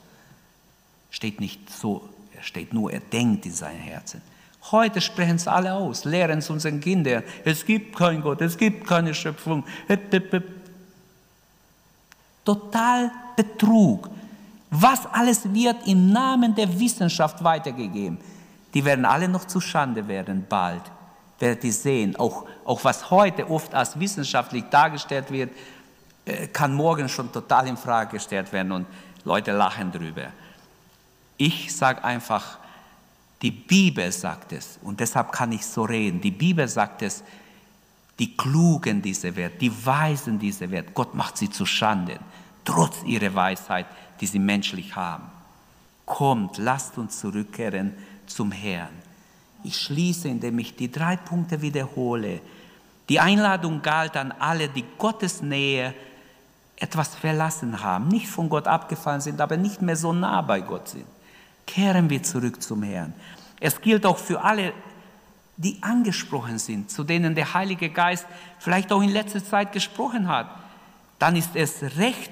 Steht 1.10 1.40
nicht 1.40 1.70
so, 1.70 2.10
er 2.36 2.44
steht 2.44 2.74
nur, 2.74 2.92
er 2.92 3.00
denkt 3.00 3.46
in 3.46 3.54
sein 3.54 3.78
Herzen. 3.78 4.22
Heute 4.72 5.00
sprechen 5.00 5.36
es 5.36 5.48
alle 5.48 5.74
aus, 5.74 6.06
lehren 6.06 6.40
es 6.40 6.50
unseren 6.50 6.82
Kindern, 6.82 7.24
es 7.46 7.66
gibt 7.66 7.96
keinen 7.96 8.22
Gott, 8.22 8.42
es 8.42 8.58
gibt 8.58 8.86
keine 8.86 9.14
Schöpfung. 9.14 9.64
Total 12.46 13.12
Betrug. 13.36 14.10
Was 14.70 15.06
alles 15.08 15.54
wird 15.54 15.88
im 15.88 16.12
Namen 16.12 16.56
der 16.56 16.80
Wissenschaft 16.80 17.44
weitergegeben. 17.44 18.18
Die 18.74 18.84
werden 18.84 19.06
alle 19.06 19.28
noch 19.28 19.46
zu 19.46 19.60
Schande 19.60 20.08
werden, 20.08 20.46
bald. 20.48 20.82
Werdet 21.40 21.64
ihr 21.64 21.74
sehen, 21.74 22.16
auch, 22.18 22.46
auch 22.64 22.84
was 22.84 23.10
heute 23.10 23.50
oft 23.50 23.74
als 23.74 24.00
wissenschaftlich 24.00 24.64
dargestellt 24.70 25.32
wird, 25.32 25.52
äh, 26.26 26.48
kann 26.48 26.74
morgen 26.74 27.10
schon 27.10 27.32
total 27.32 27.68
in 27.68 27.78
Frage 27.78 28.12
gestellt 28.12 28.52
werden 28.54 28.72
und 28.72 28.86
Leute 29.24 29.52
lachen 29.52 29.92
drüber. 29.92 30.28
Ich 31.38 31.76
sage 31.76 32.04
einfach, 32.04 32.58
die 33.42 33.52
Bibel 33.52 34.12
sagt 34.12 34.54
es 34.54 34.80
und 34.82 35.00
deshalb 35.00 35.32
kann 35.32 35.52
ich 35.52 35.66
so 35.66 35.84
reden. 35.84 36.22
Die 36.22 36.32
Bibel 36.32 36.68
sagt 36.68 37.02
es, 37.02 37.24
die 38.20 38.36
Klugen 38.38 39.02
dieser 39.02 39.36
Welt, 39.36 39.60
die 39.62 39.86
Weisen 39.86 40.40
dieser 40.40 40.72
Welt, 40.72 40.94
Gott 40.94 41.16
macht 41.16 41.38
sie 41.38 41.50
zu 41.50 41.66
Schanden 41.66 42.20
trotz 42.66 43.04
ihrer 43.06 43.34
Weisheit, 43.34 43.86
die 44.20 44.26
sie 44.26 44.40
menschlich 44.40 44.96
haben. 44.96 45.24
Kommt, 46.06 46.58
lasst 46.58 46.98
uns 46.98 47.20
zurückkehren 47.20 47.94
zum 48.26 48.52
Herrn. 48.52 48.94
Ich 49.64 49.78
schließe, 49.78 50.28
indem 50.28 50.60
ich 50.60 50.76
die 50.76 50.92
drei 50.92 51.16
Punkte 51.16 51.62
wiederhole. 51.62 52.42
Die 53.10 53.20
Einladung 53.20 53.82
galt 53.82 54.18
an 54.18 54.32
alle, 54.32 54.68
die 54.68 54.86
Gottes 54.98 55.42
Nähe 55.42 55.94
etwas 56.78 57.16
verlassen 57.16 57.82
haben, 57.82 58.08
nicht 58.10 58.28
von 58.28 58.50
Gott 58.50 58.68
abgefallen 58.68 59.22
sind, 59.22 59.40
aber 59.40 59.58
nicht 59.58 59.82
mehr 59.82 59.96
so 59.96 60.12
nah 60.12 60.42
bei 60.42 60.60
Gott 60.62 60.90
sind. 60.90 61.06
Kehren 61.66 62.10
wir 62.10 62.22
zurück 62.22 62.62
zum 62.62 62.84
Herrn. 62.84 63.14
Es 63.60 63.80
gilt 63.80 64.06
auch 64.06 64.18
für 64.18 64.42
alle, 64.42 64.74
die 65.58 65.78
angesprochen 65.82 66.60
sind, 66.60 66.92
zu 66.92 67.04
denen 67.04 67.36
der 67.36 67.54
Heilige 67.54 67.90
Geist 67.90 68.26
vielleicht 68.60 68.92
auch 68.92 69.02
in 69.02 69.10
letzter 69.10 69.44
Zeit 69.44 69.72
gesprochen 69.72 70.28
hat. 70.28 70.50
Dann 71.20 71.36
ist 71.36 71.56
es 71.56 71.98
recht 71.98 72.32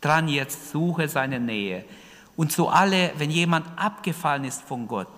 dran 0.00 0.28
jetzt, 0.28 0.70
suche 0.70 1.08
seine 1.08 1.40
Nähe. 1.40 1.84
Und 2.36 2.52
zu 2.52 2.68
alle, 2.68 3.12
wenn 3.18 3.30
jemand 3.30 3.66
abgefallen 3.76 4.44
ist 4.44 4.62
von 4.62 4.86
Gott, 4.86 5.08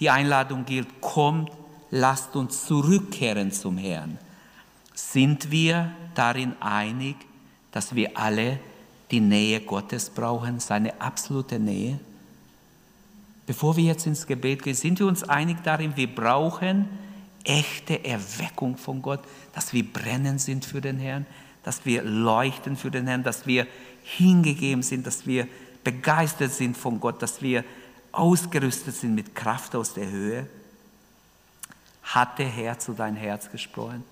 die 0.00 0.10
Einladung 0.10 0.64
gilt, 0.64 1.00
kommt, 1.00 1.50
lasst 1.90 2.34
uns 2.34 2.64
zurückkehren 2.66 3.52
zum 3.52 3.76
Herrn. 3.78 4.18
Sind 4.94 5.50
wir 5.50 5.92
darin 6.14 6.60
einig, 6.60 7.16
dass 7.70 7.94
wir 7.94 8.16
alle 8.16 8.58
die 9.10 9.20
Nähe 9.20 9.60
Gottes 9.60 10.10
brauchen, 10.10 10.58
seine 10.58 11.00
absolute 11.00 11.58
Nähe? 11.58 12.00
Bevor 13.46 13.76
wir 13.76 13.84
jetzt 13.84 14.06
ins 14.06 14.26
Gebet 14.26 14.62
gehen, 14.62 14.74
sind 14.74 14.98
wir 14.98 15.06
uns 15.06 15.24
einig 15.24 15.58
darin, 15.64 15.96
wir 15.96 16.12
brauchen 16.12 16.88
echte 17.44 18.04
Erweckung 18.04 18.76
von 18.76 19.02
Gott, 19.02 19.20
dass 19.52 19.72
wir 19.72 19.84
brennen 19.84 20.38
sind 20.38 20.64
für 20.64 20.80
den 20.80 20.98
Herrn, 20.98 21.26
dass 21.64 21.84
wir 21.84 22.02
leuchten 22.02 22.76
für 22.76 22.90
den 22.90 23.06
Herrn, 23.06 23.24
dass 23.24 23.46
wir 23.46 23.66
hingegeben 24.04 24.82
sind, 24.82 25.06
dass 25.06 25.26
wir 25.26 25.48
begeistert 25.84 26.52
sind 26.52 26.76
von 26.76 27.00
Gott, 27.00 27.20
dass 27.22 27.42
wir 27.42 27.64
ausgerüstet 28.12 28.94
sind 28.94 29.14
mit 29.14 29.34
Kraft 29.34 29.74
aus 29.74 29.94
der 29.94 30.08
Höhe? 30.08 30.48
Hat 32.02 32.38
der 32.38 32.48
Herr 32.48 32.78
zu 32.78 32.92
dein 32.92 33.16
Herz 33.16 33.50
gesprochen? 33.50 34.04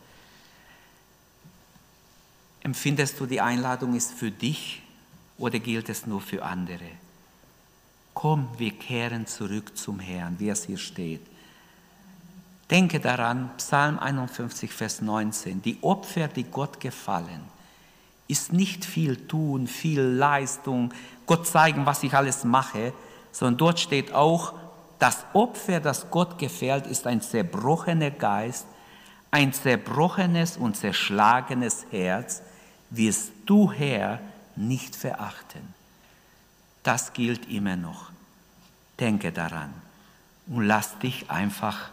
Empfindest 2.62 3.18
du, 3.20 3.26
die 3.26 3.40
Einladung 3.40 3.94
ist 3.94 4.12
für 4.12 4.30
dich 4.30 4.82
oder 5.38 5.58
gilt 5.58 5.88
es 5.88 6.06
nur 6.06 6.20
für 6.20 6.44
andere? 6.44 6.88
Komm, 8.14 8.48
wir 8.58 8.72
kehren 8.72 9.26
zurück 9.26 9.76
zum 9.76 9.98
Herrn, 9.98 10.36
wie 10.38 10.48
es 10.48 10.64
hier 10.64 10.78
steht. 10.78 11.22
Denke 12.70 13.00
daran, 13.00 13.50
Psalm 13.56 13.98
51, 13.98 14.72
Vers 14.72 15.02
19, 15.02 15.62
die 15.62 15.78
Opfer, 15.82 16.28
die 16.28 16.44
Gott 16.44 16.78
gefallen, 16.80 17.42
ist 18.28 18.52
nicht 18.52 18.84
viel 18.84 19.26
tun, 19.26 19.66
viel 19.66 20.00
Leistung, 20.00 20.94
Gott 21.26 21.46
zeigen, 21.46 21.84
was 21.84 22.02
ich 22.04 22.14
alles 22.14 22.44
mache, 22.44 22.92
sondern 23.32 23.58
dort 23.58 23.80
steht 23.80 24.12
auch, 24.12 24.54
das 25.00 25.24
Opfer, 25.32 25.80
das 25.80 26.10
Gott 26.10 26.38
gefällt, 26.38 26.86
ist 26.86 27.06
ein 27.06 27.22
zerbrochener 27.22 28.10
Geist, 28.10 28.66
ein 29.30 29.52
zerbrochenes 29.52 30.56
und 30.56 30.76
zerschlagenes 30.76 31.86
Herz, 31.90 32.42
wirst 32.90 33.32
du, 33.46 33.72
Herr, 33.72 34.20
nicht 34.56 34.94
verachten. 34.94 35.79
Das 36.82 37.12
gilt 37.12 37.50
immer 37.50 37.76
noch. 37.76 38.10
Denke 38.98 39.32
daran 39.32 39.72
und 40.46 40.66
lass 40.66 40.98
dich 40.98 41.30
einfach 41.30 41.90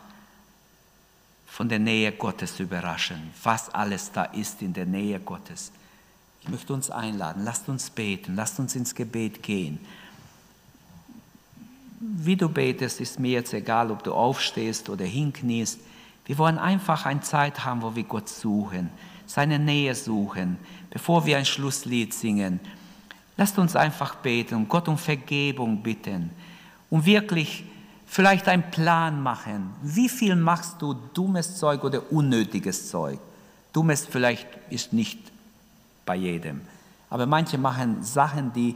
von 1.45 1.69
der 1.69 1.79
Nähe 1.79 2.11
Gottes 2.11 2.59
überraschen, 2.59 3.31
was 3.43 3.69
alles 3.69 4.11
da 4.11 4.25
ist 4.25 4.61
in 4.61 4.73
der 4.73 4.85
Nähe 4.85 5.19
Gottes. 5.19 5.71
Ich 6.41 6.49
möchte 6.49 6.73
uns 6.73 6.89
einladen, 6.91 7.43
lasst 7.43 7.67
uns 7.67 7.89
beten, 7.89 8.35
lasst 8.35 8.59
uns 8.59 8.75
ins 8.75 8.95
Gebet 8.95 9.43
gehen. 9.43 9.79
wie 11.99 12.35
du 12.35 12.47
betest, 12.47 13.01
ist 13.01 13.19
mir 13.19 13.31
jetzt 13.31 13.53
egal, 13.53 13.89
ob 13.89 14.03
du 14.03 14.13
aufstehst 14.13 14.89
oder 14.89 15.03
hinkniest. 15.03 15.79
Wir 16.25 16.38
wollen 16.38 16.59
einfach 16.59 17.05
eine 17.05 17.21
Zeit 17.21 17.65
haben, 17.65 17.81
wo 17.81 17.95
wir 17.95 18.03
Gott 18.03 18.29
suchen, 18.29 18.89
seine 19.25 19.57
Nähe 19.57 19.95
suchen, 19.95 20.57
bevor 20.91 21.25
wir 21.25 21.38
ein 21.38 21.45
Schlusslied 21.45 22.13
singen. 22.13 22.59
Lasst 23.38 23.57
uns 23.59 23.75
einfach 23.75 24.15
beten 24.15 24.55
und 24.55 24.69
Gott 24.69 24.88
um 24.88 24.97
Vergebung 24.97 25.83
bitten 25.83 26.31
und 26.89 27.05
wirklich 27.05 27.63
vielleicht 28.07 28.47
einen 28.47 28.69
Plan 28.71 29.21
machen. 29.21 29.73
Wie 29.83 30.09
viel 30.09 30.35
machst 30.35 30.81
du 30.81 30.95
dummes 31.13 31.57
Zeug 31.57 31.83
oder 31.83 32.11
unnötiges 32.11 32.89
Zeug? 32.89 33.19
Dummes 33.73 34.05
vielleicht 34.05 34.47
ist 34.71 34.91
nicht 34.91 35.19
bei 36.05 36.15
jedem, 36.15 36.61
aber 37.09 37.27
manche 37.27 37.57
machen 37.57 38.01
Sachen, 38.03 38.51
die, 38.53 38.75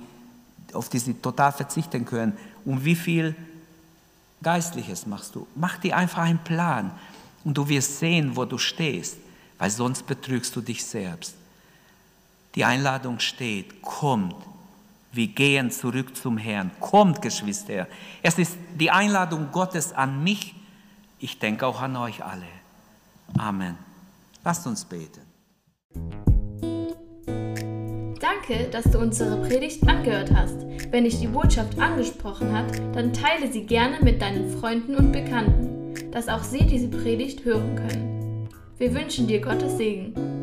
auf 0.74 0.90
die 0.90 1.00
sie 1.00 1.16
total 1.16 1.52
verzichten 1.52 2.06
können. 2.06 2.38
Und 2.64 2.86
wie 2.86 2.96
viel 2.96 3.36
Geistliches 4.44 5.08
machst 5.08 5.36
du? 5.36 5.48
Mach 5.56 5.78
dir 5.78 5.96
einfach 5.98 6.24
einen 6.24 6.44
Plan 6.44 6.92
und 7.44 7.58
du 7.58 7.68
wirst 7.68 8.00
sehen, 8.00 8.36
wo 8.36 8.46
du 8.46 8.58
stehst, 8.58 9.18
weil 9.58 9.70
sonst 9.70 10.06
betrügst 10.06 10.56
du 10.56 10.62
dich 10.62 10.84
selbst. 10.84 11.36
Die 12.56 12.66
Einladung 12.66 13.20
steht, 13.20 13.82
kommt, 13.82 14.36
wir 15.12 15.28
gehen 15.28 15.72
zurück 15.72 16.16
zum 16.16 16.38
Herrn. 16.38 16.72
Kommt, 16.80 17.22
Geschwister. 17.22 17.88
Es 18.22 18.38
ist 18.38 18.58
die 18.80 18.92
Einladung 18.92 19.52
Gottes 19.52 19.92
an 19.94 20.24
mich. 20.24 20.56
Ich 21.20 21.38
denke 21.40 21.68
auch 21.68 21.82
an 21.82 21.98
euch 21.98 22.24
alle. 22.24 22.48
Amen. 23.38 23.78
Lasst 24.44 24.66
uns 24.66 24.86
beten. 24.86 25.22
Danke, 28.20 28.70
dass 28.72 28.86
du 28.86 29.00
unsere 29.00 29.38
Predigt 29.48 29.88
angehört 29.88 30.32
hast. 30.34 30.66
Wenn 30.92 31.04
dich 31.04 31.20
die 31.20 31.28
Botschaft 31.28 31.78
angesprochen 31.80 32.54
hat, 32.54 32.78
dann 32.96 33.14
teile 33.14 33.52
sie 33.52 33.66
gerne 33.66 34.00
mit 34.02 34.22
deinen 34.22 34.50
Freunden 34.60 34.96
und 34.96 35.12
Bekannten, 35.12 36.12
dass 36.12 36.28
auch 36.28 36.44
sie 36.44 36.66
diese 36.66 36.88
Predigt 36.88 37.44
hören 37.44 37.76
können. 37.76 38.50
Wir 38.78 38.94
wünschen 38.94 39.28
dir 39.28 39.42
Gottes 39.42 39.78
Segen. 39.78 40.41